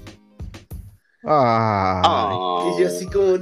Ah, 1.23 2.73
y 2.75 2.81
yo 2.81 2.89
así 2.89 3.07
como, 3.07 3.37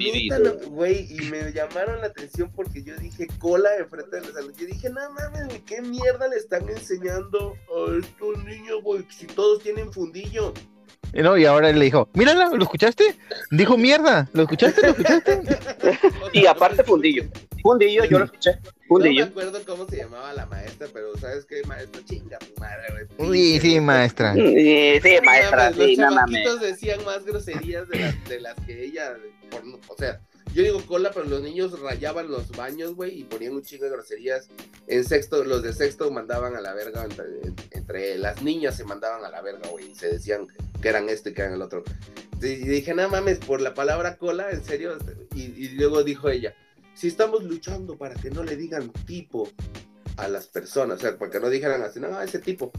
güey, 0.70 1.06
y 1.10 1.30
me 1.30 1.52
llamaron 1.52 2.00
la 2.00 2.08
atención 2.08 2.50
porque 2.54 2.82
yo 2.82 2.96
dije 2.96 3.28
cola 3.38 3.68
en 3.76 3.88
frente 3.88 4.16
de 4.16 4.26
los 4.26 4.36
alumnos. 4.36 4.58
Yo 4.58 4.66
dije, 4.66 4.90
no 4.90 5.00
mames, 5.12 5.60
¿qué 5.64 5.80
mierda 5.80 6.26
le 6.28 6.36
están 6.36 6.68
enseñando 6.68 7.54
a 7.54 7.98
estos 7.98 8.44
niños, 8.44 8.82
güey? 8.82 9.06
Si 9.10 9.26
todos 9.26 9.62
tienen 9.62 9.92
fundillo. 9.92 10.52
Y 11.12 11.22
no, 11.22 11.36
y 11.38 11.44
ahora 11.46 11.72
le 11.72 11.84
dijo, 11.84 12.08
mírala, 12.14 12.50
¿lo 12.50 12.62
escuchaste? 12.62 13.16
Dijo 13.50 13.76
mierda, 13.76 14.28
¿lo 14.32 14.42
escuchaste? 14.42 14.82
¿Lo 14.82 14.88
escuchaste? 14.90 15.40
Y 16.32 16.46
aparte 16.46 16.84
Fundillo. 16.84 17.24
Fundillo, 17.62 18.04
yo 18.04 18.18
lo 18.18 18.24
escuché. 18.26 18.52
No 18.52 18.60
me 18.62 18.86
Fundillo. 18.88 19.24
acuerdo 19.24 19.60
cómo 19.66 19.86
se 19.88 19.96
llamaba 19.96 20.32
la 20.32 20.46
maestra, 20.46 20.86
pero 20.92 21.16
¿sabes 21.18 21.44
qué, 21.46 21.62
maestra? 21.66 22.02
Chinga 22.04 22.38
tu 22.38 22.60
madre, 22.60 23.06
güey. 23.18 23.32
Sí, 23.32 23.60
sí, 23.60 23.80
maestra. 23.80 24.34
Sí, 24.34 25.00
sí, 25.02 25.18
maestra, 25.24 25.70
Los 25.70 25.86
sí, 25.86 25.96
no 25.96 26.10
mames. 26.10 26.44
chamaquitos 26.44 26.60
decían 26.60 27.04
más 27.04 27.24
groserías 27.24 27.88
de 27.88 27.98
las, 27.98 28.24
de 28.28 28.40
las 28.40 28.54
que 28.66 28.84
ella, 28.84 29.14
por 29.50 29.62
o 29.88 29.96
sea, 29.98 30.20
yo 30.54 30.62
digo 30.62 30.84
cola, 30.86 31.10
pero 31.12 31.26
los 31.26 31.42
niños 31.42 31.78
rayaban 31.80 32.30
los 32.30 32.50
baños, 32.50 32.94
güey, 32.94 33.20
y 33.20 33.24
ponían 33.24 33.54
un 33.54 33.62
chingo 33.62 33.84
de 33.84 33.90
groserías. 33.90 34.48
En 34.86 35.04
sexto, 35.04 35.44
los 35.44 35.62
de 35.62 35.72
sexto 35.72 36.10
mandaban 36.10 36.56
a 36.56 36.60
la 36.60 36.74
verga, 36.74 37.04
entre, 37.04 37.24
entre 37.70 38.18
las 38.18 38.42
niñas 38.42 38.76
se 38.76 38.84
mandaban 38.84 39.24
a 39.24 39.30
la 39.30 39.40
verga, 39.42 39.68
güey, 39.70 39.92
y 39.92 39.94
se 39.94 40.08
decían 40.08 40.48
que 40.80 40.88
eran 40.88 41.08
este, 41.08 41.32
que 41.34 41.42
eran 41.42 41.54
el 41.54 41.62
otro. 41.62 41.84
Y 42.40 42.56
dije, 42.56 42.94
no 42.94 43.08
mames, 43.08 43.38
por 43.38 43.60
la 43.60 43.74
palabra 43.74 44.16
cola, 44.16 44.50
en 44.50 44.64
serio, 44.64 44.96
y, 45.34 45.42
y 45.42 45.68
luego 45.70 46.04
dijo 46.04 46.28
ella, 46.28 46.54
si 46.94 47.08
estamos 47.08 47.44
luchando 47.44 47.96
para 47.96 48.14
que 48.14 48.30
no 48.30 48.42
le 48.42 48.56
digan 48.56 48.90
tipo 49.06 49.48
a 50.16 50.28
las 50.28 50.48
personas, 50.48 50.98
o 50.98 51.00
sea, 51.00 51.16
para 51.16 51.30
que 51.30 51.40
no 51.40 51.48
dijeran 51.48 51.82
así, 51.82 52.00
no, 52.00 52.20
ese 52.20 52.40
tipo, 52.40 52.72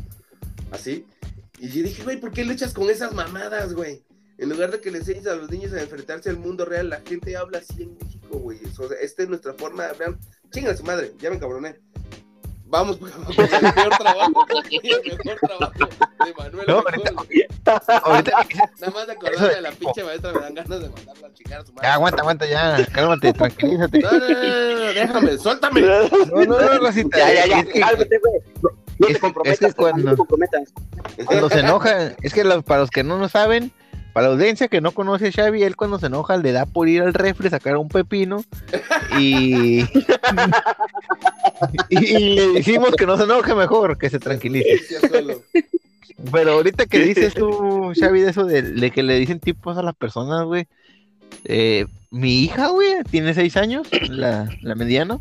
así. 0.71 1.05
Y 1.57 1.69
yo 1.69 1.83
dije, 1.83 2.03
güey, 2.03 2.19
¿por 2.19 2.31
qué 2.31 2.43
luchas 2.43 2.73
con 2.73 2.89
esas 2.89 3.13
mamadas, 3.13 3.73
güey? 3.73 4.03
En 4.39 4.49
lugar 4.49 4.71
de 4.71 4.79
que 4.79 4.89
le 4.91 4.99
enseñes 4.99 5.27
a 5.27 5.35
los 5.35 5.49
niños 5.51 5.73
a 5.73 5.81
enfrentarse 5.81 6.29
al 6.29 6.37
mundo 6.37 6.63
real, 6.65 6.89
la 6.89 7.01
gente 7.01 7.35
habla 7.35 7.57
así 7.59 7.83
en 7.83 7.97
México, 8.01 8.37
güey. 8.39 8.59
O 8.79 8.87
sea, 8.87 8.97
esta 9.01 9.23
es 9.23 9.29
nuestra 9.29 9.53
forma 9.53 9.83
de 9.83 9.89
hablar. 9.89 10.15
Chinga 10.51 10.75
su 10.77 10.83
madre, 10.83 11.11
ya 11.19 11.29
me 11.29 11.35
encabroné. 11.35 11.75
Vamos 12.65 12.97
con 12.99 13.09
el 13.09 13.73
peor 13.73 13.89
trabajo, 13.97 14.45
el 14.71 15.17
mejor 15.25 15.39
trabajo 15.39 15.73
de 16.25 16.33
Manuel. 16.37 16.65
No, 16.67 16.83
Mejor. 16.83 17.27
Ahorita, 18.03 18.31
Nada 18.79 18.93
más 18.93 19.07
de 19.07 19.13
acordarme 19.13 19.55
de 19.55 19.61
la 19.61 19.71
pinche 19.71 20.03
maestra 20.03 20.33
me 20.33 20.39
dan 20.39 20.53
ganas 20.55 20.79
de 20.81 20.89
mandarla 20.89 21.27
a 21.27 21.33
chingar 21.33 21.59
a 21.61 21.65
su 21.65 21.73
madre. 21.73 21.87
ya, 21.87 21.93
aguanta, 21.95 22.21
aguanta, 22.21 22.45
ya, 22.47 22.87
cálmate, 22.93 23.33
tranquilízate. 23.33 23.99
No, 23.99 24.11
no, 24.11 24.19
no, 24.19 24.27
no, 24.29 24.73
no, 24.75 24.93
déjame, 24.93 25.37
suéltame. 25.37 25.81
No, 25.81 26.09
no, 26.09 26.45
no, 26.45 26.77
Rosita, 26.79 27.17
Ya, 27.17 27.45
ya, 27.45 27.63
ya. 27.63 27.87
Cálmate, 27.87 28.19
güey. 28.19 28.41
No, 28.99 29.07
te 29.07 29.19
comprometas, 29.19 29.61
es 29.61 29.67
que 29.67 29.73
cuando- 29.73 30.03
no 30.03 30.11
te 30.11 30.17
comprometas. 30.17 30.69
Cuando 31.25 31.49
se 31.49 31.59
enoja, 31.59 32.15
es 32.21 32.33
que 32.33 32.43
los- 32.43 32.63
para 32.63 32.81
los 32.81 32.89
que 32.91 33.03
no 33.03 33.17
lo 33.17 33.29
saben, 33.29 33.71
para 34.19 34.27
la 34.27 34.33
audiencia 34.35 34.67
que 34.67 34.81
no 34.81 34.91
conoce 34.91 35.27
a 35.29 35.31
Xavi, 35.31 35.63
él 35.63 35.77
cuando 35.77 35.97
se 35.97 36.07
enoja 36.07 36.35
le 36.35 36.51
da 36.51 36.65
por 36.65 36.89
ir 36.89 37.01
al 37.01 37.13
refri, 37.13 37.49
sacar 37.49 37.77
un 37.77 37.87
pepino 37.87 38.43
y... 39.17 39.79
y, 41.87 42.35
le 42.35 42.47
decimos 42.49 42.97
que 42.97 43.05
no 43.05 43.15
se 43.15 43.23
enoje 43.23 43.55
mejor, 43.55 43.97
que 43.97 44.09
se 44.09 44.19
tranquilice. 44.19 44.81
Pero 46.33 46.51
ahorita 46.51 46.85
que 46.85 46.99
dices 46.99 47.33
tú, 47.33 47.93
Xavi, 47.99 48.19
de 48.19 48.29
eso 48.29 48.43
de, 48.43 48.61
de 48.61 48.91
que 48.91 49.03
le 49.03 49.17
dicen 49.17 49.39
tipos 49.39 49.77
a 49.77 49.83
las 49.83 49.95
personas, 49.95 50.43
güey. 50.43 50.67
eh, 51.45 51.85
mi 52.11 52.41
hija, 52.43 52.67
güey, 52.67 53.01
tiene 53.09 53.33
seis 53.33 53.55
años, 53.55 53.87
la, 54.09 54.49
la 54.61 54.75
mediana, 54.75 55.19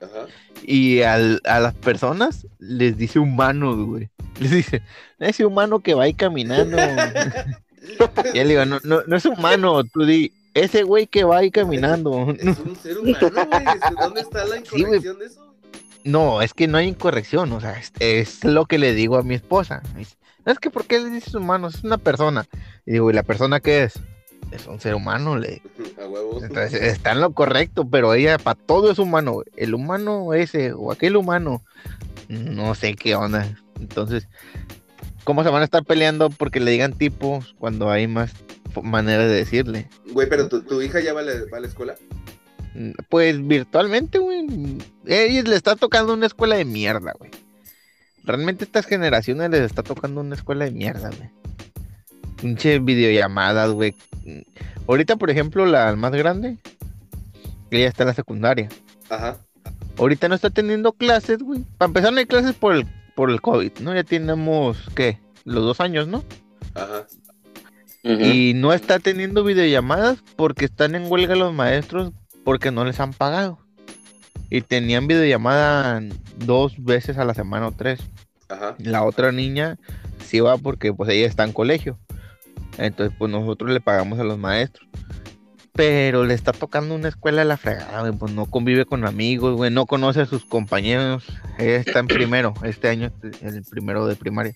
Ajá. 0.00 0.26
y 0.62 1.00
al- 1.02 1.40
a 1.44 1.58
las 1.58 1.74
personas 1.74 2.46
les 2.60 2.96
dice 2.96 3.18
humanos, 3.18 3.84
güey. 3.84 4.10
Les 4.38 4.52
dice, 4.52 4.82
ese 5.18 5.44
humano 5.44 5.80
que 5.80 5.94
va 5.94 6.04
ahí 6.04 6.14
caminando. 6.14 6.76
Y 8.34 8.38
él 8.38 8.48
le 8.48 8.54
digo, 8.54 8.64
no, 8.64 8.78
no, 8.84 9.02
no 9.06 9.16
es 9.16 9.24
humano, 9.24 9.82
tú 9.84 10.04
di, 10.04 10.32
ese 10.54 10.82
güey 10.82 11.06
que 11.06 11.24
va 11.24 11.38
ahí 11.38 11.50
caminando. 11.50 12.34
Es 12.38 12.58
un 12.58 12.76
ser 12.76 12.98
humano, 12.98 13.46
güey. 13.50 13.64
¿Dónde 14.00 14.20
está 14.20 14.44
la 14.44 14.56
Sí, 14.56 14.80
incorrección 14.80 15.18
de 15.18 15.26
eso? 15.26 15.54
No, 16.04 16.42
es 16.42 16.54
que 16.54 16.68
no 16.68 16.78
hay 16.78 16.88
incorrección, 16.88 17.52
o 17.52 17.60
sea, 17.60 17.78
es, 17.78 17.92
es 18.00 18.44
lo 18.44 18.66
que 18.66 18.78
le 18.78 18.94
digo 18.94 19.16
a 19.18 19.22
mi 19.22 19.34
esposa. 19.34 19.82
No 20.46 20.52
es 20.52 20.58
que 20.58 20.70
¿por 20.70 20.86
qué 20.86 21.00
le 21.00 21.10
dices 21.10 21.34
humano? 21.34 21.68
Es 21.68 21.84
una 21.84 21.98
persona. 21.98 22.46
Y 22.86 22.92
digo, 22.92 23.10
¿y 23.10 23.14
la 23.14 23.22
persona 23.24 23.60
qué 23.60 23.82
es? 23.84 24.00
Es 24.50 24.66
un 24.66 24.80
ser 24.80 24.94
humano, 24.94 25.36
le 25.36 25.60
A 26.02 26.06
huevos. 26.06 26.42
Entonces 26.42 26.80
está 26.80 27.12
en 27.12 27.20
lo 27.20 27.32
correcto, 27.32 27.86
pero 27.86 28.14
ella 28.14 28.38
para 28.38 28.58
todo 28.58 28.90
es 28.90 28.98
humano. 28.98 29.32
güey. 29.34 29.46
El 29.56 29.74
humano 29.74 30.32
ese 30.32 30.72
o 30.72 30.90
aquel 30.92 31.16
humano, 31.16 31.62
no 32.28 32.74
sé 32.74 32.94
qué 32.94 33.14
onda. 33.14 33.46
Entonces, 33.78 34.26
¿cómo 35.28 35.44
se 35.44 35.50
van 35.50 35.60
a 35.60 35.66
estar 35.66 35.84
peleando 35.84 36.30
porque 36.30 36.58
le 36.58 36.70
digan 36.70 36.94
tipos 36.94 37.54
cuando 37.58 37.90
hay 37.90 38.06
más 38.06 38.32
maneras 38.82 39.28
de 39.28 39.34
decirle? 39.34 39.86
Güey, 40.10 40.26
pero 40.26 40.48
tu, 40.48 40.62
tu 40.62 40.80
hija 40.80 41.00
ya 41.00 41.12
va 41.12 41.20
a, 41.20 41.24
la, 41.24 41.32
va 41.52 41.58
a 41.58 41.60
la 41.60 41.66
escuela. 41.66 41.96
Mm, 42.74 42.92
Pues 43.10 43.46
virtualmente, 43.46 44.20
güey. 44.20 44.46
Ella 45.04 45.42
le 45.42 45.54
está 45.54 45.76
tocando 45.76 46.14
una 46.14 46.24
escuela 46.24 46.56
de 46.56 46.64
mierda, 46.64 47.12
güey. 47.18 47.30
Realmente 48.24 48.64
estas 48.64 48.86
generaciones 48.86 49.50
les 49.50 49.60
está 49.60 49.82
tocando 49.82 50.22
una 50.22 50.34
escuela 50.34 50.64
de 50.64 50.70
mierda, 50.70 51.10
güey. 51.10 51.28
Pinche 52.40 52.78
videollamadas, 52.78 53.72
güey. 53.72 53.94
Mm, 54.24 54.40
Ahorita, 54.86 55.16
por 55.16 55.28
ejemplo, 55.28 55.66
la 55.66 55.94
más 55.94 56.12
grande, 56.12 56.56
ella 57.70 57.88
está 57.88 58.04
en 58.04 58.08
la 58.08 58.14
secundaria. 58.14 58.70
Ajá. 59.10 59.36
Ahorita 59.98 60.26
no 60.30 60.36
está 60.36 60.48
teniendo 60.48 60.94
clases, 60.94 61.42
güey. 61.42 61.66
Para 61.76 61.88
empezar, 61.88 62.14
no 62.14 62.18
hay 62.18 62.24
clases 62.24 62.54
por 62.54 62.74
el, 62.74 62.86
por 63.18 63.32
el 63.32 63.40
COVID, 63.40 63.80
¿no? 63.80 63.92
Ya 63.96 64.04
tenemos, 64.04 64.78
¿qué? 64.94 65.18
Los 65.44 65.64
dos 65.64 65.80
años, 65.80 66.06
¿no? 66.06 66.22
Ajá. 66.76 67.04
Y 68.04 68.52
no 68.54 68.72
está 68.72 69.00
teniendo 69.00 69.42
videollamadas 69.42 70.22
porque 70.36 70.66
están 70.66 70.94
en 70.94 71.10
huelga 71.10 71.34
los 71.34 71.52
maestros 71.52 72.12
porque 72.44 72.70
no 72.70 72.84
les 72.84 73.00
han 73.00 73.12
pagado. 73.12 73.58
Y 74.50 74.60
tenían 74.60 75.08
videollamada 75.08 76.00
dos 76.36 76.76
veces 76.78 77.18
a 77.18 77.24
la 77.24 77.34
semana 77.34 77.66
o 77.66 77.72
tres. 77.72 77.98
Ajá. 78.48 78.76
La 78.78 79.02
otra 79.02 79.32
niña 79.32 79.80
sí 80.24 80.38
va 80.38 80.56
porque 80.56 80.92
pues 80.92 81.10
ella 81.10 81.26
está 81.26 81.42
en 81.42 81.52
colegio. 81.52 81.98
Entonces 82.76 83.16
pues 83.18 83.32
nosotros 83.32 83.72
le 83.72 83.80
pagamos 83.80 84.20
a 84.20 84.24
los 84.24 84.38
maestros. 84.38 84.88
Pero 85.78 86.24
le 86.24 86.34
está 86.34 86.50
tocando 86.50 86.96
una 86.96 87.06
escuela 87.06 87.42
de 87.42 87.44
la 87.44 87.56
fregada, 87.56 88.00
güey. 88.00 88.12
Pues 88.12 88.32
no 88.32 88.46
convive 88.46 88.84
con 88.84 89.04
amigos, 89.04 89.54
güey. 89.54 89.70
No 89.70 89.86
conoce 89.86 90.22
a 90.22 90.26
sus 90.26 90.44
compañeros. 90.44 91.24
Ella 91.56 91.76
está 91.76 92.00
en 92.00 92.08
primero. 92.08 92.52
Este 92.64 92.88
año 92.88 93.12
es 93.22 93.54
el 93.54 93.62
primero 93.62 94.04
de 94.08 94.16
primaria. 94.16 94.54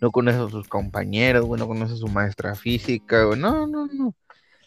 No 0.00 0.10
conoce 0.10 0.38
a 0.38 0.48
sus 0.48 0.68
compañeros, 0.68 1.44
güey. 1.44 1.60
No 1.60 1.68
conoce 1.68 1.92
a 1.92 1.96
su 1.96 2.08
maestra 2.08 2.54
física, 2.54 3.24
güey. 3.24 3.38
No, 3.38 3.66
no, 3.66 3.86
no. 3.86 4.14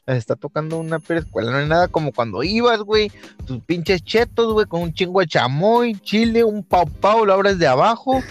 Les 0.05 0.17
está 0.17 0.35
tocando 0.35 0.77
una 0.77 0.97
escuela. 0.97 1.49
No 1.49 1.57
hay 1.57 1.67
nada 1.67 1.87
como 1.87 2.11
cuando 2.11 2.43
ibas, 2.43 2.81
güey. 2.81 3.11
Tus 3.47 3.63
pinches 3.63 4.03
chetos, 4.03 4.53
güey. 4.53 4.67
Con 4.67 4.83
un 4.83 4.93
chingo 4.93 5.21
de 5.21 5.25
chamoy, 5.25 5.95
chile, 6.01 6.43
un 6.43 6.63
pau 6.63 6.87
pau. 6.87 7.25
Lo 7.25 7.33
abres 7.33 7.57
de 7.57 7.65
abajo. 7.65 8.21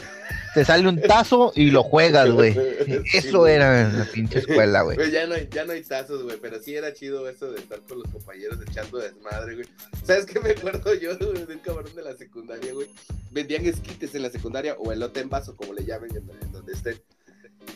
Te 0.55 0.65
sale 0.65 0.89
un 0.89 1.01
tazo 1.01 1.53
y 1.57 1.71
lo 1.71 1.83
juegas, 1.83 2.31
güey. 2.31 2.55
Sí, 2.85 3.19
Eso 3.19 3.41
güey. 3.41 3.55
era 3.55 3.81
en 3.83 3.99
la 3.99 4.05
pinche 4.05 4.39
escuela, 4.39 4.83
güey. 4.83 4.97
Güey, 4.97 5.11
ya 5.11 5.27
no 5.27 5.35
hay, 5.35 5.49
ya 5.51 5.65
no 5.65 5.73
hay 5.73 5.83
tazos, 5.83 6.23
güey, 6.23 6.37
pero 6.41 6.63
sí 6.63 6.75
era 6.77 6.93
chido 6.93 7.29
eso 7.29 7.51
de 7.51 7.59
estar 7.61 7.81
con 7.81 7.99
los 7.99 8.09
compañeros 8.13 8.59
echando 8.69 8.99
desmadre, 8.99 9.55
güey. 9.55 9.67
¿Sabes 10.05 10.27
qué 10.27 10.39
me 10.41 10.51
acuerdo 10.51 10.95
yo 10.95 11.17
güey, 11.19 11.45
de 11.47 11.55
un 11.55 11.61
cabrón 11.61 11.95
de 11.95 12.03
la 12.03 12.17
secundaria, 12.17 12.73
güey? 12.73 12.89
Vendían 13.31 13.67
esquites 13.67 14.15
en 14.15 14.23
la 14.23 14.31
secundaria 14.31 14.75
o 14.79 14.93
elote 14.93 15.21
en 15.21 15.29
vaso, 15.31 15.57
como 15.57 15.73
le 15.73 15.85
llamen 15.85 16.11
en, 16.15 16.31
en 16.43 16.53
donde 16.53 16.73
estén. 16.73 17.01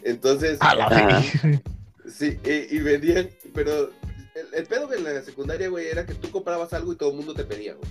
Entonces, 0.02 0.58
A 0.60 0.74
la 0.74 1.22
sí, 2.10 2.38
y, 2.44 2.76
y 2.76 2.78
vendían, 2.80 3.30
pero 3.54 3.90
el, 4.34 4.54
el 4.54 4.66
pedo 4.66 4.92
en 4.92 5.04
la 5.04 5.22
secundaria, 5.22 5.68
güey, 5.68 5.88
era 5.88 6.06
que 6.06 6.14
tú 6.14 6.30
comprabas 6.30 6.72
algo 6.72 6.92
y 6.92 6.96
todo 6.96 7.10
el 7.10 7.16
mundo 7.16 7.34
te 7.34 7.44
pedía, 7.44 7.74
güey. 7.74 7.90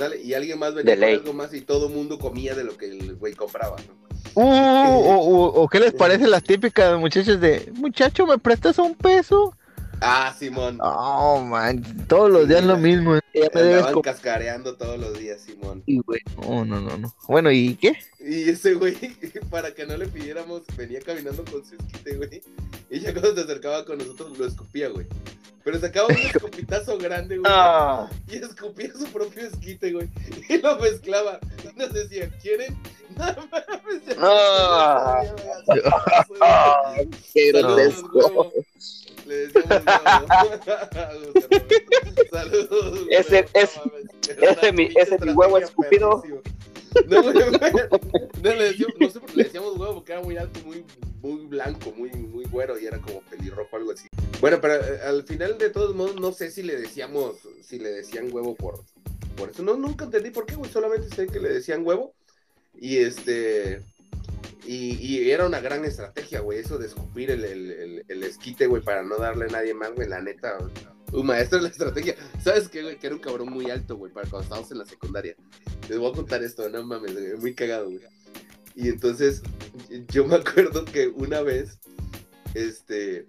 ¿Sale? 0.00 0.18
Y 0.22 0.32
alguien 0.32 0.58
más 0.58 0.72
venía 0.74 0.96
De 0.96 1.00
con 1.00 1.08
algo 1.10 1.32
más 1.34 1.52
y 1.52 1.60
todo 1.60 1.88
el 1.88 1.92
mundo 1.94 2.18
comía 2.18 2.54
de 2.54 2.64
lo 2.64 2.74
que 2.78 2.86
el 2.86 3.16
güey 3.16 3.34
compraba, 3.34 3.76
¿no? 3.86 4.00
Uh, 4.32 4.42
o, 4.42 5.18
o- 5.18 5.62
o 5.62 5.68
qué 5.68 5.78
les 5.78 5.92
parece 5.92 6.26
las 6.26 6.42
típicas 6.42 6.98
muchachas 6.98 7.38
de 7.38 7.70
muchacho, 7.74 8.26
¿me 8.26 8.38
prestas 8.38 8.78
un 8.78 8.94
peso? 8.94 9.54
Ah, 10.00 10.34
Simón. 10.38 10.78
Oh, 10.80 11.40
man, 11.40 11.82
todos 12.08 12.30
los 12.30 12.48
días 12.48 12.64
lo 12.64 12.76
mismo. 12.76 13.16
¿eh? 13.16 13.20
Ya 13.34 13.48
me 13.54 13.62
debes 13.62 13.86
cascareando 14.02 14.74
todos 14.76 14.98
los 14.98 15.18
días, 15.18 15.40
Simón. 15.42 15.82
Sí, 15.86 16.00
güey. 16.06 16.20
No, 16.40 16.64
no, 16.64 16.80
no, 16.80 16.96
no. 16.96 17.14
Bueno, 17.28 17.50
¿y 17.52 17.74
qué? 17.76 17.96
Y 18.18 18.48
ese 18.48 18.74
güey, 18.74 18.96
para 19.50 19.74
que 19.74 19.86
no 19.86 19.96
le 19.96 20.06
pidiéramos, 20.08 20.62
venía 20.76 21.00
caminando 21.00 21.44
con 21.44 21.64
su 21.64 21.74
esquite, 21.74 22.16
güey. 22.16 22.42
Y 22.88 23.00
ya 23.00 23.12
cuando 23.12 23.34
se 23.34 23.42
acercaba 23.42 23.84
con 23.84 23.98
nosotros 23.98 24.38
lo 24.38 24.46
escupía, 24.46 24.88
güey. 24.88 25.06
Pero 25.64 25.78
sacaba 25.78 26.08
un 26.08 26.16
escupitazo 26.34 26.96
grande, 26.98 27.38
güey. 27.38 27.52
Ah. 27.54 28.08
Y 28.28 28.36
escupía 28.36 28.92
su 28.92 29.04
propio 29.06 29.46
esquite, 29.46 29.92
güey. 29.92 30.08
Y 30.48 30.58
lo 30.58 30.78
mezclaba. 30.78 31.38
Y 31.62 31.78
nos 31.78 31.92
decía, 31.92 32.30
¿quieren? 32.42 32.76
Ah. 34.18 35.22
Ah, 36.40 36.94
qué 37.34 37.52
grotesco. 37.52 38.52
Le 39.30 39.36
decíamos. 39.46 39.84
Saludos. 42.30 43.00
Ese- 43.10 43.46
No 44.40 44.48
ese- 44.50 44.72
mi- 44.72 44.88
ese 44.96 45.18
mi 45.24 45.32
huevo 45.32 45.58
escupido. 45.58 46.22
No, 47.06 47.22
le 47.22 47.30
decíamos, 48.64 48.94
no 48.98 49.10
sé 49.10 49.20
por 49.20 49.30
qué 49.30 49.36
le 49.36 49.44
decíamos 49.44 49.78
huevo 49.78 49.94
porque 49.94 50.10
era 50.12 50.22
muy 50.22 50.36
alto, 50.36 50.58
muy, 50.64 50.84
muy 51.22 51.46
blanco, 51.46 51.92
muy, 51.92 52.10
muy 52.10 52.44
güero 52.46 52.76
y 52.78 52.86
era 52.86 52.98
como 52.98 53.20
pelirrojo, 53.22 53.76
algo 53.76 53.92
así. 53.92 54.08
Bueno, 54.40 54.60
pero 54.60 54.74
eh, 54.74 55.00
al 55.04 55.22
final 55.22 55.56
de 55.58 55.70
todos 55.70 55.94
modos, 55.94 56.16
no 56.16 56.32
sé 56.32 56.50
si 56.50 56.64
le 56.64 56.76
decíamos, 56.76 57.36
si 57.62 57.78
le 57.78 57.90
decían 57.90 58.28
huevo 58.32 58.56
por, 58.56 58.82
por 59.36 59.50
eso. 59.50 59.62
No, 59.62 59.76
nunca 59.76 60.06
entendí 60.06 60.30
por 60.30 60.46
qué, 60.46 60.56
güey. 60.56 60.70
Solamente 60.72 61.14
sé 61.14 61.28
que 61.28 61.38
le 61.38 61.50
decían 61.50 61.86
huevo. 61.86 62.12
Y 62.76 62.96
este. 62.98 63.82
Y, 64.66 65.28
era 65.30 65.46
una 65.46 65.60
gran 65.60 65.84
estrategia, 65.84 66.40
güey, 66.40 66.60
eso 66.60 66.78
de 66.78 66.86
escupir 66.86 67.30
el, 67.30 68.04
esquite, 68.22 68.68
güey, 68.68 68.82
para 68.82 69.02
no 69.02 69.16
darle 69.16 69.46
a 69.46 69.48
nadie 69.48 69.74
más, 69.74 69.92
güey, 69.94 70.08
la 70.08 70.20
neta. 70.20 70.58
Un 71.12 71.26
maestro 71.26 71.58
de 71.58 71.64
la 71.64 71.70
estrategia. 71.70 72.14
¿Sabes 72.40 72.68
qué, 72.68 72.82
güey? 72.82 72.96
Que 72.96 73.08
era 73.08 73.16
un 73.16 73.20
cabrón 73.20 73.50
muy 73.50 73.68
alto, 73.68 73.96
güey, 73.96 74.12
para 74.12 74.28
cuando 74.28 74.44
estábamos 74.44 74.70
en 74.70 74.78
la 74.78 74.84
secundaria. 74.84 75.34
Les 75.88 75.98
voy 75.98 76.12
a 76.12 76.14
contar 76.14 76.44
esto, 76.44 76.68
no 76.68 76.84
mames, 76.84 77.14
güey, 77.14 77.34
muy 77.36 77.54
cagado, 77.54 77.86
güey. 77.86 78.00
Y 78.76 78.88
entonces, 78.88 79.42
yo 80.08 80.24
me 80.24 80.36
acuerdo 80.36 80.84
que 80.84 81.08
una 81.08 81.40
vez, 81.40 81.80
este, 82.54 83.26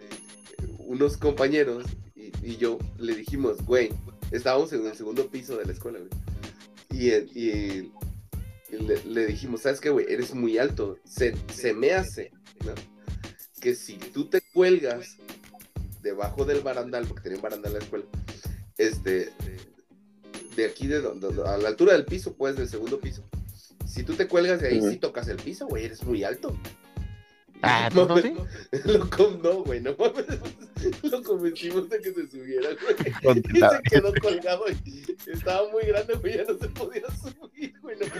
unos 0.78 1.18
compañeros 1.18 1.86
y, 2.16 2.58
yo 2.58 2.78
le 3.00 3.16
dijimos, 3.16 3.66
güey, 3.66 3.90
estábamos 4.30 4.72
en 4.74 4.86
el 4.86 4.96
segundo 4.96 5.28
piso 5.28 5.58
de 5.58 5.66
la 5.66 5.72
escuela, 5.72 6.00
güey. 6.00 6.12
Y- 6.92 7.40
y 7.40 7.92
le, 8.80 9.04
le 9.06 9.26
dijimos, 9.26 9.62
¿sabes 9.62 9.80
qué, 9.80 9.90
güey? 9.90 10.06
Eres 10.10 10.34
muy 10.34 10.58
alto. 10.58 10.98
Se, 11.04 11.36
se 11.54 11.74
me 11.74 11.92
hace, 11.94 12.32
¿no? 12.66 12.74
Que 13.60 13.76
si 13.76 13.98
tú 13.98 14.30
te 14.30 14.42
cuelgas 14.54 15.18
debajo 16.02 16.46
del 16.46 16.62
barandal, 16.62 17.06
porque 17.06 17.24
tenía 17.24 17.38
un 17.38 17.44
barandal 17.44 17.74
en 17.74 17.80
la 17.80 17.84
escuela, 17.84 18.06
este, 18.78 19.32
de 20.56 20.66
aquí, 20.66 20.88
de 20.88 21.02
donde, 21.02 21.28
a 21.46 21.58
la 21.58 21.70
altura 21.70 21.94
del 21.94 22.06
piso, 22.06 22.34
pues, 22.36 22.56
del 22.56 22.68
segundo 22.68 23.00
piso. 23.00 23.24
Si 23.86 24.04
tú 24.04 24.14
te 24.14 24.28
cuelgas 24.28 24.62
de 24.62 24.70
ahí, 24.70 24.80
Ujú. 24.80 24.92
sí 24.92 24.98
tocas 24.98 25.28
el 25.28 25.38
piso, 25.38 25.68
güey, 25.68 25.86
eres 25.86 26.04
muy 26.04 26.24
alto. 26.24 26.58
Ah, 27.62 27.90
No, 27.94 28.06
¿no, 28.08 28.18
sí? 28.18 28.34
No, 29.44 29.64
güey, 29.64 29.82
no 29.82 29.96
mames. 29.98 30.26
Lo 31.04 31.22
convencimos 31.24 31.90
de 31.90 32.00
que 32.00 32.14
se 32.14 32.28
subiera, 32.28 32.70
güey. 32.82 33.44
Y 33.54 33.60
se 33.60 33.82
quedó 33.84 34.14
colgado 34.22 34.64
y 34.86 35.06
estaba 35.30 35.70
muy 35.72 35.84
grande, 35.84 36.16
güey, 36.16 36.38
ya 36.38 36.46
no 36.46 36.58
se 36.58 36.70
podía 36.70 37.04
subir, 37.18 37.51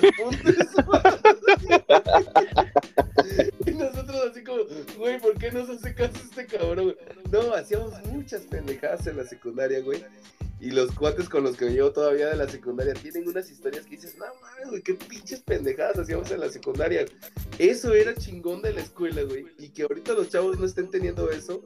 Y 3.66 3.72
nosotros 3.72 4.22
así 4.32 4.44
como, 4.44 4.64
güey, 4.98 5.20
¿por 5.20 5.38
qué 5.38 5.52
nos 5.52 5.70
hace 5.70 5.94
caso 5.94 6.14
este 6.24 6.46
cabrón? 6.48 6.96
No, 7.32 7.54
hacíamos 7.54 7.94
muchas 8.08 8.42
pendejadas 8.44 9.06
en 9.08 9.18
la 9.18 9.26
secundaria, 9.26 9.80
güey. 9.82 10.04
Y 10.60 10.72
los 10.72 10.92
cuates 10.92 11.28
con 11.30 11.44
los 11.44 11.56
que 11.58 11.66
me 11.66 11.72
llevo 11.72 11.92
todavía 11.92 12.28
de 12.30 12.36
la 12.36 12.48
secundaria 12.48 12.94
tienen 12.94 13.28
unas 13.28 13.50
historias 13.50 13.86
que 13.86 13.92
dices, 13.96 14.16
no 14.18 14.26
mames, 14.42 14.70
güey, 14.70 14.82
qué 14.82 14.94
pinches 14.94 15.40
pendejadas 15.42 15.98
hacíamos 16.00 16.30
en 16.32 16.40
la 16.40 16.50
secundaria. 16.50 17.06
Eso 17.58 17.94
era 17.94 18.14
chingón 18.16 18.62
de 18.62 18.74
la 18.74 18.82
escuela, 18.82 19.24
güey. 19.24 19.46
Y 19.58 19.70
que 19.70 19.84
ahorita 19.84 20.14
los 20.14 20.30
chavos 20.30 20.60
no 20.60 20.66
estén 20.66 20.90
teniendo 20.90 21.30
eso. 21.32 21.64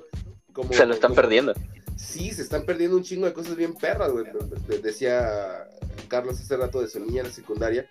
Como, 0.53 0.72
Se 0.74 0.86
lo 0.86 0.93
están 0.93 1.09
como- 1.11 1.22
perdiendo. 1.22 1.53
Sí, 1.97 2.32
se 2.32 2.41
están 2.41 2.66
perdiendo 2.66 2.95
un 2.97 3.03
chingo 3.03 3.26
de 3.26 3.34
cosas 3.34 3.55
bien 3.55 3.74
perras, 3.74 4.11
güey. 4.11 4.26
De- 4.68 4.80
Decía 4.80 5.68
Carlos 6.07 6.39
hace 6.39 6.55
rato 6.57 6.82
de 6.82 6.88
su 6.88 6.99
niña 6.99 7.22
en 7.22 7.28
la 7.28 7.34
secundaria. 7.34 7.89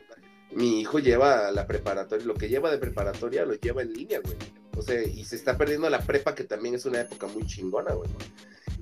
Mi 0.54 0.80
hijo 0.80 0.98
lleva 0.98 1.50
la 1.50 1.66
preparatoria, 1.66 2.24
lo 2.24 2.34
que 2.34 2.48
lleva 2.48 2.70
de 2.70 2.78
preparatoria 2.78 3.44
lo 3.44 3.54
lleva 3.54 3.82
en 3.82 3.92
línea, 3.92 4.20
güey. 4.20 4.36
O 4.76 4.82
sea, 4.82 5.02
y 5.02 5.24
se 5.24 5.36
está 5.36 5.56
perdiendo 5.56 5.88
la 5.90 6.00
prepa, 6.00 6.34
que 6.34 6.44
también 6.44 6.74
es 6.74 6.84
una 6.84 7.00
época 7.00 7.26
muy 7.26 7.44
chingona, 7.46 7.92
güey. 7.94 8.08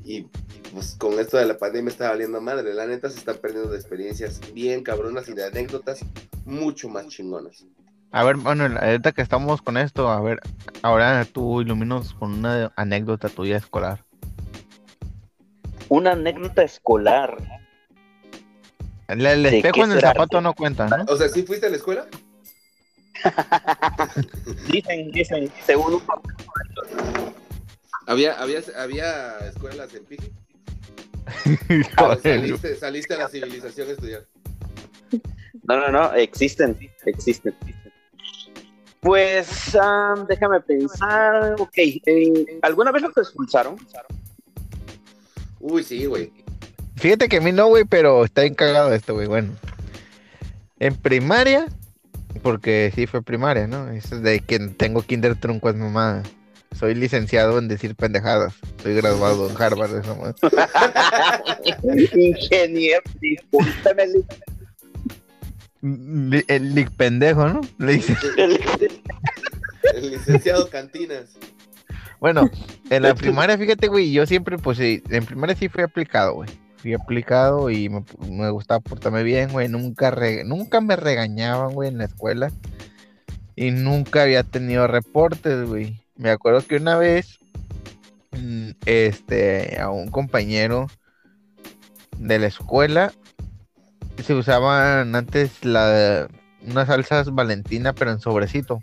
Y, 0.04 0.22
pues 0.72 0.96
con 0.98 1.18
esto 1.18 1.36
de 1.36 1.46
la 1.46 1.58
pandemia 1.58 1.90
está 1.90 2.10
valiendo 2.10 2.40
madre. 2.40 2.74
La 2.74 2.86
neta 2.86 3.08
se 3.08 3.18
están 3.18 3.36
perdiendo 3.36 3.70
de 3.70 3.78
experiencias 3.78 4.40
bien 4.52 4.82
cabronas 4.82 5.28
y 5.28 5.34
de 5.34 5.44
anécdotas 5.44 6.00
mucho 6.44 6.88
más 6.88 7.08
chingonas. 7.08 7.64
A 8.10 8.24
ver, 8.24 8.36
Manuel, 8.36 8.76
ahorita 8.76 9.12
que 9.12 9.22
estamos 9.22 9.62
con 9.62 9.76
esto, 9.76 10.08
a 10.10 10.20
ver, 10.20 10.40
ahora 10.82 11.24
tú 11.24 11.62
iluminos 11.62 12.14
con 12.14 12.32
una 12.34 12.72
anécdota 12.76 13.28
tuya 13.28 13.56
escolar. 13.56 14.04
Una 15.88 16.12
anécdota 16.12 16.62
escolar. 16.62 17.61
El, 19.12 19.26
el 19.26 19.42
¿De 19.42 19.56
espejo 19.58 19.84
en 19.84 19.92
el 19.92 20.00
zapato 20.00 20.40
no 20.40 20.54
cuenta, 20.54 20.88
¿no? 20.88 21.04
O 21.08 21.16
sea, 21.16 21.28
¿sí 21.28 21.42
fuiste 21.42 21.66
a 21.66 21.70
la 21.70 21.76
escuela? 21.76 22.06
Dicen, 24.70 25.10
dicen, 25.12 25.52
según 25.64 25.94
un 25.94 26.02
¿Había, 28.06 28.40
había, 28.40 28.60
había 28.78 29.38
escuelas 29.48 29.94
en 29.94 30.04
Piji? 30.06 30.32
Joder, 31.98 32.20
saliste, 32.20 32.76
saliste 32.76 33.14
a 33.14 33.18
la 33.18 33.28
civilización 33.28 33.88
a 33.88 33.92
estudiar. 33.92 34.26
No, 35.64 35.76
no, 35.78 35.88
no, 35.90 36.14
existen, 36.14 36.76
existen. 37.06 37.54
Pues, 39.00 39.76
ah, 39.80 40.14
déjame 40.28 40.60
pensar. 40.60 41.54
Ok, 41.60 41.76
eh, 41.76 42.58
¿alguna 42.62 42.90
vez 42.90 43.02
los 43.02 43.16
expulsaron? 43.16 43.76
Uy, 45.60 45.84
sí, 45.84 46.06
güey. 46.06 46.32
Fíjate 47.02 47.28
que 47.28 47.38
a 47.38 47.40
mí 47.40 47.50
no, 47.50 47.66
güey, 47.66 47.84
pero 47.84 48.24
está 48.24 48.42
bien 48.42 48.54
cagado 48.54 48.94
esto, 48.94 49.12
güey. 49.14 49.26
Bueno, 49.26 49.50
en 50.78 50.94
primaria, 50.94 51.66
porque 52.42 52.92
sí 52.94 53.08
fue 53.08 53.22
primaria, 53.22 53.66
¿no? 53.66 53.90
Eso 53.90 54.14
es 54.14 54.22
de 54.22 54.38
que 54.38 54.60
tengo 54.60 55.02
kinder 55.02 55.34
trunco 55.34 55.68
es 55.68 55.74
mamada. 55.74 56.22
Soy 56.78 56.94
licenciado 56.94 57.58
en 57.58 57.66
decir 57.66 57.96
pendejadas. 57.96 58.54
Soy 58.84 58.94
graduado 58.94 59.50
en 59.50 59.60
Harvard, 59.60 59.96
esa 59.98 60.14
madre. 60.14 60.36
Ingeniero, 62.14 63.02
discúlpeme. 63.20 64.04
Li- 65.82 66.44
El 66.46 66.74
lic 66.76 66.88
pendejo, 66.92 67.48
¿no? 67.48 67.62
Le 67.78 67.94
dice. 67.94 68.16
El 69.96 70.10
licenciado 70.12 70.70
Cantinas. 70.70 71.30
Bueno, 72.20 72.48
en 72.90 73.02
la 73.02 73.16
primaria, 73.16 73.58
fíjate, 73.58 73.88
güey, 73.88 74.12
yo 74.12 74.24
siempre, 74.24 74.56
pues, 74.56 74.78
sí, 74.78 75.02
en 75.10 75.26
primaria 75.26 75.56
sí 75.56 75.68
fui 75.68 75.82
aplicado, 75.82 76.34
güey. 76.34 76.48
Fui 76.82 76.94
aplicado 76.94 77.70
y 77.70 77.88
me, 77.88 78.50
gustaba 78.50 78.80
portarme 78.80 79.22
bien, 79.22 79.52
güey. 79.52 79.68
Nunca, 79.68 80.12
nunca 80.44 80.80
me 80.80 80.96
regañaban, 80.96 81.74
güey, 81.74 81.88
en 81.88 81.98
la 81.98 82.06
escuela. 82.06 82.50
Y 83.54 83.70
nunca 83.70 84.22
había 84.22 84.42
tenido 84.42 84.88
reportes, 84.88 85.64
güey. 85.68 86.02
Me 86.16 86.30
acuerdo 86.30 86.66
que 86.66 86.74
una 86.74 86.96
vez, 86.96 87.38
mm, 88.32 88.70
este, 88.84 89.80
a 89.80 89.90
un 89.90 90.08
compañero 90.08 90.88
de 92.18 92.40
la 92.40 92.48
escuela, 92.48 93.12
se 94.20 94.34
usaban 94.34 95.14
antes 95.14 95.64
la, 95.64 96.26
unas 96.66 96.88
salsas 96.88 97.32
Valentina, 97.32 97.92
pero 97.92 98.10
en 98.10 98.18
sobrecito. 98.18 98.80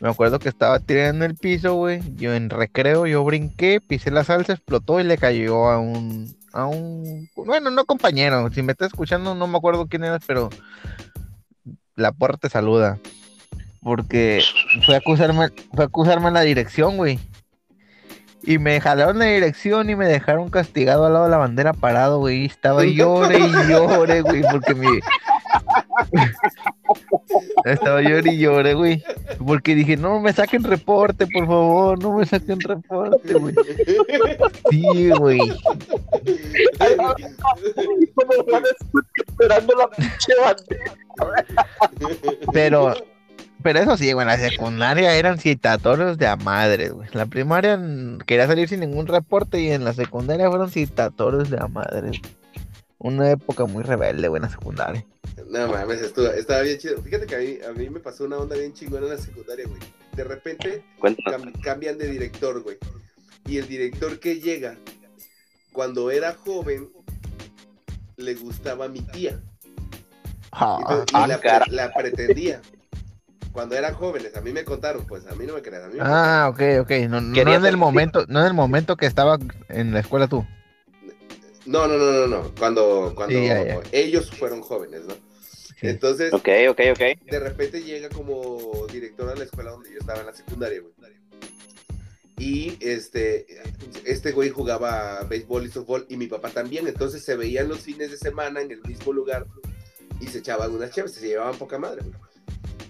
Me 0.00 0.08
acuerdo 0.08 0.38
que 0.38 0.48
estaba 0.48 0.80
tirando 0.80 1.26
en 1.26 1.32
el 1.32 1.36
piso, 1.36 1.74
güey. 1.74 2.00
Yo 2.16 2.32
en 2.32 2.48
recreo, 2.48 3.06
yo 3.06 3.22
brinqué, 3.24 3.78
pisé 3.78 4.10
la 4.10 4.24
salsa, 4.24 4.54
explotó 4.54 5.00
y 5.00 5.04
le 5.04 5.18
cayó 5.18 5.68
a 5.68 5.78
un, 5.78 6.34
a 6.52 6.66
un, 6.66 7.28
bueno, 7.34 7.70
no 7.70 7.84
compañero. 7.84 8.50
Si 8.52 8.62
me 8.62 8.72
está 8.72 8.86
escuchando, 8.86 9.34
no 9.34 9.46
me 9.46 9.58
acuerdo 9.58 9.86
quién 9.86 10.04
eras, 10.04 10.22
pero 10.26 10.50
la 11.96 12.12
porra 12.12 12.36
te 12.36 12.48
saluda. 12.48 12.98
Porque 13.82 14.42
fue 14.86 14.94
a 14.94 14.98
acusarme, 14.98 15.48
fue 15.74 15.84
acusarme 15.84 16.28
en 16.28 16.34
la 16.34 16.42
dirección, 16.42 16.96
güey. 16.96 17.18
Y 18.44 18.58
me 18.58 18.80
jalaron 18.80 19.18
la 19.18 19.26
dirección 19.26 19.88
y 19.88 19.96
me 19.96 20.06
dejaron 20.06 20.50
castigado 20.50 21.06
al 21.06 21.12
lado 21.12 21.24
de 21.26 21.30
la 21.30 21.36
bandera 21.36 21.72
parado, 21.72 22.18
güey. 22.18 22.44
Estaba 22.44 22.84
llore 22.84 23.38
y 23.38 23.68
llore, 23.68 24.20
güey, 24.22 24.42
porque 24.50 24.74
mi... 24.74 24.88
Estaba 27.64 28.02
llore 28.02 28.32
y 28.32 28.38
llore, 28.38 28.74
güey. 28.74 29.02
Porque 29.44 29.74
dije, 29.74 29.96
no 29.96 30.20
me 30.20 30.32
saquen 30.32 30.64
reporte, 30.64 31.26
por 31.26 31.46
favor, 31.46 32.02
no 32.02 32.16
me 32.16 32.26
saquen 32.26 32.60
reporte, 32.60 33.34
güey. 33.34 33.54
Sí, 34.70 35.10
güey. 35.10 35.40
esperando 39.28 39.74
la 39.74 39.88
pinche. 39.88 40.32
Pero, 42.52 42.94
pero 43.62 43.78
eso 43.78 43.96
sí, 43.96 44.12
güey, 44.12 44.24
en 44.24 44.28
la 44.28 44.38
secundaria 44.38 45.14
eran 45.14 45.38
citatorios 45.38 46.18
de 46.18 46.26
a 46.26 46.36
madre, 46.36 46.90
güey. 46.90 47.08
La 47.12 47.26
primaria 47.26 47.80
quería 48.26 48.46
salir 48.46 48.68
sin 48.68 48.80
ningún 48.80 49.06
reporte 49.06 49.60
y 49.60 49.70
en 49.70 49.84
la 49.84 49.92
secundaria 49.92 50.48
fueron 50.48 50.70
citatorios 50.70 51.50
de 51.50 51.58
a 51.58 51.68
madre. 51.68 52.20
Una 53.04 53.30
época 53.30 53.64
muy 53.64 53.82
rebelde, 53.82 54.28
güey, 54.28 54.38
en 54.38 54.44
la 54.44 54.50
secundaria. 54.50 55.04
No 55.48 55.66
mames, 55.68 56.00
estuvo- 56.02 56.28
estaba 56.28 56.62
bien 56.62 56.78
chido. 56.78 57.02
Fíjate 57.02 57.26
que 57.26 57.34
a 57.34 57.38
mí, 57.38 57.58
a 57.68 57.72
mí 57.72 57.90
me 57.90 57.98
pasó 58.00 58.24
una 58.24 58.38
onda 58.38 58.54
bien 58.56 58.72
chingona 58.74 59.06
en 59.06 59.12
la 59.12 59.18
secundaria, 59.18 59.66
güey. 59.66 59.80
De 60.14 60.24
repente 60.24 60.84
cam- 61.00 61.60
cambian 61.62 61.98
de 61.98 62.06
director, 62.06 62.62
güey. 62.62 62.78
Y 63.46 63.58
el 63.58 63.66
director 63.66 64.20
que 64.20 64.40
llega, 64.40 64.76
cuando 65.72 66.10
era 66.12 66.34
joven, 66.34 66.90
le 68.16 68.34
gustaba 68.34 68.84
a 68.84 68.88
mi 68.88 69.00
tía. 69.00 69.40
Ah, 70.52 70.76
Entonces, 70.80 71.06
y 71.12 71.16
ah, 71.16 71.26
la, 71.26 71.40
cara. 71.40 71.64
la 71.70 71.92
pretendía. 71.92 72.60
cuando 73.52 73.74
eran 73.74 73.94
jóvenes, 73.94 74.34
a 74.36 74.40
mí 74.40 74.52
me 74.52 74.64
contaron, 74.64 75.04
pues 75.06 75.26
a 75.26 75.34
mí 75.34 75.44
no 75.44 75.54
me 75.54 75.60
creas. 75.62 75.84
A 75.84 75.88
mí 75.88 75.94
me 75.94 76.00
Ah, 76.02 76.48
ok, 76.50 76.60
ok. 76.82 76.90
No, 77.10 77.20
no 77.20 77.34
Quería 77.34 77.56
en 77.56 77.66
el 77.66 77.76
momento, 77.76 78.24
no 78.28 78.40
en 78.40 78.46
el 78.46 78.54
momento 78.54 78.96
que 78.96 79.06
estaba 79.06 79.38
en 79.68 79.92
la 79.92 80.00
escuela 80.00 80.28
tú. 80.28 80.46
No, 81.66 81.86
no, 81.86 81.96
no, 81.96 82.12
no, 82.12 82.26
no. 82.26 82.54
Cuando, 82.58 83.12
cuando 83.14 83.38
Sí, 83.38 83.46
ya, 83.46 83.64
ya. 83.64 83.80
ellos 83.92 84.30
fueron 84.30 84.62
jóvenes, 84.62 85.02
¿no? 85.04 85.14
Entonces, 85.80 86.32
Ok, 86.32 86.48
ok, 86.70 86.80
ok. 86.92 87.24
de 87.30 87.40
repente 87.40 87.82
llega 87.82 88.08
como 88.08 88.86
director 88.92 89.28
a 89.28 89.34
la 89.34 89.44
escuela 89.44 89.72
donde 89.72 89.90
yo 89.92 89.98
estaba 89.98 90.20
en 90.20 90.26
la 90.26 90.34
secundaria, 90.34 90.80
güey. 90.80 90.92
Y 92.38 92.76
este, 92.80 93.46
este 94.04 94.32
güey 94.32 94.50
jugaba 94.50 95.22
béisbol 95.24 95.66
y 95.66 95.70
softball 95.70 96.06
y 96.08 96.16
mi 96.16 96.26
papá 96.26 96.50
también. 96.50 96.86
Entonces 96.88 97.24
se 97.24 97.36
veían 97.36 97.68
los 97.68 97.80
fines 97.80 98.10
de 98.10 98.16
semana 98.16 98.60
en 98.62 98.70
el 98.70 98.80
mismo 98.82 99.12
lugar 99.12 99.46
y 100.20 100.26
se 100.28 100.38
echaban 100.38 100.72
unas 100.74 100.90
chaves, 100.92 101.12
se 101.12 101.26
llevaban 101.26 101.56
poca 101.56 101.78
madre, 101.78 102.02
güey. 102.02 102.14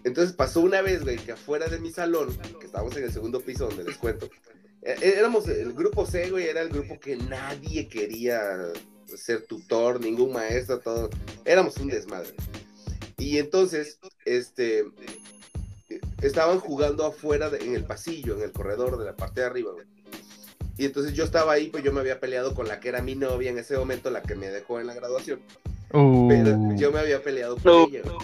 Entonces 0.04 0.34
pasó 0.34 0.60
una 0.60 0.80
vez, 0.82 1.02
güey, 1.02 1.16
que 1.16 1.32
afuera 1.32 1.66
de 1.68 1.78
mi 1.78 1.90
salón, 1.92 2.36
que 2.60 2.66
estábamos 2.66 2.96
en 2.96 3.04
el 3.04 3.12
segundo 3.12 3.40
piso 3.40 3.66
donde 3.68 3.84
les 3.84 3.96
cuento, 3.96 4.28
éramos 4.82 5.48
el 5.48 5.72
grupo 5.72 6.04
C, 6.06 6.30
güey, 6.30 6.46
era 6.46 6.60
el 6.60 6.68
grupo 6.68 6.98
que 6.98 7.16
nadie 7.16 7.88
quería 7.88 8.40
ser 9.06 9.42
tutor, 9.46 10.00
ningún 10.00 10.32
maestro, 10.32 10.80
todo. 10.80 11.10
Éramos 11.44 11.76
un 11.76 11.88
desmadre. 11.88 12.34
Y 13.18 13.38
entonces, 13.38 13.98
este, 14.24 14.84
estaban 16.22 16.58
jugando 16.58 17.04
afuera 17.06 17.50
de- 17.50 17.64
en 17.64 17.74
el 17.76 17.84
pasillo, 17.84 18.36
en 18.36 18.42
el 18.42 18.52
corredor 18.52 18.98
de 18.98 19.04
la 19.04 19.14
parte 19.16 19.40
de 19.42 19.46
arriba, 19.46 19.72
güey. 19.72 19.86
Y 20.78 20.86
entonces 20.86 21.12
yo 21.12 21.24
estaba 21.24 21.52
ahí, 21.52 21.68
pues 21.68 21.84
yo 21.84 21.92
me 21.92 22.00
había 22.00 22.18
peleado 22.18 22.54
con 22.54 22.66
la 22.66 22.80
que 22.80 22.88
era 22.88 23.02
mi 23.02 23.14
novia 23.14 23.50
en 23.50 23.58
ese 23.58 23.76
momento, 23.76 24.10
la 24.10 24.22
que 24.22 24.34
me 24.34 24.48
dejó 24.48 24.80
en 24.80 24.86
la 24.86 24.94
graduación. 24.94 25.40
Pero 25.90 26.00
Uh, 26.56 26.74
yo 26.76 26.90
me 26.90 27.00
había 27.00 27.22
peleado 27.22 27.56
con 27.56 27.64
No. 27.64 27.86
ella, 27.86 28.00
güey. 28.02 28.16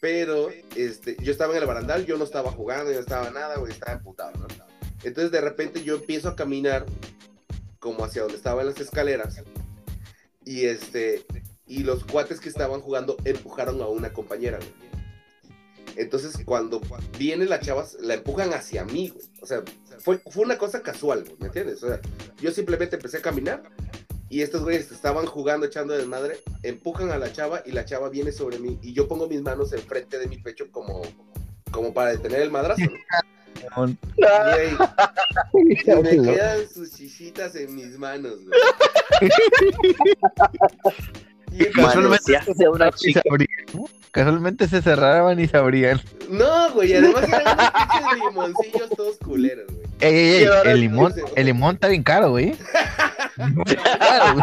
Pero 0.00 0.48
este, 0.76 1.16
yo 1.20 1.32
estaba 1.32 1.56
en 1.56 1.62
el 1.62 1.66
barandal, 1.66 2.06
yo 2.06 2.16
no 2.16 2.22
estaba 2.24 2.52
jugando, 2.52 2.90
yo 2.90 2.98
no 2.98 3.00
estaba 3.00 3.30
nada, 3.30 3.56
güey, 3.58 3.72
estaba 3.72 3.92
emputado, 3.94 4.38
¿no? 4.38 4.46
Entonces 5.02 5.30
de 5.30 5.40
repente 5.40 5.82
yo 5.84 5.96
empiezo 5.96 6.28
a 6.28 6.36
caminar 6.36 6.86
como 7.78 8.04
hacia 8.04 8.22
donde 8.22 8.36
estaban 8.36 8.66
las 8.66 8.80
escaleras. 8.80 9.42
Y 10.44 10.64
este, 10.64 11.24
y 11.66 11.84
los 11.84 12.04
cuates 12.04 12.40
que 12.40 12.48
estaban 12.48 12.80
jugando 12.80 13.16
empujaron 13.24 13.80
a 13.80 13.86
una 13.86 14.12
compañera, 14.12 14.58
güey. 14.58 14.88
Entonces 15.96 16.32
cuando 16.44 16.80
viene 17.18 17.44
la 17.46 17.60
chava, 17.60 17.84
la 18.00 18.14
empujan 18.14 18.52
hacia 18.54 18.84
mí, 18.84 19.08
güey. 19.08 19.26
O 19.40 19.46
sea, 19.46 19.62
fue, 19.98 20.18
fue 20.30 20.44
una 20.44 20.58
cosa 20.58 20.82
casual, 20.82 21.24
güey, 21.24 21.36
¿me 21.40 21.46
entiendes? 21.46 21.82
O 21.82 21.88
sea, 21.88 22.00
yo 22.40 22.50
simplemente 22.50 22.96
empecé 22.96 23.18
a 23.18 23.22
caminar 23.22 23.62
y 24.30 24.42
estos 24.42 24.62
güeyes 24.62 24.92
estaban 24.92 25.26
jugando, 25.26 25.66
echando 25.66 25.96
desmadre, 25.96 26.40
empujan 26.62 27.10
a 27.10 27.18
la 27.18 27.32
chava 27.32 27.62
y 27.64 27.72
la 27.72 27.84
chava 27.84 28.08
viene 28.10 28.30
sobre 28.30 28.58
mí 28.58 28.78
y 28.82 28.92
yo 28.92 29.08
pongo 29.08 29.26
mis 29.26 29.42
manos 29.42 29.72
enfrente 29.72 30.18
de 30.18 30.26
mi 30.26 30.38
pecho 30.38 30.70
como, 30.70 31.02
como 31.70 31.94
para 31.94 32.10
detener 32.10 32.42
el 32.42 32.50
madrazo. 32.50 32.82
¿no? 32.82 32.90
Y, 34.16 34.24
ahí- 34.24 34.76
y 35.54 35.64
me 35.64 35.74
quedan 36.34 36.68
sus 36.72 36.92
chichitas 36.96 37.54
en 37.54 37.74
mis 37.74 37.98
manos, 37.98 38.34
güey. 38.44 39.30
Y 41.50 41.64
Casualmente 41.72 42.36
a 42.36 42.70
una 42.70 42.90
chica. 42.92 43.20
se 43.22 43.28
abrían, 43.30 43.48
¿no? 43.74 43.86
Casualmente 44.10 44.68
se 44.68 44.82
cerraban 44.82 45.40
y 45.40 45.48
se 45.48 45.56
abrían. 45.56 46.00
no, 46.28 46.70
güey, 46.72 46.92
además 46.94 47.24
eran 47.26 47.42
unos 47.42 47.70
pinches 47.72 48.18
limoncillos 48.26 48.90
todos 48.96 49.16
culeros, 49.18 49.66
güey. 49.66 49.78
Ey, 50.00 50.14
ey, 50.14 50.42
ey, 50.44 50.48
el 50.66 50.80
limón, 50.82 51.12
dice- 51.14 51.26
el 51.36 51.46
limón 51.46 51.74
está 51.76 51.88
bien 51.88 52.02
caro, 52.02 52.30
güey. 52.30 52.54
Caro, 53.98 54.34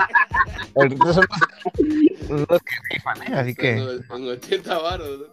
güey. 0.76 0.90
Los, 0.98 1.16
son 1.16 1.26
los 2.50 2.62
que 2.62 2.76
rifan, 2.92 3.22
¿eh? 3.24 3.36
Así 3.36 3.54
que, 3.56 3.76
Con, 4.08 4.22
con 4.24 4.28
80 4.30 4.78
varos, 4.80 5.20
¿no? 5.20 5.26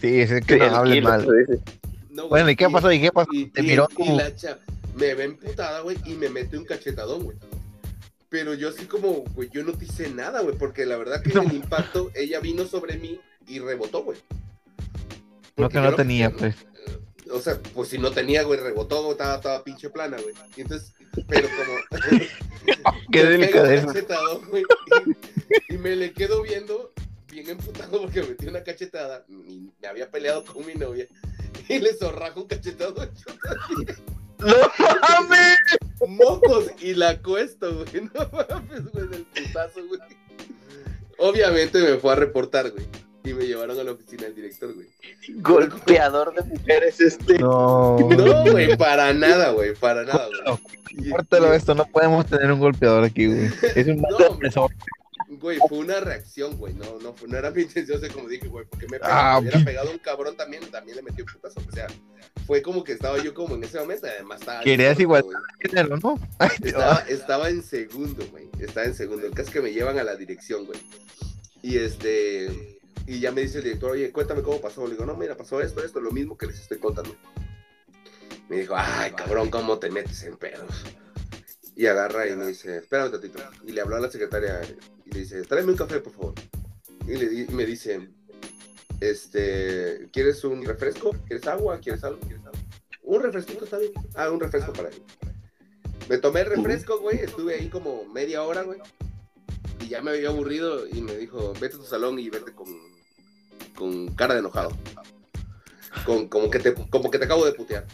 sí, 0.00 0.20
es 0.20 0.44
que 0.44 0.54
Sí, 0.54 0.58
no 0.60 0.76
hables 0.76 0.94
kilo, 0.96 1.08
mal. 1.08 1.22
sí, 1.22 1.28
güey, 2.28 2.42
Bueno, 2.42 2.50
¿y 2.50 2.56
qué 2.56 2.68
pasó? 2.70 2.90
¿Y 2.92 3.00
qué 3.00 3.10
pasó? 3.12 3.30
Y, 3.32 3.46
Te 3.46 3.62
y- 3.62 3.66
miró 3.66 3.88
y 3.98 4.08
la 4.12 4.34
chava 4.34 4.58
me 4.96 5.14
ve 5.14 5.24
emputada, 5.24 5.80
güey, 5.80 5.96
y 6.04 6.14
me 6.14 6.28
mete 6.28 6.58
un 6.58 6.64
cachetadón, 6.64 7.24
güey. 7.24 7.36
Pero 8.28 8.54
yo 8.54 8.68
así 8.68 8.84
como, 8.86 9.24
güey, 9.34 9.48
yo 9.52 9.64
no 9.64 9.72
te 9.72 9.84
hice 9.86 10.10
nada, 10.10 10.40
güey, 10.42 10.56
porque 10.56 10.84
la 10.86 10.96
verdad 10.96 11.22
que 11.22 11.30
en 11.30 11.38
el 11.48 11.52
impacto 11.54 12.10
ella 12.14 12.38
vino 12.40 12.64
sobre 12.66 12.96
mí 12.98 13.18
y 13.48 13.58
rebotó, 13.60 14.02
güey. 14.04 14.18
No 15.56 15.64
Porque 15.66 15.74
que 15.78 15.80
no 15.80 15.94
tenía, 15.94 16.30
pues. 16.30 16.54
O 17.32 17.40
sea, 17.40 17.58
pues 17.74 17.88
si 17.88 17.98
no 17.98 18.10
tenía, 18.10 18.42
güey, 18.42 18.58
rebotó, 18.60 19.00
güey, 19.02 19.12
estaba 19.12 19.40
toda 19.40 19.62
pinche 19.64 19.90
plana, 19.90 20.16
güey. 20.20 20.34
Y 20.56 20.60
entonces, 20.62 20.92
pero 21.28 21.48
como... 21.48 22.00
Qué 23.12 23.24
delicadeza. 23.24 23.92
y, 25.68 25.74
y 25.74 25.78
me 25.78 25.96
le 25.96 26.12
quedo 26.12 26.42
viendo 26.42 26.92
bien 27.30 27.48
emputado 27.50 28.02
porque 28.02 28.22
metí 28.22 28.46
una 28.46 28.62
cachetada. 28.62 29.24
y 29.28 29.70
me 29.80 29.88
había 29.88 30.10
peleado 30.10 30.44
con 30.44 30.66
mi 30.66 30.74
novia. 30.74 31.06
Y 31.68 31.78
le 31.78 31.94
zorrajo 31.94 32.42
un 32.42 32.46
cachetado 32.48 32.94
yo 33.04 33.34
también. 33.42 33.96
¡No 34.38 34.56
mames! 35.20 35.58
mocos 36.08 36.70
y 36.80 36.94
la 36.94 37.10
acuesto, 37.10 37.74
güey. 37.84 38.04
No 38.14 38.30
mames, 38.32 38.90
güey, 38.92 39.08
del 39.08 39.24
putazo, 39.26 39.80
güey. 39.86 40.00
Obviamente 41.18 41.78
me 41.80 41.98
fue 41.98 42.12
a 42.12 42.16
reportar, 42.16 42.70
güey. 42.70 42.86
Y 43.22 43.34
me 43.34 43.44
llevaron 43.46 43.78
a 43.78 43.84
la 43.84 43.92
oficina 43.92 44.22
del 44.24 44.34
director, 44.34 44.72
güey. 44.72 44.88
Golpeador 45.42 46.34
de 46.34 46.42
mujeres 46.42 47.00
este. 47.02 47.38
No. 47.38 47.98
No, 47.98 48.50
güey, 48.50 48.74
para 48.78 49.12
nada, 49.12 49.50
güey, 49.50 49.74
para 49.74 50.04
nada, 50.04 50.26
güey. 50.26 51.10
Córtalo 51.10 51.52
esto, 51.52 51.74
no 51.74 51.84
podemos 51.84 52.24
tener 52.26 52.50
un 52.50 52.60
golpeador 52.60 53.04
aquí, 53.04 53.26
güey. 53.26 53.50
Es 53.76 53.86
un 53.86 54.00
No, 54.00 54.16
depresor. 54.18 54.70
Güey, 55.40 55.58
fue 55.68 55.78
una 55.78 56.00
reacción, 56.00 56.56
güey. 56.58 56.74
No, 56.74 56.98
no, 56.98 57.14
no 57.26 57.36
era 57.36 57.50
mi 57.50 57.62
intención, 57.62 57.96
o 57.96 58.00
sea, 58.00 58.12
como 58.12 58.28
dije, 58.28 58.46
güey, 58.48 58.66
porque 58.66 58.86
me 58.86 58.98
pegó, 58.98 59.10
Ah, 59.10 59.38
hubiera 59.40 59.58
pegado 59.64 59.90
un 59.90 59.98
cabrón 59.98 60.36
también, 60.36 60.70
también 60.70 60.96
le 60.96 61.02
metí 61.02 61.22
un 61.22 61.28
putazo. 61.28 61.60
O 61.66 61.72
sea, 61.72 61.86
fue 62.46 62.60
como 62.60 62.84
que 62.84 62.92
estaba 62.92 63.18
yo 63.18 63.32
como 63.32 63.54
en 63.54 63.64
ese 63.64 63.78
momento, 63.80 64.06
además 64.06 64.40
estaba. 64.40 64.60
Querías 64.62 65.00
igual-. 65.00 65.24
Estaba, 66.62 66.98
estaba 67.08 67.48
en 67.48 67.62
segundo, 67.62 68.26
güey. 68.30 68.48
Estaba 68.58 68.86
en 68.86 68.94
segundo. 68.94 69.26
El 69.26 69.32
caso 69.32 69.48
es 69.48 69.54
que 69.54 69.60
me 69.62 69.72
llevan 69.72 69.98
a 69.98 70.04
la 70.04 70.14
dirección, 70.14 70.66
güey. 70.66 70.80
Y 71.62 71.78
este. 71.78 72.78
Y 73.06 73.18
ya 73.18 73.32
me 73.32 73.40
dice 73.40 73.58
el 73.58 73.64
director, 73.64 73.92
oye, 73.92 74.12
cuéntame 74.12 74.42
cómo 74.42 74.60
pasó. 74.60 74.84
Le 74.84 74.92
digo, 74.92 75.06
no, 75.06 75.16
mira, 75.16 75.36
pasó 75.36 75.60
esto, 75.60 75.82
esto, 75.82 76.00
lo 76.00 76.12
mismo 76.12 76.36
que 76.36 76.46
les 76.46 76.60
estoy 76.60 76.78
contando. 76.78 77.16
Me 78.48 78.58
dijo, 78.58 78.74
ay, 78.76 79.12
cabrón, 79.12 79.50
¿cómo 79.50 79.78
te 79.78 79.90
metes 79.90 80.22
en 80.24 80.36
pedos? 80.36 80.84
Y 81.76 81.86
agarra 81.86 82.28
y 82.28 82.36
me 82.36 82.46
dice, 82.46 82.78
espérame 82.78 83.06
un 83.06 83.12
tantito. 83.12 83.38
Y 83.64 83.72
le 83.72 83.80
habló 83.80 83.96
a 83.96 84.00
la 84.00 84.10
secretaria 84.10 84.60
y 85.10 85.14
le 85.14 85.20
dice, 85.20 85.42
tráeme 85.42 85.72
un 85.72 85.78
café, 85.78 86.00
por 86.00 86.12
favor. 86.12 86.34
Y, 87.06 87.16
le, 87.16 87.42
y 87.42 87.46
me 87.48 87.66
dice, 87.66 88.08
este, 89.00 90.08
¿quieres 90.12 90.44
un 90.44 90.64
refresco? 90.64 91.10
¿Quieres 91.26 91.46
agua? 91.46 91.78
¿Quieres 91.80 92.04
algo? 92.04 92.20
¿Quieres 92.20 92.44
algo? 92.44 92.58
Un 93.02 93.22
refresquito 93.22 93.64
está 93.64 93.78
bien. 93.78 93.92
Ah, 94.14 94.30
un 94.30 94.40
refresco 94.40 94.72
para 94.72 94.90
él. 94.90 95.02
Me 96.08 96.18
tomé 96.18 96.40
el 96.40 96.46
refresco, 96.46 97.00
güey. 97.00 97.18
Estuve 97.18 97.54
ahí 97.54 97.68
como 97.68 98.04
media 98.04 98.42
hora, 98.42 98.62
güey. 98.62 98.80
Y 99.80 99.88
ya 99.88 100.02
me 100.02 100.12
había 100.12 100.28
aburrido 100.28 100.86
y 100.86 101.00
me 101.00 101.16
dijo, 101.16 101.52
vete 101.60 101.76
a 101.76 101.78
tu 101.78 101.84
salón 101.84 102.18
y 102.18 102.30
vete 102.30 102.52
con, 102.52 102.68
con 103.74 104.14
cara 104.14 104.34
de 104.34 104.40
enojado. 104.40 104.70
Con, 106.04 106.28
como, 106.28 106.50
que 106.50 106.58
te, 106.58 106.74
como 106.74 107.10
que 107.10 107.18
te 107.18 107.24
acabo 107.24 107.44
de 107.44 107.52
putear. 107.52 107.86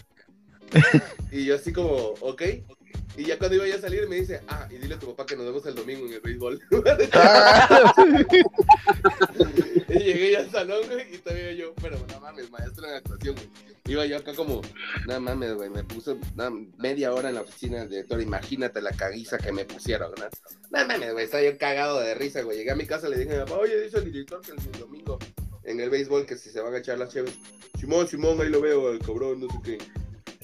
Y 1.32 1.44
yo 1.44 1.56
así 1.56 1.72
como, 1.72 2.14
ok. 2.20 2.42
Y 3.16 3.24
ya 3.24 3.38
cuando 3.38 3.64
iba 3.64 3.76
a 3.76 3.80
salir 3.80 4.08
me 4.08 4.16
dice, 4.16 4.40
ah, 4.48 4.66
y 4.70 4.76
dile 4.76 4.94
a 4.94 4.98
tu 4.98 5.06
papá 5.08 5.26
que 5.26 5.36
nos 5.36 5.46
vemos 5.46 5.64
el 5.66 5.74
domingo 5.74 6.06
en 6.06 6.12
el 6.14 6.20
béisbol. 6.20 6.60
y 9.88 9.98
llegué 9.98 10.32
ya 10.32 10.38
al 10.40 10.50
salón, 10.50 10.82
güey, 10.90 11.14
y 11.14 11.18
todavía 11.18 11.52
yo, 11.52 11.74
pero 11.80 11.98
no 12.10 12.20
mames, 12.20 12.50
maestro 12.50 12.86
en 12.86 12.94
actuación, 12.94 13.34
güey. 13.34 13.48
Iba 13.88 14.04
yo 14.06 14.16
acá 14.18 14.34
como, 14.34 14.60
no 15.06 15.20
mames, 15.20 15.54
güey, 15.54 15.70
me 15.70 15.84
puso 15.84 16.18
na- 16.34 16.50
media 16.76 17.14
hora 17.14 17.28
en 17.28 17.36
la 17.36 17.42
oficina 17.42 17.78
del 17.80 17.90
director, 17.90 18.20
imagínate 18.20 18.82
la 18.82 18.90
caguiza 18.92 19.38
que 19.38 19.52
me 19.52 19.64
pusieron, 19.64 20.12
¿no? 20.18 20.26
No 20.70 20.86
mames, 20.86 21.12
güey, 21.12 21.24
estaba 21.24 21.42
yo 21.42 21.56
cagado 21.56 22.00
de 22.00 22.14
risa, 22.14 22.42
güey. 22.42 22.58
Llegué 22.58 22.72
a 22.72 22.76
mi 22.76 22.86
casa, 22.86 23.08
le 23.08 23.16
dije 23.16 23.34
a 23.34 23.44
mi 23.44 23.50
papá, 23.50 23.60
oye, 23.60 23.80
dice 23.80 23.98
el 23.98 24.12
director 24.12 24.40
que 24.40 24.52
el 24.52 24.80
domingo 24.80 25.18
en 25.64 25.80
el 25.80 25.90
béisbol 25.90 26.26
que 26.26 26.36
si 26.36 26.50
se 26.50 26.60
van 26.60 26.74
a 26.74 26.78
echar 26.78 26.98
las 26.98 27.12
chéves. 27.12 27.34
Simón, 27.78 28.06
Simón, 28.08 28.40
ahí 28.40 28.48
lo 28.48 28.60
veo, 28.60 28.90
el 28.92 28.98
cabrón, 29.00 29.40
no 29.40 29.48
sé 29.48 29.58
qué. 29.64 29.78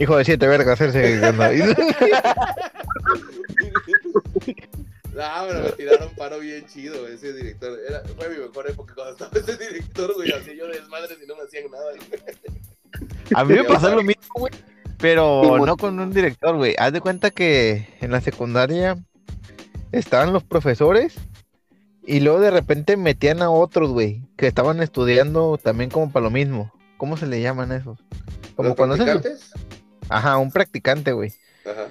Hijo 0.02 0.16
de 0.16 0.24
siete 0.24 0.48
vergas, 0.48 0.80
hacerse. 0.80 1.20
Ah, 1.24 1.32
pero 5.48 5.62
me 5.62 5.70
tiraron 5.70 6.12
paro 6.16 6.40
bien 6.40 6.66
chido 6.66 7.06
ese 7.06 7.32
director. 7.32 7.78
Era, 7.88 8.02
fue 8.16 8.28
mi 8.30 8.38
mejor 8.38 8.68
época 8.68 8.94
cuando 8.96 9.12
estaba 9.12 9.30
ese 9.38 9.56
director, 9.56 10.12
güey. 10.14 10.32
Hacía 10.32 10.54
yo 10.54 10.66
desmadres 10.66 11.18
y 11.22 11.26
no 11.28 11.36
me 11.36 11.44
hacían 11.44 11.70
nada. 11.70 11.84
güey. 11.92 12.00
A 13.32 13.44
mí 13.44 13.54
me 13.54 13.62
pasó 13.62 13.94
lo 13.94 14.02
mismo, 14.02 14.24
güey. 14.34 14.52
Pero 14.98 15.64
no 15.64 15.76
con 15.76 16.00
un 16.00 16.12
director, 16.12 16.56
güey. 16.56 16.74
Haz 16.78 16.92
de 16.92 17.00
cuenta 17.00 17.30
que 17.30 17.86
en 18.00 18.10
la 18.10 18.20
secundaria 18.20 18.98
estaban 19.92 20.32
los 20.32 20.42
profesores 20.42 21.14
y 22.04 22.18
luego 22.18 22.40
de 22.40 22.50
repente 22.50 22.96
metían 22.96 23.40
a 23.40 23.50
otros, 23.50 23.92
güey, 23.92 24.22
que 24.36 24.48
estaban 24.48 24.82
estudiando 24.82 25.60
también 25.62 25.90
como 25.90 26.10
para 26.10 26.24
lo 26.24 26.30
mismo. 26.30 26.72
¿Cómo 26.96 27.16
se 27.16 27.28
le 27.28 27.40
llaman 27.40 27.70
esos? 27.70 28.00
Como 28.56 28.70
¿Los 28.70 28.76
cuando 28.76 28.96
practicantes? 28.96 29.52
Ajá, 30.16 30.36
un 30.38 30.50
practicante, 30.50 31.12
güey. 31.12 31.32
Ajá. 31.64 31.88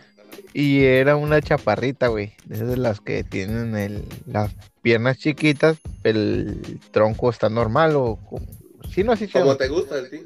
Y 0.53 0.83
era 0.83 1.15
una 1.15 1.41
chaparrita, 1.41 2.07
güey. 2.07 2.33
De 2.45 2.55
esas 2.55 2.67
de 2.69 2.77
las 2.77 2.99
que 3.01 3.23
tienen 3.23 3.75
el, 3.75 4.05
las 4.25 4.51
piernas 4.81 5.17
chiquitas, 5.17 5.77
el 6.03 6.79
tronco 6.91 7.29
está 7.29 7.49
normal 7.49 7.95
o 7.95 8.17
como- 8.29 8.45
sí, 8.93 9.03
no, 9.03 9.15
sí, 9.15 9.27
sí. 9.27 9.33
Como 9.33 9.55
te 9.57 9.67
gusta 9.67 9.97
el 9.99 10.09
ti. 10.09 10.21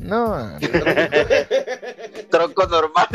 No, 0.00 0.58
Tronco 2.30 2.66
normal. 2.66 3.06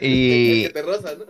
y, 0.00 0.62
El 0.64 0.66
que 0.66 0.70
te 0.74 0.82
roza, 0.82 1.10
¿no? 1.14 1.24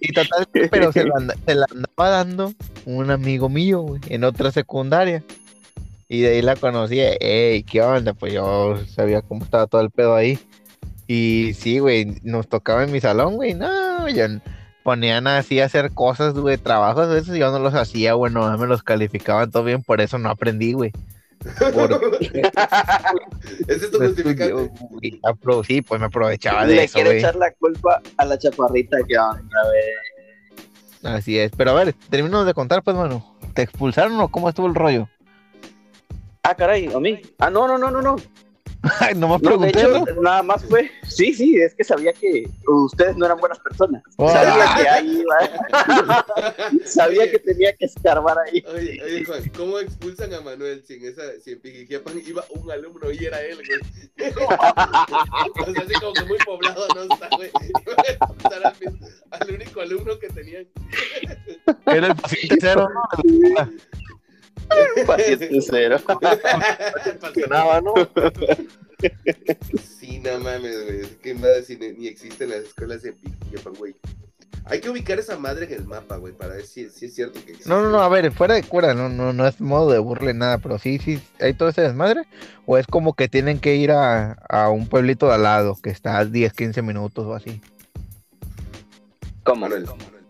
y 0.00 0.12
total, 0.12 0.48
pero 0.70 0.90
se 0.92 1.04
la, 1.04 1.14
anda- 1.16 1.36
se 1.46 1.54
la 1.54 1.66
andaba 1.70 2.08
dando 2.10 2.54
un 2.86 3.10
amigo 3.10 3.48
mío, 3.48 3.80
güey, 3.82 4.00
en 4.08 4.24
otra 4.24 4.50
secundaria. 4.52 5.22
Y 6.08 6.20
de 6.20 6.28
ahí 6.34 6.42
la 6.42 6.56
conocí, 6.56 7.00
ey, 7.00 7.62
¿qué 7.64 7.82
onda? 7.82 8.12
Pues 8.14 8.32
yo 8.32 8.76
sabía 8.86 9.22
cómo 9.22 9.44
estaba 9.44 9.66
todo 9.66 9.80
el 9.80 9.90
pedo 9.90 10.14
ahí. 10.14 10.38
Y 11.06 11.52
sí, 11.54 11.78
güey, 11.78 12.18
nos 12.22 12.48
tocaba 12.48 12.84
en 12.84 12.92
mi 12.92 13.00
salón, 13.00 13.34
güey, 13.36 13.54
no, 13.54 14.08
yo 14.08 14.24
ponían 14.82 15.26
así 15.26 15.60
a 15.60 15.66
hacer 15.66 15.92
cosas, 15.92 16.34
güey, 16.34 16.56
trabajos, 16.58 17.14
esos 17.14 17.36
yo 17.36 17.50
no 17.50 17.58
los 17.58 17.74
hacía, 17.74 18.14
güey, 18.14 18.32
no 18.32 18.56
me 18.58 18.66
los 18.66 18.82
calificaban 18.82 19.50
todo 19.50 19.64
bien, 19.64 19.82
por 19.82 20.00
eso 20.00 20.18
no 20.18 20.30
aprendí, 20.30 20.72
güey. 20.72 20.92
Por- 21.74 22.18
Ese 23.68 23.84
es 23.86 23.90
tu 23.90 23.98
justificante. 23.98 24.44
estudió, 24.44 24.70
güey, 24.90 25.20
apro- 25.22 25.64
sí, 25.66 25.82
pues 25.82 26.00
me 26.00 26.06
aprovechaba 26.06 26.66
de 26.66 26.76
Le 26.76 26.84
eso, 26.84 26.94
quiere 26.94 27.10
güey. 27.10 27.18
echar 27.18 27.36
la 27.36 27.50
culpa 27.52 28.00
a 28.16 28.24
la 28.24 28.38
chaparrita 28.38 28.96
que 29.06 29.18
onda, 29.18 29.58
güey. 29.66 31.14
Así 31.14 31.38
es, 31.38 31.52
pero 31.56 31.72
a 31.72 31.74
ver, 31.84 31.94
termino 32.08 32.44
de 32.46 32.54
contar, 32.54 32.82
pues, 32.82 32.96
mano. 32.96 33.36
¿Te 33.52 33.60
expulsaron 33.62 34.18
o 34.20 34.28
cómo 34.28 34.48
estuvo 34.48 34.66
el 34.66 34.74
rollo? 34.74 35.08
Ah, 36.46 36.54
caray, 36.54 36.92
a 36.92 37.00
mí. 37.00 37.22
Ah, 37.38 37.48
no, 37.48 37.66
no, 37.66 37.78
no, 37.78 37.90
no, 37.90 38.02
no. 38.02 38.16
Ay, 39.00 39.14
no 39.14 39.28
me 39.28 39.38
No, 39.38 39.38
de 39.38 39.70
pregunté, 39.72 39.80
hecho, 39.80 40.04
¿no? 40.14 40.22
nada 40.22 40.42
más 40.42 40.62
fue. 40.64 40.90
Sí, 41.08 41.32
sí, 41.32 41.56
es 41.56 41.74
que 41.74 41.84
sabía 41.84 42.12
que 42.12 42.46
ustedes 42.66 43.16
no 43.16 43.24
eran 43.24 43.38
buenas 43.38 43.58
personas. 43.60 44.02
Oh. 44.16 44.30
Sabía 44.30 44.74
que 44.76 44.88
ahí 44.90 45.22
iba. 45.22 46.26
sabía 46.84 47.30
que 47.30 47.38
tenía 47.38 47.74
que 47.74 47.86
escarbar 47.86 48.36
ahí. 48.40 48.62
Oye, 48.74 49.02
oye, 49.02 49.24
Juan, 49.24 49.42
¿cómo 49.56 49.78
expulsan 49.78 50.34
a 50.34 50.42
Manuel 50.42 50.84
si 50.84 50.94
en 50.94 51.06
esa, 51.06 51.22
si 51.42 51.52
en 51.52 51.60
Pijijiapan 51.60 52.20
iba 52.26 52.44
un 52.50 52.70
alumno 52.70 53.10
y 53.10 53.24
era 53.24 53.40
él, 53.40 53.56
güey? 53.56 54.30
o 54.30 55.72
sea, 55.72 55.82
así 55.82 55.94
como 55.94 56.12
que 56.12 56.24
muy 56.24 56.38
poblado 56.44 56.86
no 56.94 57.14
está, 57.14 57.28
güey. 57.36 57.50
Iban 57.70 57.96
a 57.98 58.12
expulsar 58.12 58.74
al, 59.30 59.54
único 59.54 59.80
alumno 59.80 60.18
que 60.18 60.28
tenían. 60.28 60.68
Era 61.86 62.08
el 62.08 62.16
paciente 62.16 62.58
cero, 62.60 62.88
¿no? 62.92 63.02
Paciente 65.06 65.50
cero. 65.60 65.98
Funcionaba, 67.20 67.80
¿no? 67.80 67.94
Sí, 69.82 70.20
no 70.20 70.38
mames, 70.40 70.84
güey. 70.84 71.02
¿Qué 71.22 71.34
más 71.34 71.66
si 71.66 71.76
ni, 71.76 71.92
ni 71.92 72.08
existen 72.08 72.50
las 72.50 72.60
escuelas 72.60 73.02
de 73.02 73.14
güey? 73.78 73.94
Hay 74.66 74.80
que 74.80 74.88
ubicar 74.88 75.18
esa 75.18 75.36
madre 75.36 75.66
en 75.66 75.72
el 75.74 75.84
mapa, 75.84 76.16
güey, 76.16 76.32
para 76.32 76.54
ver 76.54 76.64
si, 76.64 76.88
si 76.88 77.06
es 77.06 77.14
cierto 77.14 77.34
que 77.44 77.50
existe. 77.50 77.68
No, 77.68 77.82
no, 77.82 77.90
no, 77.90 78.00
a 78.00 78.08
ver, 78.08 78.32
fuera 78.32 78.54
de 78.54 78.62
cura, 78.62 78.94
no, 78.94 79.10
no, 79.10 79.34
no 79.34 79.46
es 79.46 79.60
modo 79.60 79.90
de 79.90 79.98
burle 79.98 80.32
nada, 80.32 80.56
pero 80.56 80.78
sí, 80.78 80.98
sí, 80.98 81.20
hay 81.38 81.52
todo 81.52 81.68
ese 81.68 81.82
desmadre, 81.82 82.22
o 82.64 82.78
es 82.78 82.86
como 82.86 83.12
que 83.12 83.28
tienen 83.28 83.58
que 83.58 83.76
ir 83.76 83.90
a, 83.90 84.32
a 84.48 84.70
un 84.70 84.88
pueblito 84.88 85.26
de 85.26 85.34
al 85.34 85.42
lado, 85.42 85.76
que 85.82 85.90
está 85.90 86.16
a 86.16 86.24
10, 86.24 86.54
15 86.54 86.80
minutos 86.80 87.26
o 87.26 87.34
así. 87.34 87.60
¿Cómo? 89.42 89.68
Manuel. 89.68 89.86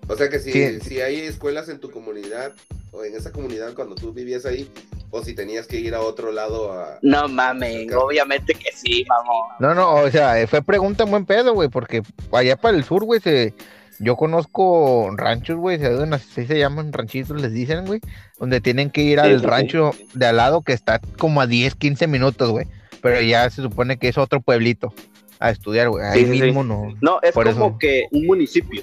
O 0.09 0.17
sea 0.17 0.29
que 0.29 0.39
si, 0.39 0.53
Sí. 0.53 0.81
si 0.81 1.01
hay 1.01 1.21
escuelas 1.21 1.69
en 1.69 1.81
tu 1.81 1.91
comunidad, 1.91 2.53
o 2.93 3.05
en 3.05 3.15
esa 3.17 3.33
comunidad 3.33 3.75
cuando 3.75 3.95
tú 3.95 4.13
vivías 4.13 4.45
ahí, 4.47 4.71
o 5.11 5.23
si 5.23 5.35
tenías 5.35 5.67
que 5.67 5.79
ir 5.79 5.95
a 5.95 6.01
otro 6.01 6.31
lado 6.33 6.73
a... 6.73 6.99
No 7.03 7.29
mames, 7.29 7.93
obviamente 7.95 8.55
que 8.55 8.71
sí, 8.73 9.05
mamón. 9.09 9.49
No, 9.61 9.75
no, 9.75 9.95
o 10.03 10.11
sea, 10.11 10.41
eh, 10.41 10.47
fue 10.47 10.63
pregunta 10.63 11.05
en 11.05 11.11
buen 11.11 11.25
pedo, 11.25 11.55
güey, 11.55 11.69
porque 11.69 12.03
allá 12.33 12.57
para 12.57 12.77
el 12.77 12.85
sur, 12.85 13.05
güey, 13.05 13.21
se, 13.21 13.55
yo 14.01 14.17
conozco 14.17 15.11
ranchos, 15.17 15.57
güey, 15.57 15.79
se- 15.79 15.87
así 16.13 16.47
se 16.47 16.59
llaman 16.59 16.93
ranchitos, 16.93 17.41
les 17.41 17.53
dicen, 17.53 17.87
güey, 17.87 18.01
donde 18.39 18.61
tienen 18.61 18.91
que 18.91 19.03
ir 19.03 19.21
Sí, 19.21 19.27
al 19.27 19.35
sí, 19.35 19.41
sí. 19.41 19.47
rancho 19.47 19.91
de 20.15 20.27
al 20.27 20.37
lado 20.37 20.63
que 20.63 20.73
está 20.73 21.01
como 21.19 21.41
a 21.41 21.47
10, 21.47 21.75
15 21.77 22.07
minutos, 22.09 22.51
güey, 22.51 22.67
pero 23.01 23.21
ya 23.21 23.49
se 23.51 23.63
supone 23.63 23.97
que 23.99 24.09
es 24.09 24.19
otro 24.19 24.41
pueblito 24.41 24.93
a 25.39 25.51
estudiar, 25.51 25.89
güey, 25.91 26.05
ahí 26.05 26.21
Sí, 26.25 26.27
sí, 26.27 26.37
sí. 26.39 26.43
mismo 26.43 26.63
no. 26.65 26.95
No, 27.01 27.19
es 27.23 27.33
Por 27.33 27.51
como 27.53 27.67
eso. 27.69 27.79
que 27.79 28.05
un 28.11 28.27
municipio. 28.27 28.83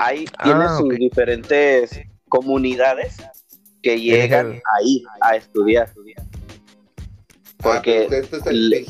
Ahí 0.00 0.24
Ah, 0.38 0.44
tiene 0.44 0.68
sus 0.78 0.88
diferentes 0.98 2.00
comunidades 2.28 3.16
que 3.82 4.00
llegan 4.00 4.52
el- 4.54 4.62
ahí 4.78 5.02
a 5.20 5.36
estudiar. 5.36 5.92
Porque 7.60 8.02
Ah, 8.04 8.06
pero 8.08 8.22
esto 8.22 8.36
está 8.36 8.52
le- 8.52 8.84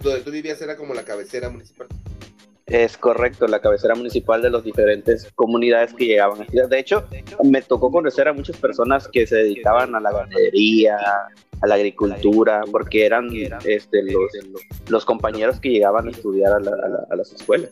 donde 0.00 0.20
tú 0.22 0.30
vivías 0.30 0.60
era 0.62 0.76
como 0.76 0.94
la 0.94 1.02
cabecera 1.04 1.50
municipal. 1.50 1.86
Es 2.66 2.96
correcto, 2.96 3.46
la 3.46 3.60
cabecera 3.60 3.94
municipal 3.94 4.40
de 4.40 4.48
las 4.48 4.64
diferentes 4.64 5.30
comunidades 5.34 5.92
que 5.92 6.06
llegaban 6.06 6.40
a 6.40 6.44
estudiar. 6.44 6.68
De 6.68 6.78
hecho, 6.78 7.06
me 7.42 7.60
tocó 7.60 7.90
conocer 7.92 8.26
a 8.26 8.32
muchas 8.32 8.56
personas 8.56 9.06
que 9.08 9.26
se 9.26 9.36
dedicaban 9.36 9.94
a 9.94 10.00
la 10.00 10.10
ganadería, 10.10 10.96
a 11.60 11.66
la 11.66 11.74
agricultura, 11.74 12.62
porque 12.72 13.04
eran 13.04 13.28
este, 13.66 14.02
los, 14.04 14.32
los 14.88 15.04
compañeros 15.04 15.60
que 15.60 15.68
llegaban 15.68 16.08
a 16.08 16.10
estudiar 16.10 16.54
a, 16.54 16.60
la- 16.60 16.70
a 16.70 16.88
la- 16.88 17.06
a 17.10 17.16
las 17.16 17.30
escuelas. 17.32 17.70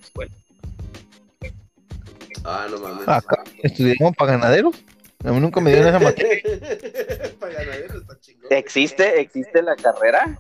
Ah, 2.45 2.66
no 2.70 2.78
mames. 2.78 3.09
Acá 3.09 3.43
estudiamos 3.62 4.16
para 4.16 4.32
ganaderos. 4.32 4.76
A 5.24 5.30
mí 5.30 5.40
nunca 5.40 5.61
me 5.61 5.70
dieron 5.70 5.88
esa 5.88 6.01
materia. 6.01 6.43
Para 7.38 7.53
ganaderos 7.55 8.03
está 8.03 8.18
chingón. 8.20 8.47
¿Existe, 8.51 9.20
existe 9.20 9.62
la 9.62 9.76
carrera? 9.76 10.36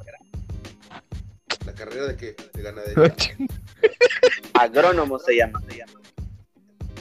¿La 1.64 1.72
carrera 1.72 2.08
de 2.08 2.16
qué? 2.16 2.36
De 2.52 2.62
ganadería. 2.62 3.14
Agrónomo 4.54 5.20
se 5.20 5.36
llama. 5.36 5.62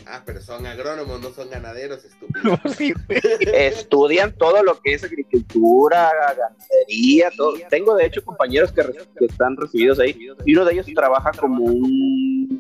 Ah, 0.06 0.22
pero 0.26 0.42
son 0.42 0.66
agrónomos, 0.66 1.22
no 1.22 1.32
son 1.32 1.50
ganaderos, 1.50 2.04
estúpido. 2.04 2.60
Sí, 2.78 2.94
güey. 3.08 3.20
Estudian 3.54 4.36
todo 4.38 4.62
lo 4.62 4.80
que 4.80 4.94
es 4.94 5.04
agricultura, 5.04 6.12
ganadería, 6.38 7.32
todo. 7.36 7.54
Tengo 7.70 7.96
de 7.96 8.06
hecho 8.06 8.24
compañeros 8.24 8.72
que 8.74 9.26
están 9.26 9.56
recibidos 9.58 10.00
ahí 10.00 10.16
y 10.46 10.54
uno 10.54 10.66
de 10.66 10.74
ellos 10.74 10.86
trabaja 10.94 11.32
como 11.32 11.64
un 11.64 12.60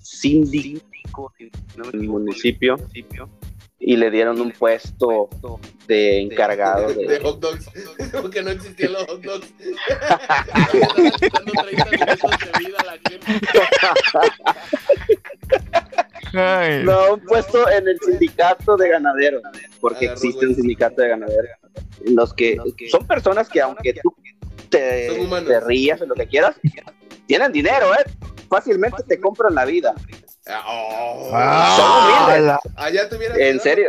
síndico 0.00 0.91
en 1.38 2.00
el 2.00 2.08
municipio 2.08 2.76
y 3.84 3.96
le 3.96 4.10
dieron 4.12 4.40
un 4.40 4.52
puesto 4.52 5.28
de 5.88 6.20
encargado 6.20 6.94
de, 6.94 7.04
de... 7.04 7.20
hot 7.20 7.40
dogs. 7.40 7.68
Como 8.12 8.30
que 8.30 8.42
no 8.42 8.50
existían 8.50 8.92
los 8.92 9.04
hot 9.06 9.22
dogs. 9.22 9.52
Estaban 9.88 11.10
quitando 11.18 11.52
30 11.52 11.84
minutos 11.90 12.30
de 12.30 12.58
vida 12.58 12.78
a 12.78 12.84
la 12.84 12.92
gente. 12.92 13.26
Ay, 16.34 16.84
No, 16.84 17.14
un 17.14 17.20
puesto 17.20 17.68
en 17.68 17.88
el 17.88 17.98
sindicato 18.00 18.76
de 18.76 18.88
ganaderos, 18.88 19.42
porque 19.80 20.06
existe 20.06 20.46
un 20.46 20.54
sindicato 20.54 21.02
de 21.02 21.08
ganaderos. 21.08 21.50
En 22.06 22.14
los 22.14 22.32
que 22.32 22.56
son 22.90 23.06
personas 23.06 23.48
que 23.48 23.60
aunque 23.60 23.94
tú 23.94 24.14
te, 24.68 25.10
rías 25.66 26.00
o 26.00 26.06
lo 26.06 26.14
que 26.14 26.26
quieras, 26.28 26.54
tienen 27.26 27.50
dinero, 27.50 27.92
¿eh? 27.94 28.04
Fácilmente 28.48 29.02
te 29.02 29.20
compran 29.20 29.54
la 29.54 29.64
vida. 29.64 29.94
Ah, 30.46 30.64
oh. 30.66 31.30
Ah, 31.32 32.26
humildes. 32.26 32.46
la- 32.46 32.60
Allá 32.76 33.08
¿En 33.36 33.60
serio? 33.60 33.88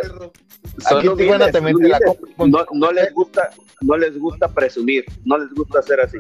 Son 0.88 0.98
Aquí 1.00 1.08
humildes, 1.08 1.52
te 1.52 1.60
humildes. 1.60 2.00
no, 2.38 2.66
no 2.74 2.92
les 2.92 3.14
gusta, 3.14 3.50
no 3.82 3.98
les 3.98 4.18
gusta 4.18 4.48
presumir, 4.48 5.06
no 5.26 5.38
les 5.38 5.54
gusta 5.54 5.80
hacer 5.80 6.00
así. 6.02 6.18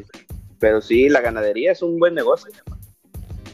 Pero 0.60 0.82
sí, 0.82 1.10
la 1.10 1.22
ganadería 1.22 1.72
es 1.72 1.82
un 1.82 2.00
buen 2.00 2.14
negocio. 2.14 2.52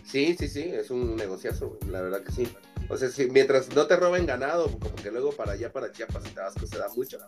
Sí, 0.06 0.36
sí, 0.38 0.48
sí, 0.48 0.62
es 0.74 0.90
un 0.90 1.16
negociazo, 1.16 1.78
la 1.90 2.02
verdad 2.02 2.22
que 2.24 2.32
sí. 2.32 2.48
O 2.90 2.98
sea, 2.98 3.10
si, 3.10 3.30
mientras 3.30 3.74
no 3.76 3.86
te 3.86 3.96
roben 3.96 4.26
ganado, 4.26 4.66
como 4.80 4.96
que 4.96 5.12
luego 5.12 5.32
para 5.32 5.52
allá, 5.54 5.72
para 5.72 5.92
Chiapas 5.92 6.24
y 6.26 6.30
Tabasco 6.32 6.66
se 6.66 6.78
da 6.80 6.88
mucho, 6.96 7.20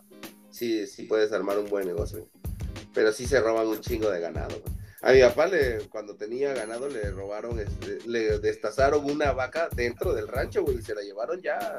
sí, 0.50 0.86
sí 0.86 1.04
puedes 1.04 1.32
armar 1.32 1.58
un 1.58 1.68
buen 1.68 1.86
negocio. 1.86 2.26
Pero 2.92 3.12
sí 3.12 3.26
se 3.26 3.40
roban 3.40 3.68
un 3.68 3.80
chingo 3.80 4.10
de 4.10 4.20
ganado. 4.20 4.48
güey. 4.60 4.81
A 5.02 5.12
mi 5.12 5.20
papá, 5.20 5.46
le, 5.46 5.80
cuando 5.88 6.14
tenía 6.14 6.54
ganado, 6.54 6.88
le 6.88 7.10
robaron, 7.10 7.58
este, 7.58 7.98
le 8.06 8.38
destazaron 8.38 9.04
una 9.04 9.32
vaca 9.32 9.68
dentro 9.74 10.14
del 10.14 10.28
rancho, 10.28 10.62
güey, 10.62 10.78
y 10.78 10.82
se 10.82 10.94
la 10.94 11.02
llevaron 11.02 11.40
ya 11.42 11.76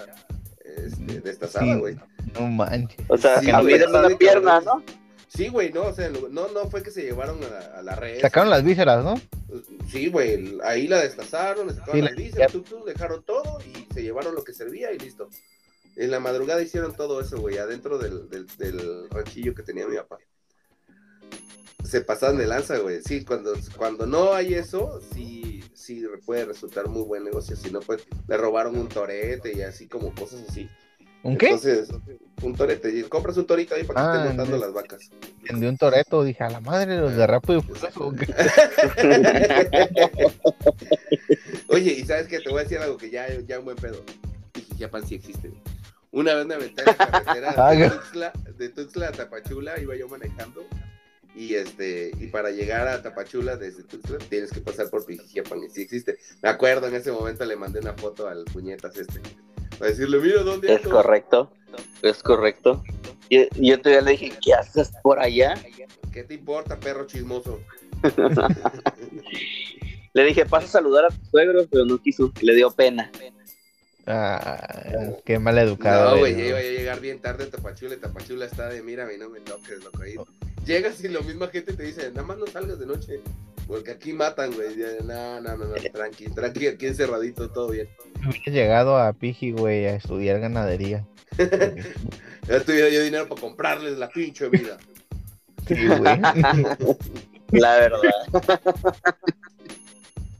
este, 0.66 1.22
destazada, 1.22 1.66
Sí. 1.66 1.80
güey. 1.80 1.98
No 2.34 2.48
manches. 2.48 2.98
O 3.08 3.18
sea, 3.18 3.40
Sí, 3.40 3.50
a 3.50 3.62
güey, 3.62 3.78
de 3.80 3.86
una 3.88 4.10
pierna. 4.18 4.60
¿no? 4.62 4.84
Sí, 5.30 5.48
güey, 5.48 5.72
no, 5.72 5.84
o 5.84 5.94
sea, 5.94 6.10
no, 6.10 6.48
no 6.50 6.70
fue 6.70 6.84
que 6.84 6.92
se 6.92 7.02
llevaron 7.02 7.44
a 7.44 7.48
la, 7.48 7.60
a 7.60 7.82
la 7.82 7.96
red. 7.96 8.20
Sacaron 8.22 8.50
las 8.50 8.64
vísceras, 8.64 9.04
¿no? 9.04 9.16
Sí, 9.90 10.10
güey, 10.10 10.58
ahí 10.64 10.88
la 10.88 11.02
destazaron, 11.02 11.68
le 11.68 11.74
sacaron 11.74 11.96
Sí, 11.96 12.02
las 12.02 12.12
la- 12.12 12.18
vísceras, 12.18 12.52
tú, 12.52 12.62
tú, 12.62 12.84
dejaron 12.86 13.24
todo 13.24 13.60
y 13.62 13.94
se 13.94 14.04
llevaron 14.04 14.36
lo 14.36 14.44
que 14.44 14.54
servía 14.54 14.92
y 14.92 15.00
listo. 15.00 15.30
En 15.96 16.12
la 16.12 16.20
madrugada 16.20 16.62
hicieron 16.62 16.94
todo 16.96 17.22
eso, 17.22 17.40
güey, 17.40 17.58
adentro 17.58 17.98
del, 18.00 18.30
del, 18.30 18.46
del 18.58 19.10
ranchillo 19.10 19.56
que 19.56 19.64
tenía 19.64 19.88
mi 19.88 19.96
papá. 19.96 20.18
Se 21.84 22.02
pasaron 22.02 22.38
de 22.38 22.48
lanza, 22.48 22.78
güey. 22.78 23.02
Sí, 23.02 23.24
cuando, 23.26 23.54
cuando 23.78 24.06
no 24.08 24.34
hay 24.34 24.54
eso, 24.54 25.02
sí, 25.14 25.64
sí 25.74 26.04
puede 26.26 26.46
resultar 26.46 26.88
muy 26.88 27.04
buen 27.04 27.24
negocio. 27.24 27.56
Si 27.56 27.70
no, 27.72 27.80
pues 27.82 28.04
le 28.28 28.38
robaron 28.38 28.78
un 28.78 28.88
torete 28.88 29.54
y 29.56 29.62
así 29.62 29.88
como 29.88 30.14
cosas 30.16 30.42
así. 30.50 30.70
¿Un 31.24 31.38
qué? 31.38 31.48
Entonces, 31.48 31.90
un 32.42 32.54
torete. 32.56 32.90
y 32.90 33.04
Compras 33.04 33.38
un 33.38 33.46
torito 33.48 33.76
ahí 33.76 33.84
para 33.86 34.02
que 34.02 34.08
Ah, 34.08 34.16
estén 34.24 34.38
montando 34.38 34.58
las 34.66 34.74
vacas. 34.74 35.10
De 35.42 35.70
un 35.70 35.78
toreto, 35.78 36.24
dije, 36.24 36.44
a 36.44 36.50
la 36.50 36.60
madre, 36.60 36.98
los 36.98 37.16
de 37.16 37.26
Rápido. 37.28 37.64
Oye, 41.68 41.92
y 41.94 42.06
sabes 42.06 42.28
que 42.28 42.40
te 42.40 42.50
voy 42.50 42.60
a 42.60 42.64
decir 42.64 42.78
algo 42.80 42.98
que 42.98 43.10
ya, 43.10 43.28
ya 43.48 43.60
un 43.60 43.66
buen 43.66 43.78
pedo. 43.78 44.04
Dije, 44.54 44.74
Japan 44.80 45.06
sí 45.08 45.16
existe. 45.16 45.52
Una 46.12 46.34
vez 46.36 46.46
me 46.46 46.54
aventé 46.56 46.82
en 46.82 46.86
la 46.88 46.96
carretera 46.98 47.54
Ah, 47.58 47.72
de 47.72 47.80
ya. 47.80 47.90
Tuxtla, 47.90 48.34
de 48.58 48.70
Tuxtla 48.70 49.08
a 49.08 49.12
Tapachula, 49.12 49.80
iba 49.80 49.96
yo 49.96 50.08
manejando. 50.08 50.66
Y 51.36 51.56
este, 51.56 52.12
y 52.20 52.28
para 52.28 52.52
llegar 52.52 52.88
a 52.88 53.02
Tapachula 53.02 53.58
desde 53.58 53.84
Tuxtla 53.84 54.20
tienes 54.30 54.52
que 54.52 54.62
pasar 54.62 54.90
por 54.90 55.06
Pijijiapan, 55.06 55.64
y 55.64 55.70
sí 55.70 55.82
existe. 55.82 56.18
Me 56.42 56.50
acuerdo 56.50 56.88
en 56.88 56.96
ese 56.96 57.12
momento 57.12 57.44
le 57.46 57.56
mandé 57.56 57.80
una 57.80 57.94
foto 57.94 58.28
al 58.28 58.46
puñetas 58.46 58.96
este. 58.98 59.20
Para 59.80 59.90
decirle, 59.90 60.20
mira 60.20 60.44
dónde 60.44 60.72
Es 60.72 60.82
correcto, 60.82 61.52
es 62.04 62.22
correcto. 62.22 62.84
Yo, 63.30 63.42
yo 63.56 63.82
todavía 63.82 64.02
le 64.02 64.12
dije, 64.12 64.34
¿qué 64.44 64.54
haces 64.54 64.92
por 65.02 65.20
allá? 65.20 65.56
¿Qué 66.12 66.24
te 66.24 66.36
importa, 66.36 66.80
perro 66.80 67.08
chismoso? 67.08 67.60
Le 70.14 70.26
dije, 70.26 70.46
pasa 70.46 70.68
a 70.68 70.70
saludar 70.70 71.06
a 71.06 71.08
tus 71.10 71.28
suegros, 71.30 71.68
pero 71.72 71.86
no 71.86 71.98
quiso, 71.98 72.32
le 72.42 72.54
dio 72.54 72.70
pena. 72.70 73.12
Ah, 74.06 75.10
qué 75.26 75.40
mal 75.40 75.58
educado. 75.58 76.12
No, 76.12 76.20
güey, 76.20 76.36
ya 76.36 76.46
iba 76.46 76.58
a 76.60 76.62
llegar 76.62 77.00
bien 77.00 77.20
tarde 77.20 77.46
a 77.46 77.50
Tapachula 77.50 77.98
Tapachula 77.98 78.46
está 78.46 78.70
de 78.70 78.84
mírame, 78.84 79.18
no 79.18 79.30
me 79.30 79.40
toques, 79.40 79.84
loco. 79.84 80.04
Ahí 80.04 80.16
llegas 80.66 81.04
y 81.04 81.08
la 81.08 81.22
misma 81.22 81.48
gente 81.48 81.74
te 81.74 81.84
dice, 81.84 82.10
nada 82.10 82.24
más 82.24 82.38
no 82.38 82.48
salgas 82.48 82.80
de 82.80 82.86
noche, 82.86 83.22
porque 83.68 83.92
aquí 83.92 84.14
matan, 84.14 84.54
güey. 84.54 84.76
No, 85.04 85.42
no, 85.42 85.58
no, 85.58 85.66
no, 85.66 85.74
tranqui, 85.92 86.30
tranqui, 86.30 86.68
aquí 86.68 86.88
encerradito, 86.88 87.50
todo 87.50 87.70
bien. 87.70 87.90
Hubiera 88.28 88.52
llegado 88.52 88.98
a 88.98 89.14
Piji, 89.14 89.52
güey, 89.52 89.86
a 89.86 89.96
estudiar 89.96 90.40
ganadería. 90.40 91.06
Ya 92.48 92.60
tuviera 92.60 92.90
yo 92.90 93.02
dinero 93.02 93.30
para 93.30 93.40
comprarles 93.40 93.98
la 93.98 94.10
pinche 94.10 94.50
vida. 94.50 94.78
Sí, 95.66 95.88
güey. 95.88 96.02
La 97.52 97.78
verdad. 97.78 98.12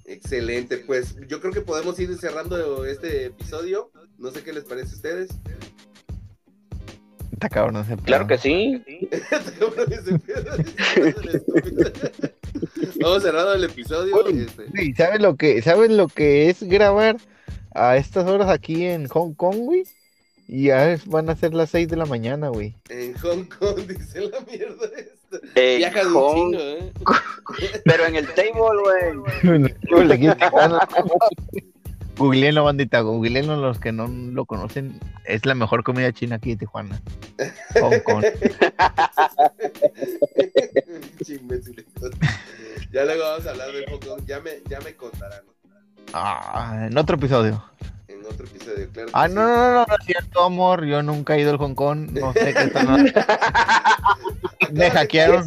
Excelente, 0.06 0.80
pues 0.80 1.16
yo 1.28 1.40
creo 1.40 1.54
que 1.54 1.62
podemos 1.62 1.98
ir 2.00 2.14
cerrando 2.18 2.86
este 2.86 3.28
episodio. 3.28 3.90
No 4.18 4.32
sé 4.32 4.44
qué 4.44 4.52
les 4.52 4.66
parece 4.66 4.92
a 4.92 4.96
ustedes. 4.96 5.30
Está 7.44 7.50
cabrón 7.56 7.84
ese 7.84 7.98
Claro 7.98 8.26
que 8.26 8.38
sí. 8.38 8.82
Vamos 13.02 13.24
cerrando 13.24 13.54
el 13.54 13.66
episodio. 13.66 14.16
Oye, 14.16 14.44
este, 14.44 14.66
Sí, 14.76 14.94
¿sabes 14.94 15.20
lo 15.22 15.36
que, 15.36 15.62
¿sabes 15.62 15.92
lo 15.92 16.08
que 16.08 16.50
es 16.50 16.64
grabar 16.64 17.18
a 17.76 17.98
estas 17.98 18.26
horas 18.28 18.50
aquí 18.50 18.86
en 18.86 19.08
Hong 19.10 19.34
Kong, 19.34 19.58
güey? 19.58 19.84
Y 20.48 20.68
ya 20.68 20.98
van 21.08 21.30
a 21.30 21.36
ser 21.36 21.54
las 21.54 21.70
6 21.72 21.90
de 21.90 21.98
la 21.98 22.06
mañana, 22.06 22.48
güey. 22.48 22.76
en 22.90 23.14
Hong 23.18 23.44
Kong 23.60 23.76
dice 23.88 24.22
la 24.22 24.40
mierda 24.50 24.86
esta. 24.96 25.38
Eh, 25.56 25.78
Viaja 25.78 26.04
Hong- 26.06 26.36
chingo, 26.36 26.60
¿eh? 26.60 26.94
Pero 27.86 28.06
en 28.06 28.16
el 28.16 28.28
table, 28.28 28.82
güey. 28.84 29.14
Googleenlo, 32.18 32.64
bandita, 32.64 33.02
googleenlo 33.02 33.56
los 33.58 33.80
que 33.80 33.92
no 33.92 34.08
lo 34.08 34.46
conocen. 34.46 35.00
Es 35.26 35.46
la 35.46 35.56
mejor 35.56 35.84
comida 35.84 36.12
china 36.14 36.36
aquí 36.36 36.52
en 36.52 36.58
Tijuana. 36.60 37.02
Hong 37.82 38.00
Kong. 38.04 38.24
Ya 42.92 43.06
luego 43.06 43.24
vamos 43.24 43.48
a 43.48 43.50
hablar 43.52 43.72
de 43.72 43.86
Hong 43.88 44.00
Kong. 44.00 44.22
Ya 44.28 44.40
me, 44.40 44.52
ya 44.70 44.80
me 44.82 44.96
contarán 44.96 45.42
Ah, 46.14 46.86
en 46.90 46.96
otro 46.98 47.16
episodio. 47.16 47.64
en 48.08 48.24
otro 48.26 48.46
episodio, 48.46 48.88
claro. 48.92 49.10
Ah, 49.14 49.28
no, 49.28 49.42
no, 49.48 49.56
no, 49.74 49.86
no, 49.88 49.96
es 50.00 50.06
cierto, 50.06 50.44
amor. 50.44 50.86
Yo 50.86 51.02
nunca 51.02 51.36
he 51.36 51.42
ido 51.42 51.50
al 51.52 51.58
Hong 51.58 51.74
Kong. 51.74 52.12
No 52.12 52.32
sé 52.34 52.54
qué 52.54 52.64
están 52.66 53.06
Me 54.74 54.92
hackearon. 54.92 55.44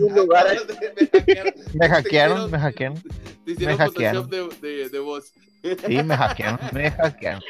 Me 1.74 1.88
hackearon. 1.88 2.50
Me 2.50 2.58
hackearon, 2.58 3.02
me 3.44 3.52
hicieron 3.52 3.76
Me 3.76 3.84
hackearon. 3.84 4.24
Photoshop 4.28 4.60
de, 4.60 4.68
de, 4.68 4.88
de 4.88 4.98
voz. 4.98 5.32
Sí, 5.86 6.02
me 6.02 6.16
hackearon, 6.16 6.58
me 6.72 6.90
hackearon. 6.90 7.42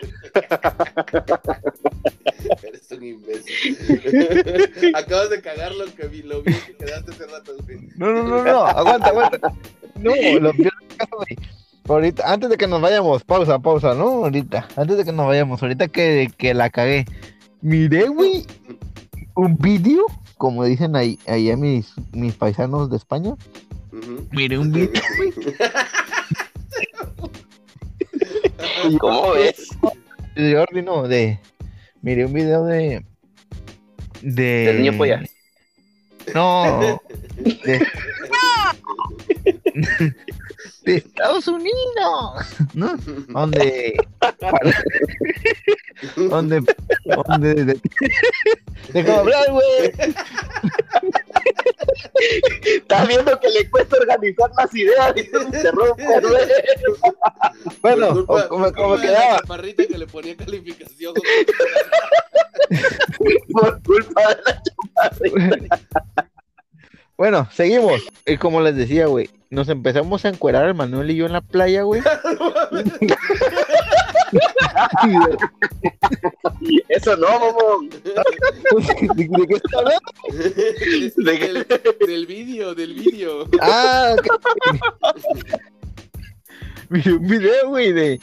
Eres 2.62 2.92
un 2.92 3.04
imbécil. 3.04 4.92
Acabas 4.94 5.30
de 5.30 5.40
cagar 5.40 5.74
lo 5.74 5.86
que 5.94 6.06
vi, 6.08 6.22
lo 6.22 6.42
vi 6.42 6.52
que 6.54 6.76
quedaste 6.76 7.12
hace 7.12 7.26
rato, 7.26 7.52
güey. 7.64 7.88
No, 7.96 8.12
no, 8.12 8.22
no, 8.22 8.44
no, 8.44 8.66
aguanta, 8.66 9.08
aguanta. 9.08 9.38
No, 9.96 10.12
lo 10.40 10.52
peor 10.52 10.72
güey. 11.16 11.36
Ahorita, 11.88 12.32
antes 12.32 12.50
de 12.50 12.56
que 12.56 12.66
nos 12.66 12.80
vayamos, 12.80 13.22
pausa, 13.24 13.60
pausa, 13.60 13.94
¿no? 13.94 14.24
Ahorita, 14.24 14.66
antes 14.76 14.96
de 14.96 15.04
que 15.04 15.12
nos 15.12 15.26
vayamos, 15.26 15.62
ahorita 15.62 15.88
que, 15.88 16.30
que 16.36 16.54
la 16.54 16.70
cagué. 16.70 17.04
Miré, 17.60 18.08
güey, 18.08 18.44
un 19.36 19.56
vídeo, 19.56 20.04
como 20.36 20.64
dicen 20.64 20.96
ahí, 20.96 21.18
ahí 21.26 21.50
a 21.50 21.56
mis, 21.56 21.92
mis 22.12 22.34
paisanos 22.34 22.90
de 22.90 22.96
España. 22.96 23.34
Ujú. 23.92 24.26
Miré 24.32 24.58
un 24.58 24.72
vídeo, 24.72 25.00
güey. 25.16 25.32
¿Cómo 29.00 29.32
ves? 29.32 29.68
de 30.34 30.54
Jordi, 30.54 30.82
no, 30.82 31.08
de. 31.08 31.38
Miré 32.02 32.26
un 32.26 32.32
video 32.32 32.64
de. 32.64 33.04
De. 34.22 34.42
Del 34.42 34.82
niño 34.82 34.96
polla. 34.96 35.22
No. 36.34 37.00
De, 37.36 37.86
de 40.84 40.96
Estados 40.96 41.46
Unidos. 41.48 41.74
¿No? 42.74 42.96
Donde. 43.28 43.96
donde. 46.16 46.62
Donde. 47.04 47.64
De, 47.64 47.80
déjame 48.92 49.16
hablar, 49.18 49.50
güey. 49.50 49.92
Estás 52.64 53.08
viendo 53.08 53.38
que 53.40 53.48
le 53.48 53.70
cuesta 53.70 53.96
organizar 53.98 54.50
las 54.56 54.74
ideas 54.74 55.12
y 55.16 55.22
se 55.24 55.42
interrumpe, 55.42 56.04
güey. 56.04 56.48
Bueno, 57.82 58.26
Por 58.26 58.48
culpa- 58.48 58.68
o 58.68 58.72
como, 58.72 58.96
la 58.96 59.02
quedaba. 59.02 59.36
chaparrita 59.40 59.86
que 59.86 59.98
le 59.98 60.06
ponía 60.06 60.36
calificación. 60.36 61.14
Por 63.52 63.82
culpa 63.82 64.22
de 64.28 64.36
la 64.44 64.62
chaparrita. 64.62 65.80
Bueno, 67.16 67.48
seguimos. 67.52 68.02
Y 68.26 68.36
como 68.36 68.60
les 68.60 68.76
decía, 68.76 69.06
güey, 69.06 69.30
nos 69.50 69.68
empezamos 69.68 70.24
a 70.24 70.28
encuerar 70.28 70.66
el 70.66 70.74
Manuel 70.74 71.10
y 71.10 71.16
yo 71.16 71.26
en 71.26 71.32
la 71.32 71.40
playa, 71.40 71.82
güey. 71.82 72.02
Eso 76.88 77.16
no, 77.16 77.26
mamón. 77.28 77.88
¿De, 77.90 77.98
de 79.16 79.46
qué 79.46 79.54
está 79.54 79.78
hablando? 79.78 80.12
del, 81.16 81.66
del 82.06 82.26
vídeo, 82.26 82.74
del 82.74 82.94
vídeo. 82.94 83.48
Ah, 83.60 84.14
ok. 84.18 84.26
Un 86.90 87.26
video, 87.28 87.68
güey, 87.68 87.92
de, 87.92 88.20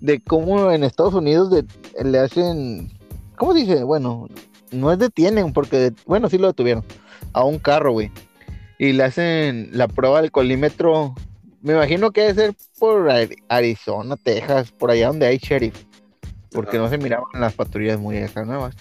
de 0.00 0.20
cómo 0.20 0.70
en 0.70 0.84
Estados 0.84 1.14
Unidos 1.14 1.50
de- 1.50 1.64
le 2.04 2.18
hacen. 2.18 2.90
¿Cómo 3.36 3.54
dice? 3.54 3.82
Bueno, 3.82 4.28
no 4.70 4.92
es 4.92 4.98
detienen, 4.98 5.52
porque, 5.52 5.92
bueno, 6.06 6.28
sí 6.28 6.38
lo 6.38 6.46
detuvieron. 6.48 6.84
A 7.32 7.44
un 7.44 7.58
carro, 7.58 7.92
güey. 7.92 8.10
Y 8.84 8.92
le 8.92 9.04
hacen 9.04 9.70
la 9.72 9.88
prueba 9.88 10.20
del 10.20 10.30
colímetro. 10.30 11.14
Me 11.62 11.72
imagino 11.72 12.10
que 12.10 12.20
debe 12.22 12.34
ser 12.34 12.54
por 12.78 13.08
Ari- 13.08 13.42
Arizona, 13.48 14.16
Texas, 14.16 14.72
por 14.72 14.90
allá 14.90 15.06
donde 15.08 15.26
hay 15.26 15.38
sheriff. 15.38 15.84
Porque 16.50 16.76
Ajá. 16.76 16.84
no 16.84 16.90
se 16.90 16.98
miraban 16.98 17.26
las 17.40 17.54
patrullas 17.54 17.98
muy 17.98 18.18
acá 18.18 18.44
nuevas. 18.44 18.74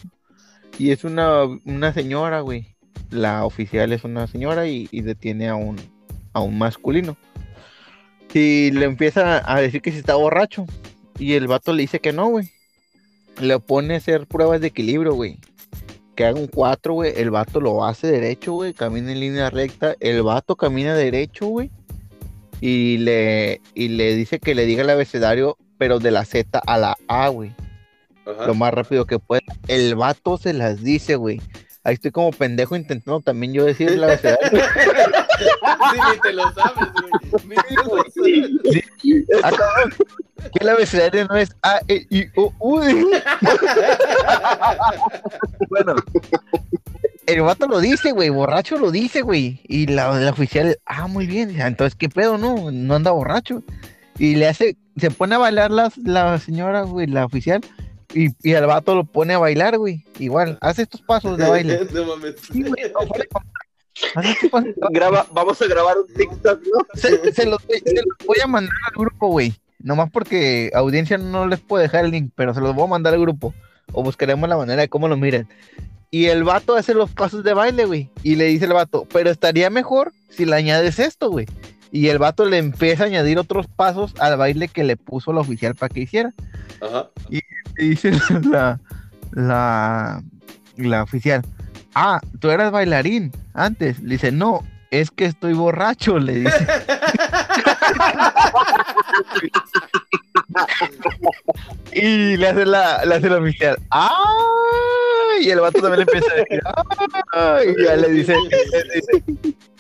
Y 0.77 0.91
es 0.91 1.03
una, 1.05 1.43
una 1.65 1.93
señora, 1.93 2.41
güey. 2.41 2.75
La 3.11 3.45
oficial 3.45 3.93
es 3.93 4.03
una 4.03 4.27
señora 4.27 4.67
y, 4.67 4.89
y 4.91 5.01
detiene 5.01 5.47
a 5.47 5.55
un, 5.55 5.77
a 6.33 6.41
un 6.41 6.57
masculino. 6.57 7.15
Y 8.33 8.71
le 8.71 8.85
empieza 8.85 9.41
a 9.49 9.61
decir 9.61 9.81
que 9.81 9.91
si 9.91 9.99
está 9.99 10.15
borracho. 10.15 10.65
Y 11.19 11.33
el 11.33 11.47
vato 11.47 11.71
le 11.71 11.83
dice 11.83 11.99
que 11.99 12.11
no, 12.11 12.27
güey. 12.27 12.49
Le 13.39 13.59
pone 13.59 13.93
a 13.93 13.97
hacer 13.97 14.27
pruebas 14.27 14.59
de 14.59 14.67
equilibrio, 14.67 15.13
güey. 15.13 15.37
Que 16.15 16.25
haga 16.25 16.39
un 16.39 16.47
4, 16.47 16.93
güey. 16.93 17.13
El 17.15 17.31
vato 17.31 17.59
lo 17.59 17.85
hace 17.85 18.07
derecho, 18.07 18.53
güey. 18.53 18.73
Camina 18.73 19.11
en 19.11 19.19
línea 19.19 19.49
recta. 19.49 19.95
El 19.99 20.21
vato 20.23 20.55
camina 20.55 20.95
derecho, 20.95 21.47
güey. 21.47 21.71
Y 22.61 22.97
le, 22.99 23.61
y 23.73 23.89
le 23.89 24.15
dice 24.15 24.39
que 24.39 24.55
le 24.55 24.65
diga 24.65 24.83
el 24.83 24.89
abecedario, 24.89 25.57
pero 25.77 25.99
de 25.99 26.11
la 26.11 26.23
Z 26.23 26.61
a 26.65 26.77
la 26.77 26.97
A, 27.07 27.27
güey 27.27 27.53
lo 28.25 28.55
más 28.55 28.73
rápido 28.73 29.05
que 29.05 29.19
pueda. 29.19 29.41
El 29.67 29.95
vato 29.95 30.37
se 30.37 30.53
las 30.53 30.83
dice, 30.83 31.15
güey. 31.15 31.41
Ahí 31.83 31.95
estoy 31.95 32.11
como 32.11 32.31
pendejo 32.31 32.75
intentando 32.75 33.19
también 33.19 33.53
yo 33.53 33.65
decir 33.65 33.91
la 33.97 34.07
abecedario. 34.13 34.59
Sí, 35.39 35.99
ni 36.13 36.19
te 36.21 36.33
lo 36.33 36.43
sabes, 36.53 36.89
güey. 36.93 37.11
Ni 39.03 39.25
te 39.25 39.41
sabes. 39.41 39.43
Ah. 39.43 39.89
Que 40.53 40.59
el 40.61 40.69
abecedario 40.69 41.25
no 41.25 41.35
es 41.37 41.55
A, 41.63 41.79
E, 41.87 42.05
I, 42.09 42.27
O, 42.35 42.53
U. 42.59 42.81
bueno. 45.69 45.95
El 47.25 47.41
vato 47.41 47.67
lo 47.67 47.79
dice, 47.79 48.11
güey. 48.11 48.29
Borracho 48.29 48.77
lo 48.77 48.91
dice, 48.91 49.21
güey. 49.21 49.61
Y 49.67 49.87
la, 49.87 50.11
la 50.19 50.31
oficial, 50.31 50.77
ah, 50.85 51.07
muy 51.07 51.25
bien. 51.25 51.55
"Ah, 51.61 51.67
Entonces, 51.67 51.95
¿qué 51.97 52.09
pedo, 52.09 52.37
no? 52.37 52.69
No 52.71 52.95
anda 52.95 53.11
borracho. 53.11 53.63
Y 54.19 54.35
le 54.35 54.47
hace, 54.49 54.75
se 54.97 55.09
pone 55.11 55.35
a 55.35 55.39
bailar 55.39 55.71
la, 55.71 55.91
la 56.03 56.37
señora, 56.39 56.81
güey, 56.81 57.07
la 57.07 57.25
oficial. 57.25 57.61
Y, 58.13 58.27
y 58.47 58.53
al 58.53 58.67
vato 58.67 58.93
lo 58.93 59.05
pone 59.05 59.33
a 59.33 59.39
bailar, 59.39 59.77
güey. 59.77 60.05
Igual, 60.19 60.57
hace 60.61 60.83
estos 60.83 61.01
pasos 61.01 61.37
de 61.37 61.49
baile. 61.49 61.87
No 61.93 62.05
mames. 62.05 62.35
Sí, 62.51 62.61
güey, 62.63 62.83
no, 62.91 62.99
Graba, 64.91 65.25
vamos 65.31 65.61
a 65.61 65.67
grabar 65.67 65.97
un 65.97 66.07
TikTok, 66.13 66.61
¿no? 66.63 66.85
Se, 66.95 67.31
se 67.33 67.45
los, 67.45 67.65
voy- 67.67 67.79
se 67.85 67.93
los 67.95 68.17
voy 68.25 68.37
a 68.43 68.47
mandar 68.47 68.73
al 68.87 68.93
grupo, 68.99 69.27
güey. 69.27 69.53
Nomás 69.79 70.09
porque 70.11 70.71
audiencia 70.73 71.17
no 71.17 71.47
les 71.47 71.59
puedo 71.59 71.81
dejar 71.81 72.05
el 72.05 72.11
link, 72.11 72.31
pero 72.35 72.53
se 72.53 72.61
los 72.61 72.73
voy 72.73 72.85
a 72.85 72.89
mandar 72.89 73.13
al 73.13 73.19
grupo. 73.21 73.53
O 73.91 74.03
buscaremos 74.03 74.47
la 74.49 74.57
manera 74.57 74.81
de 74.81 74.89
cómo 74.89 75.07
lo 75.07 75.17
miren. 75.17 75.47
Y 76.09 76.25
el 76.27 76.43
vato 76.43 76.75
hace 76.75 76.93
los 76.93 77.11
pasos 77.11 77.43
de 77.43 77.53
baile, 77.53 77.85
güey. 77.85 78.09
Y 78.23 78.35
le 78.35 78.45
dice 78.45 78.65
el 78.65 78.73
vato, 78.73 79.07
pero 79.11 79.29
estaría 79.29 79.69
mejor 79.69 80.11
si 80.29 80.45
le 80.45 80.55
añades 80.55 80.99
esto, 80.99 81.29
güey. 81.29 81.47
Y 81.91 82.07
el 82.07 82.17
vato 82.17 82.45
le 82.45 82.57
empieza 82.57 83.03
a 83.03 83.07
añadir 83.07 83.37
otros 83.37 83.67
pasos 83.67 84.13
al 84.19 84.37
baile 84.37 84.67
que 84.67 84.83
le 84.83 84.95
puso 84.97 85.33
la 85.33 85.41
oficial 85.41 85.75
para 85.75 85.93
que 85.93 86.01
hiciera. 86.01 86.33
Ajá. 86.81 87.09
Y 87.29 87.41
dice 87.77 88.11
la, 88.51 88.79
la, 89.31 90.23
la 90.77 91.03
oficial, 91.03 91.43
ah, 91.95 92.19
tú 92.39 92.49
eras 92.49 92.71
bailarín 92.71 93.31
antes. 93.53 93.99
Le 94.01 94.15
dice, 94.15 94.31
no, 94.31 94.63
es 94.91 95.11
que 95.11 95.25
estoy 95.25 95.53
borracho, 95.53 96.19
le 96.19 96.33
dice. 96.33 96.67
y 101.93 102.37
le 102.37 102.47
hace 102.47 102.65
la, 102.65 103.03
le 103.05 103.15
hace 103.15 103.29
la 103.29 103.37
oficial, 103.37 103.77
¡ah! 103.91 104.09
Y 105.41 105.49
el 105.49 105.59
vato 105.59 105.81
también 105.81 106.05
le 106.05 106.11
empieza 106.11 106.31
a 106.31 106.35
decir, 106.35 106.61
¡ah! 107.33 107.59
Y 107.65 107.83
ya 107.83 107.95
le 107.95 108.09
dice, 108.09 108.35
le 108.49 108.83
dice, 108.95 109.23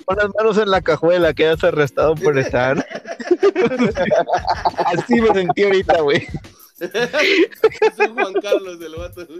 pon 0.05 0.17
las 0.17 0.29
manos 0.37 0.57
en 0.57 0.71
la 0.71 0.81
cajuela, 0.81 1.33
quedas 1.33 1.63
arrestado 1.63 2.15
por 2.15 2.37
estar. 2.37 2.77
Así 4.85 5.21
me 5.21 5.33
sentí 5.33 5.63
ahorita, 5.63 6.01
güey. 6.01 6.27
Juan 8.13 8.33
Carlos 8.41 8.79
del 8.79 8.95
vato. 8.95 9.27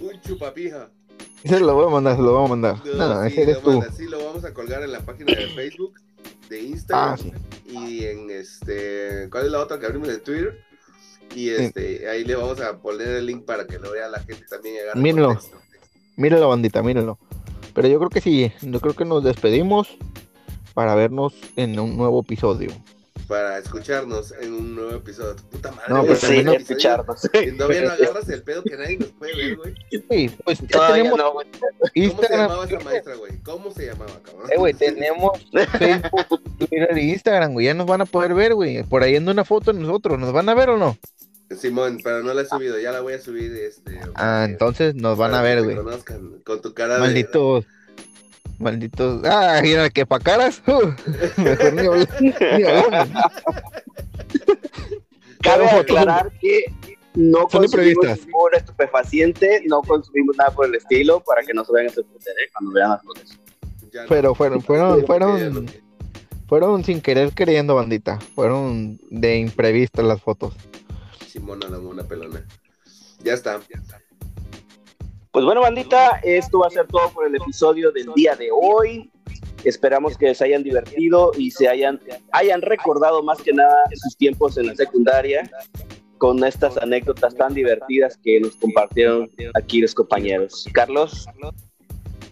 Un 0.00 0.20
chupapija. 0.22 0.90
Se 1.44 1.60
lo 1.60 1.74
voy 1.74 1.86
a 1.86 1.90
mandar, 1.90 2.16
se 2.16 2.22
lo 2.22 2.32
voy 2.32 2.44
a 2.44 2.48
mandar. 2.48 2.76
No, 2.84 2.94
No, 2.94 3.08
no, 3.14 3.22
sí, 3.22 3.28
ese 3.32 3.42
eres 3.42 3.56
lo 3.56 3.62
tú. 3.62 3.70
manda, 3.78 3.92
sí, 3.92 4.06
lo 4.06 4.24
vamos 4.24 4.44
a 4.44 4.52
colgar 4.52 4.82
en 4.82 4.92
la 4.92 5.00
página 5.00 5.32
de 5.34 5.46
Facebook, 5.48 5.94
de 6.48 6.62
Instagram 6.62 7.14
Ah, 7.14 7.16
sí. 7.16 7.32
y 7.66 8.04
en 8.04 8.30
este, 8.30 9.28
¿cuál 9.30 9.46
es 9.46 9.52
la 9.52 9.60
otra 9.60 9.78
que 9.78 9.86
abrimos 9.86 10.08
de 10.08 10.18
Twitter? 10.18 10.64
Y 11.34 11.50
este, 11.50 12.08
ahí 12.08 12.24
le 12.24 12.34
vamos 12.36 12.60
a 12.60 12.78
poner 12.78 13.08
el 13.08 13.26
link 13.26 13.44
para 13.44 13.66
que 13.66 13.78
lo 13.78 13.92
vea 13.92 14.08
la 14.08 14.20
gente 14.20 14.44
también. 14.48 14.76
Mírenlo. 14.94 15.38
Mírenlo, 16.16 16.48
bandita, 16.48 16.82
mírenlo. 16.82 17.18
Pero 17.74 17.86
yo 17.86 17.98
creo 17.98 18.10
que 18.10 18.20
sí, 18.20 18.50
yo 18.62 18.80
creo 18.80 18.94
que 18.94 19.04
nos 19.04 19.22
despedimos 19.22 19.96
para 20.74 20.94
vernos 20.94 21.34
en 21.56 21.78
un 21.78 21.96
nuevo 21.96 22.20
episodio. 22.22 22.70
Para 23.28 23.58
escucharnos 23.58 24.32
en 24.40 24.54
un 24.54 24.74
nuevo 24.74 24.90
episodio. 24.92 25.36
Puta 25.50 25.70
madre, 25.70 25.84
No, 25.92 26.04
pues 26.06 26.18
sí, 26.20 26.38
escucharnos. 26.38 27.28
y 27.34 27.52
Todavía 27.52 27.82
no 27.82 27.90
agarras 27.90 28.28
el 28.30 28.42
pedo 28.42 28.62
que 28.62 28.74
nadie 28.76 28.96
nos 28.98 29.10
puede 29.10 29.36
ver, 29.36 29.56
güey. 29.56 29.74
Sí, 29.90 30.30
pues 30.44 30.60
ya 30.60 30.66
Todavía 30.68 30.94
tenemos 31.02 31.18
no, 31.18 31.32
güey. 31.34 31.46
¿Cómo 32.08 32.22
se 32.22 32.36
llamaba 32.36 32.64
esa 32.64 32.80
maestra, 32.80 33.14
güey? 33.16 33.32
¿Cómo 33.42 33.70
se 33.70 33.86
llamaba, 33.86 34.12
cabrón? 34.24 34.50
Eh, 34.50 34.56
güey, 34.56 34.72
tenemos 34.72 35.32
Facebook, 35.78 36.42
Twitter 36.58 36.88
e 36.96 37.00
Instagram, 37.02 37.52
güey. 37.52 37.66
Ya 37.66 37.74
nos 37.74 37.86
van 37.86 38.00
a 38.00 38.06
poder 38.06 38.32
ver, 38.32 38.54
güey. 38.54 38.82
Por 38.84 39.02
ahí 39.02 39.14
anda 39.16 39.30
una 39.32 39.44
foto 39.44 39.74
de 39.74 39.78
nosotros. 39.80 40.18
¿Nos 40.18 40.32
van 40.32 40.48
a 40.48 40.54
ver 40.54 40.70
o 40.70 40.78
no? 40.78 40.96
Simón, 41.54 41.98
pero 42.02 42.22
no 42.22 42.32
la 42.32 42.42
he 42.42 42.46
subido, 42.46 42.78
ya 42.78 42.92
la 42.92 43.00
voy 43.00 43.12
a 43.12 43.20
subir. 43.20 43.52
Este, 43.52 44.00
Ah, 44.14 44.44
que- 44.46 44.52
entonces 44.52 44.94
nos 44.94 45.18
van 45.18 45.34
a 45.34 45.42
ver, 45.42 45.58
que 45.58 45.74
güey. 45.74 45.98
con 46.44 46.62
tu 46.62 46.72
cara 46.72 46.94
de- 46.94 47.00
Malditos. 48.58 49.22
Ah, 49.24 49.60
mira, 49.62 49.88
que 49.90 50.04
pa' 50.06 50.18
caras. 50.18 50.62
uh, 50.66 50.92
mejor 51.40 51.72
ni 51.74 51.80
hablar- 51.86 52.08
ni. 52.20 52.32
Cabe 55.42 55.66
aclarar 55.70 56.32
que 56.40 56.64
no 57.14 57.48
Son 57.48 57.60
consumimos 57.62 57.88
imprevistas. 57.90 58.26
ningún 58.26 58.54
estupefaciente, 58.54 59.62
no 59.66 59.82
consumimos 59.82 60.36
nada 60.36 60.50
por 60.50 60.66
el 60.66 60.74
estilo 60.74 61.20
para 61.20 61.42
que 61.42 61.54
no 61.54 61.64
se 61.64 61.72
vayan 61.72 61.90
a 61.90 61.94
sorprender 61.94 62.34
¿eh? 62.44 62.50
cuando 62.52 62.72
vean 62.72 62.90
las 62.90 63.02
fotos. 63.02 63.38
ya 63.92 64.02
no. 64.02 64.08
Pero 64.08 64.34
fueron, 64.34 64.60
fueron, 64.62 65.00
Ya 65.00 65.06
fueron, 65.06 65.66
fueron 66.48 66.84
sin 66.84 67.00
querer 67.00 67.32
queriendo, 67.32 67.76
bandita. 67.76 68.18
Fueron 68.34 68.98
de 69.10 69.38
imprevisto 69.38 70.02
las 70.02 70.20
fotos. 70.20 70.54
Simona 71.28 71.68
la 71.68 71.78
mona 71.78 72.02
pelona. 72.02 72.44
Ya 73.22 73.34
está. 73.34 73.60
Pues 75.32 75.44
bueno, 75.44 75.60
bandita, 75.60 76.20
esto 76.22 76.60
va 76.60 76.68
a 76.68 76.70
ser 76.70 76.86
todo 76.86 77.10
por 77.10 77.26
el 77.26 77.34
episodio 77.34 77.92
del 77.92 78.12
día 78.14 78.34
de 78.34 78.48
hoy. 78.50 79.10
Esperamos 79.64 80.16
que 80.16 80.34
se 80.34 80.44
hayan 80.44 80.62
divertido 80.62 81.32
y 81.36 81.50
se 81.50 81.68
hayan, 81.68 82.00
hayan 82.32 82.62
recordado 82.62 83.22
más 83.22 83.40
que 83.42 83.52
nada 83.52 83.76
sus 83.94 84.16
tiempos 84.16 84.56
en 84.56 84.68
la 84.68 84.74
secundaria 84.74 85.50
con 86.16 86.42
estas 86.44 86.76
anécdotas 86.78 87.34
tan 87.34 87.54
divertidas 87.54 88.18
que 88.22 88.40
nos 88.40 88.56
compartieron 88.56 89.30
aquí 89.54 89.80
los 89.80 89.94
compañeros. 89.94 90.66
Carlos, 90.72 91.28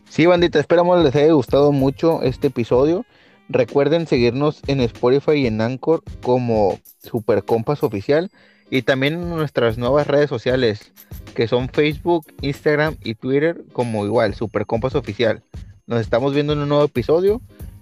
Sí, 0.08 0.24
bandita, 0.24 0.58
esperamos 0.58 1.04
les 1.04 1.14
haya 1.14 1.32
gustado 1.32 1.72
mucho 1.72 2.22
este 2.22 2.46
episodio. 2.46 3.04
Recuerden 3.50 4.06
seguirnos 4.06 4.62
en 4.66 4.80
Spotify 4.80 5.32
y 5.32 5.46
en 5.46 5.60
Anchor 5.60 6.02
como 6.22 6.80
Super 7.02 7.44
Compas 7.44 7.82
Oficial 7.82 8.30
y 8.70 8.82
también 8.82 9.14
en 9.14 9.30
nuestras 9.30 9.78
nuevas 9.78 10.06
redes 10.06 10.28
sociales 10.28 10.92
que 11.34 11.48
son 11.48 11.68
Facebook, 11.68 12.26
Instagram 12.40 12.96
y 13.02 13.14
Twitter 13.14 13.62
como 13.72 14.06
igual, 14.06 14.34
Super 14.34 14.66
Compas 14.66 14.94
Oficial. 14.94 15.42
Nos 15.86 16.00
estamos 16.00 16.34
viendo 16.34 16.54
en 16.54 16.60
un 16.60 16.68
nuevo 16.68 16.84
episodio. 16.84 17.40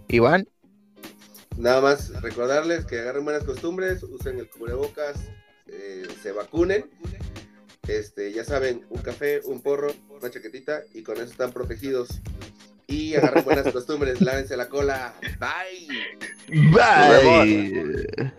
Iván, 0.09 0.47
Nada 1.57 1.81
más 1.81 2.21
recordarles 2.21 2.85
que 2.85 2.99
agarren 2.99 3.25
buenas 3.25 3.45
costumbres, 3.45 4.03
usen 4.03 4.39
el 4.39 4.49
cubrebocas, 4.49 5.17
eh, 5.67 6.03
se 6.23 6.33
vacunen. 6.33 6.91
Este, 7.87 8.33
ya 8.33 8.45
saben, 8.45 8.85
un 8.91 9.03
café, 9.03 9.41
un 9.45 9.61
porro, 9.61 9.93
una 10.11 10.31
chaquetita 10.31 10.83
y 10.93 11.03
con 11.03 11.17
eso 11.17 11.27
están 11.27 11.53
protegidos. 11.53 12.21
Y 12.87 13.15
agarren 13.15 13.45
buenas 13.45 13.73
costumbres, 13.73 14.21
lávense 14.21 14.57
la 14.57 14.69
cola. 14.69 15.15
Bye. 15.39 15.89
bye. 16.73 18.33